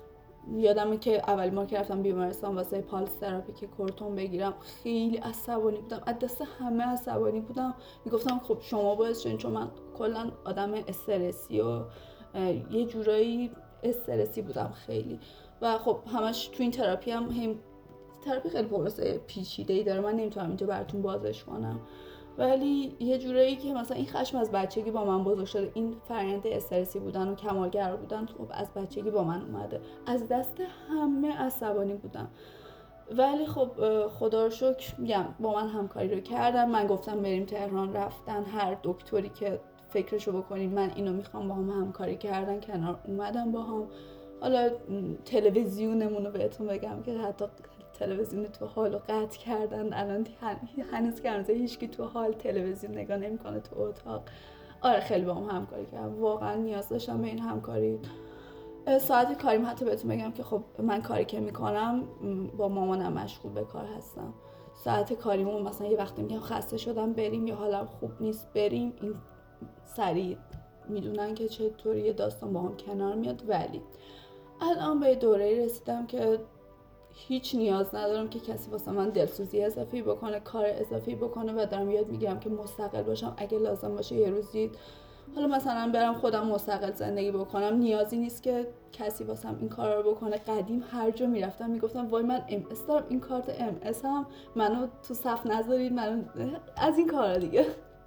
یادمه 0.57 0.97
که 0.97 1.31
اول 1.31 1.51
ما 1.51 1.65
که 1.65 1.79
رفتم 1.79 2.03
بیمارستان 2.03 2.55
واسه 2.57 2.81
pulse 2.81 3.15
therapy 3.15 3.53
که 3.53 3.67
کورتون 3.67 4.15
بگیرم 4.15 4.55
خیلی 4.83 5.17
عصبانی 5.17 5.79
بودم. 5.79 6.03
از 6.07 6.19
دست 6.19 6.43
همه 6.59 6.85
عصبانی 6.85 7.41
بودم. 7.41 7.75
می‌گفتم 8.05 8.39
خب 8.39 8.59
شما 8.61 8.95
باعث 8.95 9.21
شدین 9.21 9.37
چون 9.37 9.53
من 9.53 9.69
کلا 9.99 10.31
آدم 10.45 10.75
استرسی 10.75 11.61
و 11.61 11.81
یه 12.71 12.85
جورایی 12.85 13.51
استرسی 13.83 14.43
بودم 14.43 14.73
خیلی. 14.87 15.21
و 15.63 15.79
خب 15.79 15.99
همش 16.13 16.49
تو 16.49 16.63
این 16.63 16.71
تراپی 16.73 17.11
هم 17.11 17.29
هم 18.27 18.33
تراپی 18.33 18.49
خیلی 18.49 18.69
پروسه 18.69 19.21
پیچیده 19.27 19.75
ای 19.75 19.85
داره. 19.85 20.01
من 20.01 20.13
نمی‌تونم 20.13 20.47
اینجا 20.47 20.67
براتون 20.67 21.03
بازش 21.03 21.45
کنم. 21.45 21.81
ولی 22.39 22.97
یه 23.01 23.19
جورایی 23.19 23.57
که 23.57 23.73
مثلا 23.73 23.97
این 23.97 24.07
خشم 24.07 24.39
از 24.39 24.51
بچگی 24.51 24.91
با 24.91 25.05
من 25.05 25.25
بزرگ 25.25 25.47
شده. 25.47 25.71
این 25.75 25.97
فرآیند 26.09 26.47
استرسی 26.47 26.99
بودن 26.99 27.29
و 27.29 27.35
کمالگرا 27.35 27.97
بودن 27.97 28.27
خب 28.27 28.47
از 28.51 28.75
بچگی 28.75 29.11
با 29.11 29.25
من 29.25 29.43
اومده. 29.43 29.81
از 30.07 30.29
دست 30.29 30.57
همه 30.91 31.37
عصبانی 31.37 31.95
بودم. 31.95 32.29
ولی 33.11 33.47
خب 33.47 33.71
خدا 34.09 34.45
رو 34.45 34.51
شکر 34.51 34.95
میگم 34.99 35.25
با 35.41 35.55
من 35.55 35.69
همکاری 35.69 36.15
رو 36.15 36.21
کردم 36.21 36.71
من 36.71 36.87
گفتم 36.87 37.23
بریم 37.23 37.45
تهران. 37.45 37.93
رفتن 37.93 38.45
هر 38.45 38.77
دکتری 38.83 39.29
که 39.29 39.61
فکرشو 39.89 40.33
بکنیم 40.33 40.71
من 40.71 40.91
اینو 40.97 41.13
می‌خوام 41.13 41.49
با 41.49 41.55
هم 41.55 41.71
همکاری 41.71 42.17
کردن. 42.17 42.61
کنار 42.61 42.99
اومدم 43.07 43.53
با 43.53 43.63
هم. 43.63 43.87
حالا 44.41 44.71
تلویزیونمون 45.25 46.25
رو 46.25 46.31
بهتون 46.31 46.67
بگم 46.67 47.03
که 47.03 47.19
حتی 47.19 47.45
تلویزیون 47.99 48.45
تو 48.45 48.67
حال 48.67 48.95
و 48.95 48.99
قطع 49.09 49.39
کردن. 49.39 49.93
الان 49.93 50.27
هنوز 50.93 51.21
که 51.21 51.31
هنوز 51.31 51.51
هیچکی 51.51 51.89
تو 51.89 52.05
حال 52.05 52.33
تلویزیون 52.33 52.93
نگاه 52.93 53.17
نمی‌کنه 53.17 53.61
تو 53.61 53.81
اتاق. 53.81 54.23
آره 54.83 55.01
خیلی 55.01 55.25
با 55.25 55.35
هم 55.35 55.57
همکاری 55.57 55.87
کردم. 55.87 56.21
واقعا 56.21 56.55
نیاز 56.55 56.89
داشتم 56.89 57.23
به 57.23 57.29
این 57.29 57.39
همکاری. 57.39 57.99
ساعت 59.01 59.43
کاریم 59.43 59.67
حتی 59.67 59.85
بهتون 59.85 60.11
بگم 60.11 60.33
که 60.33 60.43
خب 60.43 60.63
من 60.79 61.03
کاری 61.03 61.25
که 61.25 61.41
می‌کنم 61.41 62.03
با 62.57 62.69
مامانم 62.69 63.13
مشغول 63.13 63.53
به 63.53 63.65
کار 63.65 63.85
هستم. 63.85 64.35
ساعت 64.85 65.13
کاریمون 65.13 65.63
مثلا 65.63 65.87
یه 65.87 65.97
وقتی 65.97 66.23
میگم 66.23 66.41
خسته 66.41 66.77
شدم 66.77 67.13
بریم 67.13 67.47
یا 67.47 67.55
حالا 67.55 67.85
خوب 67.85 68.11
نیست 68.21 68.53
بریم. 68.55 68.93
این 69.03 69.15
سریع 69.85 70.37
می‌دونن 70.89 71.35
که 71.35 71.49
چطوری 71.49 72.13
داستان 72.13 72.53
با 72.53 72.61
هم 72.61 72.77
کنار 72.77 73.15
میاد. 73.15 73.49
ولی 73.49 73.83
الان 74.61 75.01
به 75.01 75.15
دوره 75.15 75.65
رسیدم 75.65 76.07
که 76.07 76.39
هیچ 77.19 77.55
نیاز 77.55 77.95
ندارم 77.95 78.29
که 78.29 78.41
کسی 78.41 78.71
واسه 78.71 78.91
من 78.91 79.09
دلسوزی 79.11 79.65
اضافی 79.65 80.03
بکنه 80.03 80.41
کار 80.41 80.65
اضافی 80.67 81.15
بکنه 81.15 81.53
و 81.53 81.67
دارم 81.67 81.91
یاد 81.91 82.09
میگم 82.09 82.39
که 82.41 82.51
مستقل 82.51 83.03
باشم. 83.03 83.35
اگه 83.37 83.59
لازم 83.59 83.95
باشه 83.95 84.15
یه 84.15 84.31
روزی 84.31 84.71
حالا 85.35 85.47
مثلا 85.47 85.91
برم 85.95 86.15
خودم 86.15 86.47
مستقل 86.47 86.93
زندگی 86.93 87.31
بکنم. 87.31 87.77
نیازی 87.77 88.17
نیست 88.17 88.43
که 88.43 88.67
کسی 88.93 89.25
واسم 89.25 89.57
این 89.61 89.69
کار 89.69 90.03
رو 90.03 90.11
بکنه. 90.11 90.37
قدیم 90.37 90.85
هر 90.91 91.11
جا 91.11 91.27
می‌رفتم 91.27 91.71
می‌گفتم 91.71 92.07
وای 92.07 92.23
من 92.23 92.45
ام 92.49 92.67
اس 92.71 92.87
دارم 92.87 93.05
این 93.09 93.21
کارت 93.21 93.61
ام 93.61 93.77
اس 93.83 94.05
هم 94.05 94.27
منو 94.57 94.87
تو 95.09 95.15
صف 95.15 95.47
نذارید 95.47 95.93
منو 95.93 96.23
از 96.77 96.99
این 96.99 97.07
کارا 97.07 97.37
دیگه. 97.37 97.67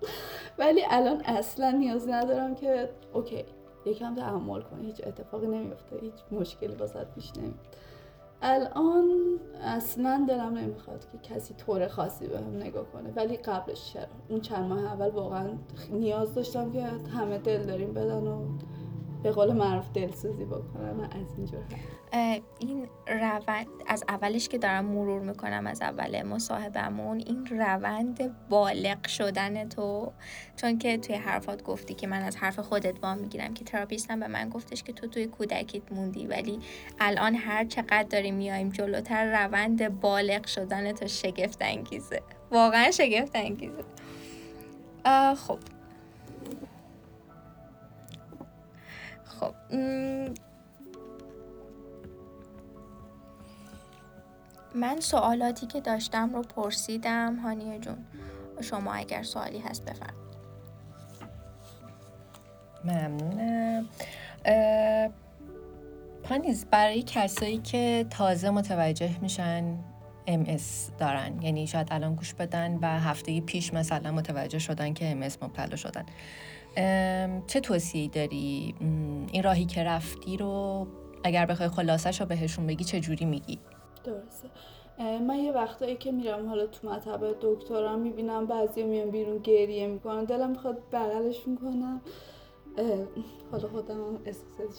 ولی 0.59 0.81
الان 0.89 1.21
اصلا 1.25 1.71
نیازی 1.71 2.11
ندارم 2.11 2.55
که 2.55 2.89
okay 3.13 3.45
یکم 3.85 4.15
تحمل 4.15 4.61
کنی 4.61 4.85
هیچ 4.85 5.07
اتفاقی 5.07 5.47
نمیفته 5.47 5.99
هیچ 6.01 6.13
مشکلی 6.31 6.75
واست 6.75 7.07
پیش 7.15 7.31
نمیاد. 7.37 7.75
الان 8.41 9.39
اصلا 9.63 10.25
دلم 10.27 10.57
نمی‌خواد 10.57 11.05
که 11.11 11.17
کسی 11.17 11.53
طور 11.53 11.87
خاصی 11.87 12.27
بهم 12.27 12.55
نگاه 12.55 12.85
کنه 12.85 13.09
ولی 13.15 13.37
قبلش 13.37 13.93
چرا؟ 13.93 14.05
اون 14.29 14.41
چند 14.41 14.69
ماه 14.69 14.85
اول 14.85 15.09
واقعا 15.09 15.49
نیاز 15.91 16.33
داشتم 16.33 16.71
که 16.71 16.83
همه 17.15 17.37
دل 17.37 17.63
داریم 17.63 17.93
بدن 17.93 18.27
و 18.27 18.45
به 19.23 19.31
قول 19.31 19.53
معروف 19.53 19.91
دلسوزی 19.93 20.45
بکنم 20.45 20.99
از 20.99 21.37
اینجور 21.37 21.61
این 22.59 22.87
روند 23.07 23.67
از 23.87 24.03
اولش 24.07 24.49
که 24.49 24.57
دارم 24.57 24.85
مرور 24.85 25.21
می‌کنم 25.21 25.67
از 25.67 25.81
اول 25.81 26.23
مصاحبمون 26.23 27.17
این 27.17 27.45
روند 27.45 28.47
بالغ 28.49 29.07
شدن 29.07 29.69
تو. 29.69 30.11
چون 30.55 30.77
که 30.77 30.97
توی 30.97 31.15
حرفات 31.15 31.63
گفتی 31.63 31.93
که 31.93 32.07
من 32.07 32.21
از 32.21 32.37
حرف 32.37 32.59
خودت 32.59 32.99
با 32.99 33.15
می‌گیرم 33.15 33.53
که 33.53 33.63
تراپیستم 33.63 34.19
به 34.19 34.27
من 34.27 34.49
گفتش 34.49 34.83
که 34.83 34.93
تو 34.93 35.07
توی 35.07 35.27
کودکیت 35.27 35.91
موندی 35.91 36.27
ولی 36.27 36.59
الان 36.99 37.35
هر 37.35 37.65
چقدر 37.65 38.03
داریم 38.03 38.35
میایم 38.35 38.69
جلوتر 38.69 39.45
روند 39.45 39.99
بالغ 39.99 40.45
شدن 40.45 40.91
تو 40.91 41.07
شگفت 41.07 41.57
انگیزه 41.61 42.21
واقعا 42.51 42.91
شگفت 42.91 43.31
انگیزه 43.35 43.83
خب. 45.35 45.59
خب 49.39 49.53
من 54.75 54.99
سوالاتی 54.99 55.67
که 55.67 55.81
داشتم 55.81 56.35
رو 56.35 56.41
پرسیدم 56.41 57.35
هانیه 57.35 57.79
جون. 57.79 57.97
شما 58.61 58.93
اگر 58.93 59.23
سوالی 59.23 59.59
هست 59.59 59.85
بفرمایید. 59.85 60.29
ممنونم. 62.85 63.85
پانیز 66.23 66.65
برای 66.65 67.03
کسایی 67.03 67.57
که 67.57 68.05
تازه 68.09 68.49
متوجه 68.49 69.19
میشن 69.21 69.77
MS 70.27 70.91
دارن 70.99 71.41
یعنی 71.41 71.67
شاید 71.67 71.87
الان 71.91 72.15
گوش 72.15 72.33
بدن 72.33 72.77
و 72.81 72.99
هفته 72.99 73.41
پیش 73.41 73.73
مثلا 73.73 74.11
متوجه 74.11 74.59
شدن 74.59 74.93
که 74.93 75.17
MS 75.21 75.43
مبتلا 75.43 75.75
شدن. 75.75 76.05
چه 77.47 77.59
توصیه 77.63 78.07
داری؟ 78.07 78.75
این 79.31 79.43
راهی 79.43 79.65
که 79.65 79.83
رفتی 79.83 80.37
رو 80.37 80.87
اگر 81.23 81.45
بخوای 81.45 81.69
خلاصش 81.69 82.21
رو 82.21 82.27
بهشون 82.27 82.67
بگی 82.67 82.83
چه 82.83 82.99
جوری 82.99 83.25
میگی؟ 83.25 83.59
درسته. 84.03 84.49
من 84.99 85.35
یه 85.35 85.51
وقتایی 85.51 85.95
که 85.95 86.11
میرم 86.11 86.49
حالا 86.49 86.67
تو 86.67 86.89
مطب 86.89 87.35
دکترم 87.41 87.99
می‌بینم 87.99 88.45
بعضی 88.45 88.83
میان 88.83 89.09
بیرون 89.09 89.37
گریه 89.37 89.87
می‌کنن. 89.87 90.23
دلم 90.23 90.49
می‌خواد 90.49 90.77
بغلشون 90.91 91.57
کنم. 91.57 92.01
حالا 93.51 93.67
خودم 93.67 93.95
هم 93.95 94.19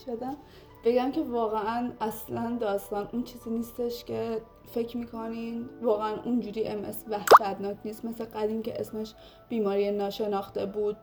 شدم. 0.06 0.36
بگم 0.84 1.12
که 1.12 1.22
واقعا 1.22 1.92
اصلا 2.00 2.56
داستان 2.60 3.08
اون 3.12 3.24
چیزی 3.24 3.50
نیستش 3.50 4.04
که 4.04 4.42
فکر 4.74 4.96
می‌کنین. 4.96 5.68
واقعا 5.82 6.22
اونجوری 6.24 6.66
ام 6.68 6.84
اس 6.84 7.04
وحشتناک 7.08 7.76
نیست. 7.84 8.04
مثل 8.04 8.24
قدیم 8.24 8.62
که 8.62 8.80
اسمش 8.80 9.14
بیماری 9.48 9.90
ناشناخته 9.90 10.66
بود. 10.66 10.96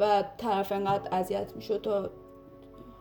و 0.00 0.24
طرف 0.38 0.72
انقدر 0.72 1.08
اذیت 1.14 1.56
می‌شد 1.56 1.80
تا 1.80 2.10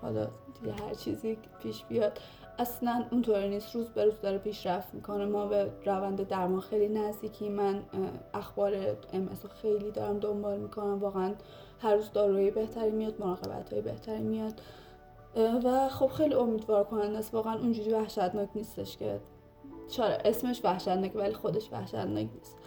حالا 0.01 0.27
دیگه 0.61 0.73
هر 0.73 0.93
چیزی 0.93 1.37
پیش 1.63 1.83
بیاد. 1.83 2.19
اصلا 2.59 3.05
اونطوری 3.11 3.49
نیست. 3.49 3.75
روز 3.75 3.89
به 3.89 4.05
روز 4.05 4.21
داره 4.21 4.37
پیشرفت 4.37 4.93
می‌کنه. 4.93 5.25
ما 5.25 5.45
به 5.45 5.71
روند 5.85 6.27
درمان 6.27 6.59
خیلی 6.59 6.87
نزدیکی. 6.87 7.49
من 7.49 7.83
اخبار 8.33 8.73
ام 9.13 9.29
خیلی 9.61 9.91
دارم 9.91 10.19
دنبال 10.19 10.59
می‌کنم. 10.59 10.99
واقعا 10.99 11.35
هر 11.81 11.95
روز 11.95 12.11
داروی 12.11 12.51
بهتری 12.51 12.91
میاد 12.91 13.19
مراقبت 13.19 13.73
های 13.73 13.81
بهتری 13.81 14.23
میاد. 14.23 14.61
و 15.63 15.89
خب 15.89 16.07
خیلی 16.07 16.33
امیدوار 16.33 16.83
کننده 16.83 17.17
است. 17.17 17.33
واقعا 17.33 17.59
اونجوری 17.59 17.93
وحشتناک 17.93 18.49
نیستش 18.55 18.97
که 18.97 19.19
شاید 19.89 20.21
اسمش 20.25 20.61
وحشتناک 20.63 21.15
ولی 21.15 21.33
خودش 21.33 21.71
وحشتناک 21.71 22.29
نیست. 22.35 22.57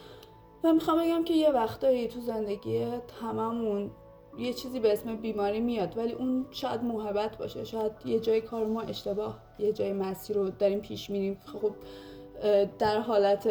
و 0.64 0.72
می‌خوام 0.72 0.99
بگم 0.99 1.24
که 1.24 1.35
یه 1.35 1.51
وقتایی 1.51 2.09
تو 2.09 2.20
زندگی 2.20 2.87
هممون 3.22 3.91
یه 4.39 4.53
چیزی 4.53 4.80
به 4.80 4.93
اسم 4.93 5.16
بیماری 5.16 5.61
میاد 5.61 5.99
ولی 5.99 6.12
اون 6.12 6.47
شاید 6.51 6.83
محبت 6.83 7.37
باشه 7.37 7.64
شاید 7.64 7.93
یه 8.05 8.20
جای 8.20 8.41
کار 8.41 8.66
ما 8.66 8.80
اشتباه 8.80 9.39
یه 9.59 9.72
جای 9.72 9.93
مسیر 9.93 10.37
رو 10.37 10.51
داریم 10.51 10.80
پیش 10.80 11.11
میریم. 11.11 11.39
خب 11.45 11.72
در 12.78 13.01
حالت 13.01 13.51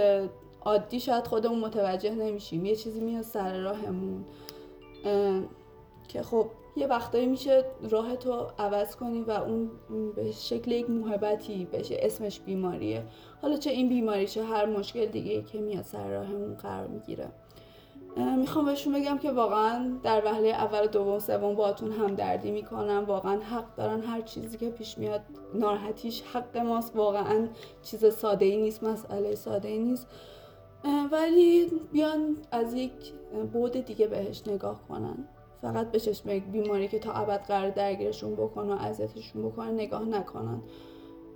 عادی 0.62 1.00
شاید 1.00 1.28
خودمون 1.28 1.60
متوجه 1.60 2.16
نمیشیم. 2.16 2.66
یه 2.66 2.76
چیزی 2.76 3.00
میاد 3.00 3.24
سر 3.24 3.62
راهمون 3.62 4.26
که 6.08 6.24
خب 6.24 6.46
یه 6.76 6.88
وقتایی 6.88 7.26
میشه 7.26 7.66
راه 7.90 8.16
تو 8.16 8.48
عوض 8.60 8.96
کنی 8.96 9.22
و 9.22 9.32
اون 9.32 9.70
به 10.16 10.32
شکل 10.32 10.72
یک 10.72 10.90
محبتی 10.90 11.66
بشه 11.66 11.98
اسمش 12.00 12.40
بیماریه. 12.40 13.04
حالا 13.42 13.58
چه 13.58 13.72
این 13.72 13.90
بیماری 13.90 14.28
چه 14.28 14.44
هر 14.44 14.66
مشکل 14.66 15.06
دیگه 15.06 15.42
که 15.42 15.60
میاد 15.60 15.84
سر 15.84 16.10
راهمون 16.10 16.56
قرار 16.56 16.88
می‌گیره. 16.88 17.28
می‌خوام 18.18 18.66
بهشون 18.66 18.94
بگم 18.94 19.18
که 19.18 19.32
واقعا 19.32 19.98
در 20.04 20.26
وهله 20.26 20.48
اول 20.48 20.88
دوم 20.88 21.20
سوم 21.20 21.56
باتون 21.56 21.92
هم 21.92 22.16
دردی 22.16 22.52
می‌کنم. 22.52 23.06
واقعا 23.08 23.40
حق 23.40 23.76
دارن 23.76 24.02
هر 24.02 24.22
چیزی 24.22 24.58
که 24.58 24.70
پیش 24.70 24.98
میاد. 24.98 25.22
ناراحتیش 25.54 26.22
حق 26.22 26.58
ماست. 26.58 26.96
واقعا 26.96 27.48
چیز 27.84 28.14
ساده 28.14 28.46
ای 28.46 28.58
نیست 28.58 28.84
مسئله 28.84 29.36
ساده 29.36 29.68
ای 29.68 29.80
نیست 29.80 30.08
ولی 31.12 31.72
بیان 31.92 32.38
از 32.52 32.74
یک 32.74 33.14
بود 33.54 33.72
دیگه 33.72 34.08
بهش 34.08 34.48
نگاه 34.48 34.80
کنن. 34.90 35.28
فقط 35.62 35.92
به 35.92 36.00
چشم 36.00 36.40
بیماری 36.40 36.88
که 36.88 37.00
تا 37.00 37.12
ابد 37.12 37.46
قرار 37.48 37.70
درگیرشون 37.70 38.36
بکنه 38.36 38.74
و 38.74 38.78
اذیتشون 38.80 39.50
بکنه 39.50 39.72
نگاه 39.72 40.04
نکنن. 40.04 40.62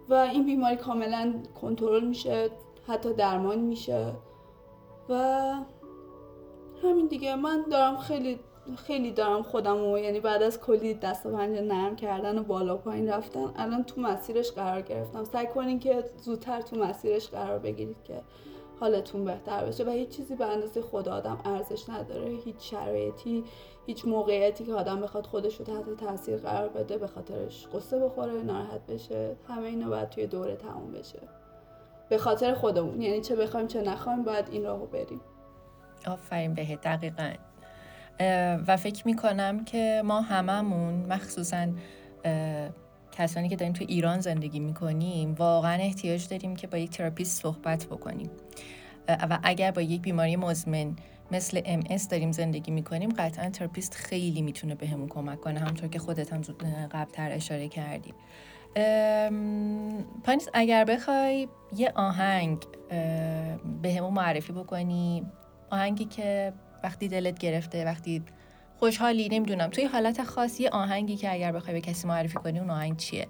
و 0.09 0.13
این 0.13 0.45
بیماری 0.45 0.75
کاملا 0.75 1.33
کنترل 1.61 2.07
میشه 2.07 2.49
حتی 2.87 3.13
درمان 3.13 3.59
میشه. 3.59 4.11
و 5.09 5.53
همین 6.85 7.07
دیگه. 7.07 7.35
من 7.35 7.65
دارم 7.71 7.97
خیلی 7.97 8.39
خیلی 8.75 9.11
دارم 9.11 9.43
خودم 9.43 9.85
و 9.85 9.97
یعنی 9.97 10.19
بعد 10.19 10.43
از 10.43 10.61
کلی 10.61 10.93
دست 10.93 11.25
و 11.25 11.31
پنجه 11.31 11.61
نرم 11.61 11.95
کردن 11.95 12.39
و 12.39 12.43
بالا 12.43 12.77
پایین 12.77 13.09
رفتن 13.09 13.53
الان 13.55 13.83
تو 13.83 14.01
مسیرش 14.01 14.51
قرار 14.51 14.81
گرفتم. 14.81 15.23
سعی 15.23 15.47
کنین 15.47 15.79
که 15.79 16.03
زودتر 16.17 16.61
تو 16.61 16.75
مسیرش 16.75 17.29
قرار 17.29 17.59
بگیرید 17.59 18.03
که 18.03 18.21
حالتون 18.79 19.25
بهتر 19.25 19.65
بشه 19.65 19.83
و 19.83 19.89
هیچ 19.89 20.09
چیزی 20.09 20.35
به 20.35 20.45
اندازه 20.45 20.81
خود 20.81 21.09
آدم 21.09 21.37
ارزش 21.45 21.89
نداره. 21.89 22.29
هیچ 22.29 22.55
شرایطی 22.59 23.43
هیچ 23.85 24.05
موقعیتی 24.05 24.65
که 24.65 24.73
آدم 24.73 25.01
بخواد 25.01 25.25
خودش 25.25 25.55
رو 25.55 25.65
تحت 25.65 25.97
تاثیر 25.97 26.37
قرار 26.37 26.69
بده 26.69 26.97
به 26.97 27.07
خاطرش 27.07 27.67
قصه 27.73 27.99
بخوره 27.99 28.33
ناراحت 28.33 28.85
بشه. 28.85 29.35
همه 29.47 29.67
اینا 29.67 29.89
باید 29.89 30.09
توی 30.09 30.27
دوره 30.27 30.55
تموم 30.55 30.91
بشه. 30.91 31.19
به 32.09 32.17
خاطر 32.17 32.53
خودمون. 32.53 33.01
یعنی 33.01 33.21
چه 33.21 33.35
بخوایم 33.35 33.67
چه 33.67 33.81
نخوایم 33.81 34.23
باید 34.23 34.45
این 34.51 34.63
راهو 34.63 34.85
بریم. 34.85 35.21
آفرین 36.07 36.53
به 36.53 36.63
دقیقا. 36.83 37.31
و 38.67 38.77
فکر 38.77 39.07
می‌کنم 39.07 39.65
که 39.65 40.01
ما 40.05 40.21
هممون 40.21 40.93
مخصوصا 40.93 41.67
کسانی 43.11 43.49
که 43.49 43.55
داریم 43.55 43.73
تو 43.73 43.85
ایران 43.87 44.19
زندگی 44.19 44.59
می‌کنیم 44.59 45.33
واقعا 45.33 45.73
احتیاج 45.73 46.27
داریم 46.27 46.55
که 46.55 46.67
با 46.67 46.77
یک 46.77 46.89
تراپیست 46.89 47.41
صحبت 47.41 47.85
بکنیم. 47.85 48.29
و 49.07 49.39
اگر 49.43 49.71
با 49.71 49.81
یک 49.81 50.01
بیماری 50.01 50.35
مزمن 50.35 50.95
مثل 51.31 51.61
MS 51.61 52.07
داریم 52.09 52.31
زندگی 52.31 52.71
می‌کنیم 52.71 53.09
قطعا 53.09 53.49
تراپیست 53.49 53.93
خیلی 53.93 54.41
می‌تونه 54.41 54.75
بهمون 54.75 55.07
کمک 55.07 55.41
کنه 55.41 55.59
همونطور 55.59 55.89
که 55.89 55.99
خودت 55.99 56.33
هم 56.33 56.41
قبلتر 56.91 57.31
اشاره 57.31 57.67
کردی. 57.67 58.13
پانیس 60.23 60.47
اگر 60.53 60.85
بخوای 60.85 61.47
یه 61.75 61.91
آهنگ 61.95 62.57
بهمون 63.81 64.13
معرفی 64.13 64.53
بکنی 64.53 65.25
آهنگی 65.69 66.05
که 66.05 66.53
وقتی 66.83 67.07
دلت 67.07 67.39
گرفته 67.39 67.85
وقتی 67.85 68.23
خوشحالی 68.79 69.29
نمی‌دونم 69.29 69.69
توی 69.69 69.85
حالت 69.85 70.23
خاصی 70.23 70.63
یه 70.63 70.69
آهنگی 70.69 71.15
که 71.15 71.33
اگر 71.33 71.51
بخوای 71.51 71.73
به 71.73 71.81
کسی 71.81 72.07
معرفی 72.07 72.35
کنی 72.35 72.59
اون 72.59 72.69
آهنگ 72.69 72.97
چیه؟ 72.97 73.27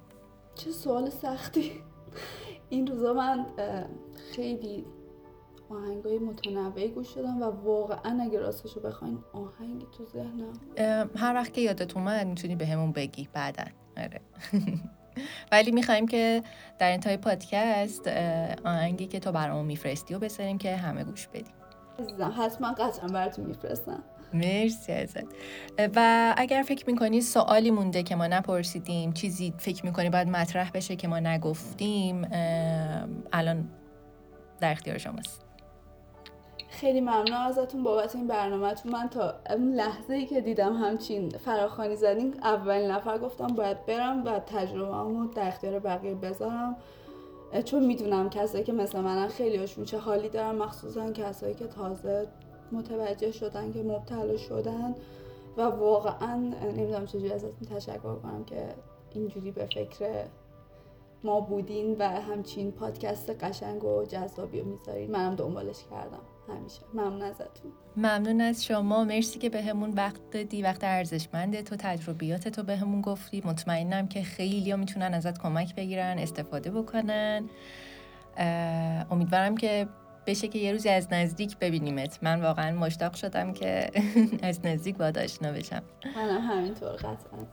چه 0.56 0.72
سوال 0.72 1.10
سختی. 1.10 1.72
این 2.70 2.88
روزا 2.88 3.14
من 3.14 3.46
خیلی 4.36 4.86
آهنگای 5.70 6.20
متنوعی 6.20 6.88
گوش 6.88 7.14
دادم 7.14 7.42
و 7.42 7.46
واقعا 7.46 8.24
اگه 8.24 8.40
راستشو 8.40 8.80
بخواین 8.80 9.20
آهنگی 9.34 9.86
تو 9.98 10.06
ذهنم. 10.06 11.10
هر 11.16 11.34
وقت 11.34 11.54
که 11.54 11.62
یادت 11.62 11.98
اومد 11.98 12.28
می‌تونی 12.28 12.56
به 12.56 12.66
همون 12.66 12.92
بگی 12.92 13.30
بعدا. 13.34 13.64
آره. 13.98 14.22
ولی 15.52 15.72
می‌خوایم 15.72 16.08
که 16.08 16.44
در 16.80 16.92
انتهای 16.92 17.18
پادکست 17.18 18.08
آهنگی 18.66 19.08
که 19.08 19.20
تو 19.20 19.32
برامون 19.32 19.66
میفرستی 19.66 20.14
و 20.14 20.20
بسریم 20.20 20.58
که 20.58 20.76
همه 20.76 21.04
گوش 21.04 21.28
بدیم. 21.28 21.54
حتما 22.38 22.72
قطعا 22.72 23.08
براتون 23.08 23.46
میفرستم. 23.46 24.04
مرسی 24.34 24.92
ازت. 24.92 25.26
و 25.96 26.34
اگر 26.38 26.64
فکر 26.68 26.90
می‌کنی 26.90 27.22
سوالی 27.22 27.72
مونده 27.72 28.04
که 28.04 28.16
ما 28.16 28.28
نپرسیدیم 28.28 29.14
چیزی 29.14 29.54
فکر 29.58 29.86
می‌کنی 29.86 30.10
باید 30.10 30.28
مطرح 30.28 30.72
بشه 30.72 30.96
که 30.96 31.08
ما 31.08 31.20
نگفتیم 31.20 32.28
الان 33.34 33.70
در 34.60 34.72
اختیار 34.72 34.98
شماست. 34.98 35.42
خیلی 36.70 37.02
ممنون 37.02 37.34
ازتون 37.34 37.84
بابت 37.84 38.16
این 38.16 38.28
برنامهتون. 38.28 38.92
من 38.92 39.10
تا 39.10 39.34
اون 39.50 39.74
لحظه 39.74 40.14
ای 40.14 40.26
که 40.26 40.42
دیدم 40.42 40.74
همچین 40.74 41.30
فراخانی 41.30 41.96
زدین 41.96 42.36
اولین 42.44 42.92
نفر 42.92 43.18
گفتم 43.18 43.48
باید 43.48 43.86
برم 43.86 44.26
و 44.26 44.40
تجربه 44.40 45.34
در 45.36 45.48
اختیار 45.48 45.80
بقیه 45.80 46.16
بذارم. 46.16 46.76
چون 47.66 47.86
می‌دونم 47.86 48.30
کسایی 48.30 48.64
که 48.64 48.74
مثل 48.74 49.00
منن 49.00 49.28
خیلی 49.28 49.58
هاشون 49.58 49.86
چه 49.86 49.98
حالی 49.98 50.30
دارن 50.30 50.56
مخصوصا 50.56 51.12
کسایی 51.12 51.54
که 51.54 51.68
تازه 51.68 52.28
متوجه 52.72 53.32
شدن 53.32 53.72
که 53.72 53.84
مبتلا 53.84 54.38
شدن 54.38 54.96
و 55.58 55.62
واقعا 55.62 56.36
نمی‌دونم 56.64 57.06
چجوری 57.06 57.32
ازتون 57.32 57.68
تشکر 57.76 58.16
کنم 58.16 58.44
که 58.46 58.76
اینجوری 59.12 59.52
به 59.52 59.66
فکر 59.66 60.26
ما 61.24 61.40
بودین 61.40 61.96
و 62.00 62.04
همچین 62.04 62.72
پادکست 62.72 63.30
قشنگ 63.44 63.84
و 63.84 64.06
جذابی 64.06 64.60
رو 64.60 64.66
می‌ذارین. 64.66 65.12
منم 65.12 65.36
دنبالش 65.36 65.84
کردم. 65.92 66.35
همیشه. 66.50 66.82
ممنون 66.94 67.22
ازتون. 67.22 67.72
ممنون 67.98 68.42
از 68.42 68.66
شما. 68.66 69.04
مرسی 69.04 69.40
که 69.40 69.50
بهمون 69.50 69.92
به 69.92 70.02
وقت 70.02 70.30
دادی. 70.32 70.62
وقت 70.62 70.84
ارزشمنده 70.84 71.62
تو 71.62 71.76
تجربیات 71.76 72.48
تو 72.48 72.64
بهمون 72.64 73.02
به 73.02 73.12
گفتی. 73.12 73.42
مطمئنم 73.46 74.08
که 74.08 74.24
خیلی 74.24 74.72
ها 74.72 74.78
می‌تونن 74.78 75.14
ازت 75.14 75.38
کمک 75.38 75.76
بگیرن 75.76 76.20
استفاده 76.20 76.72
بکنن. 76.72 77.50
امیدوارم 79.12 79.58
که 79.58 79.88
بشه 80.28 80.48
که 80.48 80.60
یه 80.60 80.72
روزی 80.72 80.90
از 80.90 81.08
نزدیک 81.14 81.58
ببینیمت. 81.58 82.20
من 82.22 82.42
واقعا 82.42 82.76
مشتاق 82.76 83.14
شدم 83.14 83.54
که 83.54 83.92
از 84.50 84.66
نزدیک 84.66 84.98
باید 84.98 85.18
آشنا 85.18 85.52
بشم. 85.52 85.82
منم 86.16 86.42
همینطور 86.42 86.92
قطعا. 86.92 87.46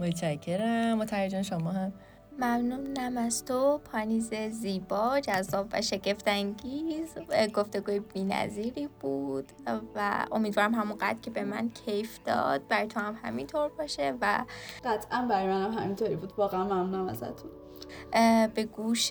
متشکرم. 0.00 0.98
مترجم 0.98 1.42
شما 1.42 1.70
هم. 1.70 1.92
ممنونم. 2.38 3.16
از 3.16 3.44
تو 3.44 3.78
پانیز 3.78 4.34
زیبا 4.34 5.20
جذاب 5.20 5.66
و 5.72 5.82
شگفتانگیز. 5.82 7.14
گفتگوی 7.54 8.00
بی‌نظیری 8.00 8.88
بود 9.00 9.52
و 9.94 10.26
امیدوارم 10.32 10.74
همونقدر 10.74 11.18
که 11.22 11.30
به 11.30 11.44
من 11.44 11.70
کیف 11.70 12.18
داد. 12.24 12.68
برای 12.68 12.86
تو 12.86 13.00
هم 13.00 13.18
همینطور 13.24 13.68
باشه 13.68 14.14
و 14.20 14.44
قطعا 14.84 15.26
برای 15.30 15.46
منم 15.46 15.72
همینطوری 15.72 16.16
بود. 16.16 16.32
واقعا 16.36 16.64
ممنونم 16.64 17.08
ازتون. 17.08 17.50
به 18.54 18.64
گوش 18.64 19.10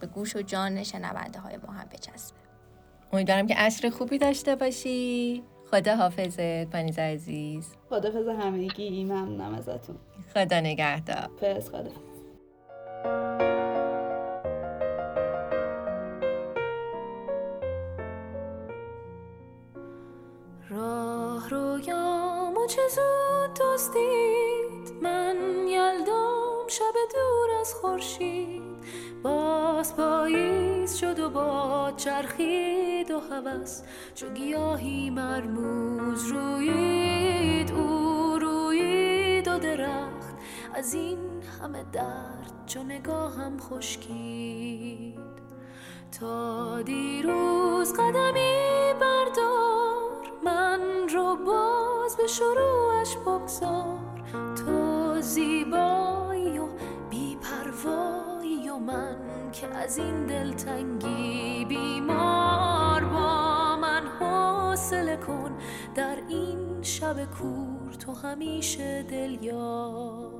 به 0.00 0.06
گوش 0.14 0.36
و 0.36 0.42
جان 0.42 0.82
شنونده 0.82 1.38
های 1.40 1.56
ما 1.56 1.72
هم 1.72 1.88
بچسبه. 1.92 2.38
امیدوارم 3.12 3.46
که 3.46 3.54
عصر 3.54 3.90
خوبی 3.90 4.18
داشته 4.18 4.56
باشی. 4.56 5.42
خدا 5.74 5.96
حافظت 5.96 6.70
پانیز 6.70 6.98
عزیز. 6.98 7.74
خدا 7.88 8.10
حافظ 8.10 8.28
همگی 8.28 9.04
ممنونم 9.04 9.54
ازتون. 9.54 9.96
خدا 10.34 10.60
نگهدار. 10.60 11.28
پس 11.40 11.68
خدا 11.68 11.90
راه 20.70 21.48
رویامو 21.48 22.66
چه 22.66 22.82
زود 22.90 23.50
دستید 23.60 25.02
من 25.02 25.36
یلدم 25.68 26.68
شب 26.68 26.94
دور 27.14 27.60
از 27.60 27.74
خورشید. 27.74 28.62
باز 29.22 29.96
پاییز 29.96 30.96
شد 30.96 31.18
و 31.18 31.30
با 31.30 31.92
چرخید 31.96 32.83
و 33.14 33.20
هوس 33.20 33.82
چو 34.14 34.28
گیاهی 34.28 35.10
مرموز 35.10 36.26
روید 36.26 37.72
او 37.72 38.38
روید 38.38 39.48
و 39.48 39.58
درخت. 39.58 40.34
از 40.74 40.94
این 40.94 41.18
همه 41.62 41.84
درد 41.92 42.52
چو 42.66 42.82
نگاهم 42.82 43.58
خشکید. 43.58 45.18
تا 46.20 46.82
دیروز 46.82 47.92
قدمی 47.92 48.92
بردار 49.00 50.32
من 50.44 50.80
رو 51.08 51.36
باز 51.36 52.16
به 52.16 52.26
شروعش 52.26 53.16
بگذار. 53.16 53.98
تو 54.32 55.20
زیبایی 55.20 56.58
و 56.58 56.66
بیپروایی 57.10 58.68
و 58.68 58.76
من 58.76 59.16
که 59.52 59.66
از 59.66 59.98
این 59.98 60.26
دلتنگی 60.26 61.64
بیمار. 61.64 62.43
در 65.94 66.16
این 66.28 66.82
شب 66.82 67.24
کور 67.24 67.92
تو 67.92 68.12
همیشه 68.12 69.02
دل 69.02 69.42
یار. 69.42 70.30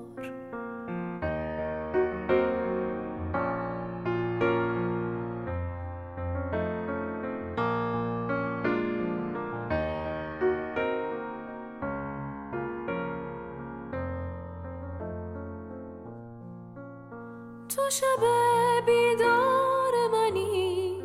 تو 17.69 17.83
شب 17.91 18.25
بیدار 18.87 19.93
منی 20.13 21.03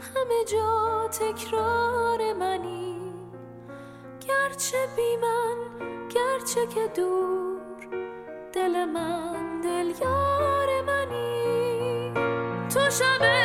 همه 0.00 0.44
جا 0.52 1.08
تکرار 1.08 2.32
منی. 2.32 2.93
گرچه 4.54 4.86
بی 4.96 5.16
من 5.16 5.56
گرچه 6.08 6.66
که 6.66 6.88
دور 6.96 7.88
دل 8.52 8.84
من 8.84 9.60
دل 9.60 9.92
یار 10.00 10.82
منی. 10.82 12.12
تو 12.74 12.90
شب 12.90 13.43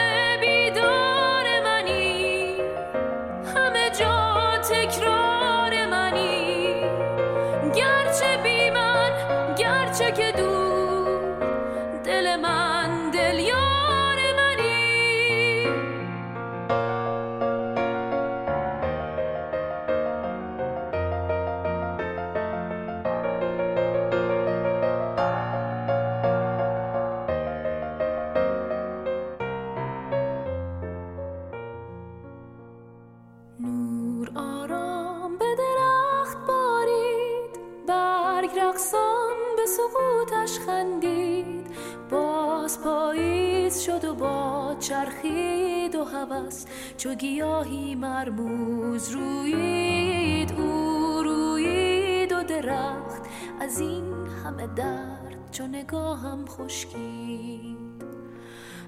چرخید 44.80 45.96
و 45.96 46.04
هوس 46.04 46.66
چو 46.98 47.14
گیاهی 47.14 47.96
مرموز 47.96 49.10
روید. 49.10 50.52
او 50.52 51.24
روید 51.24 52.32
و 52.32 52.44
درخت 52.44 53.22
از 53.60 53.80
این 53.80 54.14
همه 54.46 54.68
درد 54.68 55.50
چو 55.52 55.68
نگاهم 55.68 56.46
خشکید. 56.46 57.78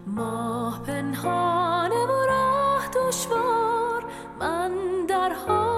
ماه 0.07 0.83
پنهانه 0.83 2.05
و 2.05 2.25
راه 2.25 2.87
دشوار 2.87 4.05
من 4.39 4.71
در 5.07 5.33
حال 5.33 5.70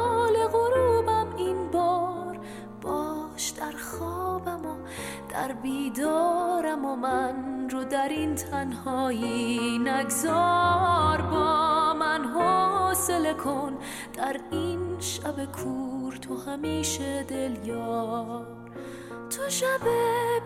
در 5.43 5.53
بیدارم 5.53 6.85
و 6.85 6.95
من 6.95 7.69
رو 7.69 7.83
در 7.83 8.09
این 8.09 8.35
تنهایی 8.35 9.79
نگذار 9.79 11.21
با 11.21 11.93
من 11.93 12.25
حوصله 12.25 13.33
کن. 13.33 13.77
در 14.13 14.39
این 14.51 14.99
شب 14.99 15.45
کور 15.45 16.15
تو 16.15 16.37
همیشه 16.37 17.23
دل 17.23 17.55
یار 17.65 18.47
تو 19.29 19.49
شب 19.49 19.81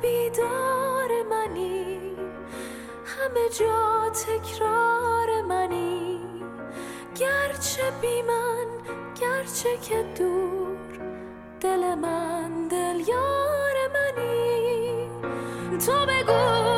بیدار 0.01 1.09
منی 1.29 1.99
همه 3.05 3.49
جا 3.59 4.09
تکرار 4.09 5.41
منی. 5.41 6.19
گرچه 7.15 7.91
بی 8.01 8.21
من 8.21 8.67
گرچه 9.21 9.77
که 9.77 10.03
دور 10.17 10.99
دل 11.59 11.95
من 11.95 12.67
دل 12.67 13.01
تو 15.85 15.91
بگو. 16.07 16.76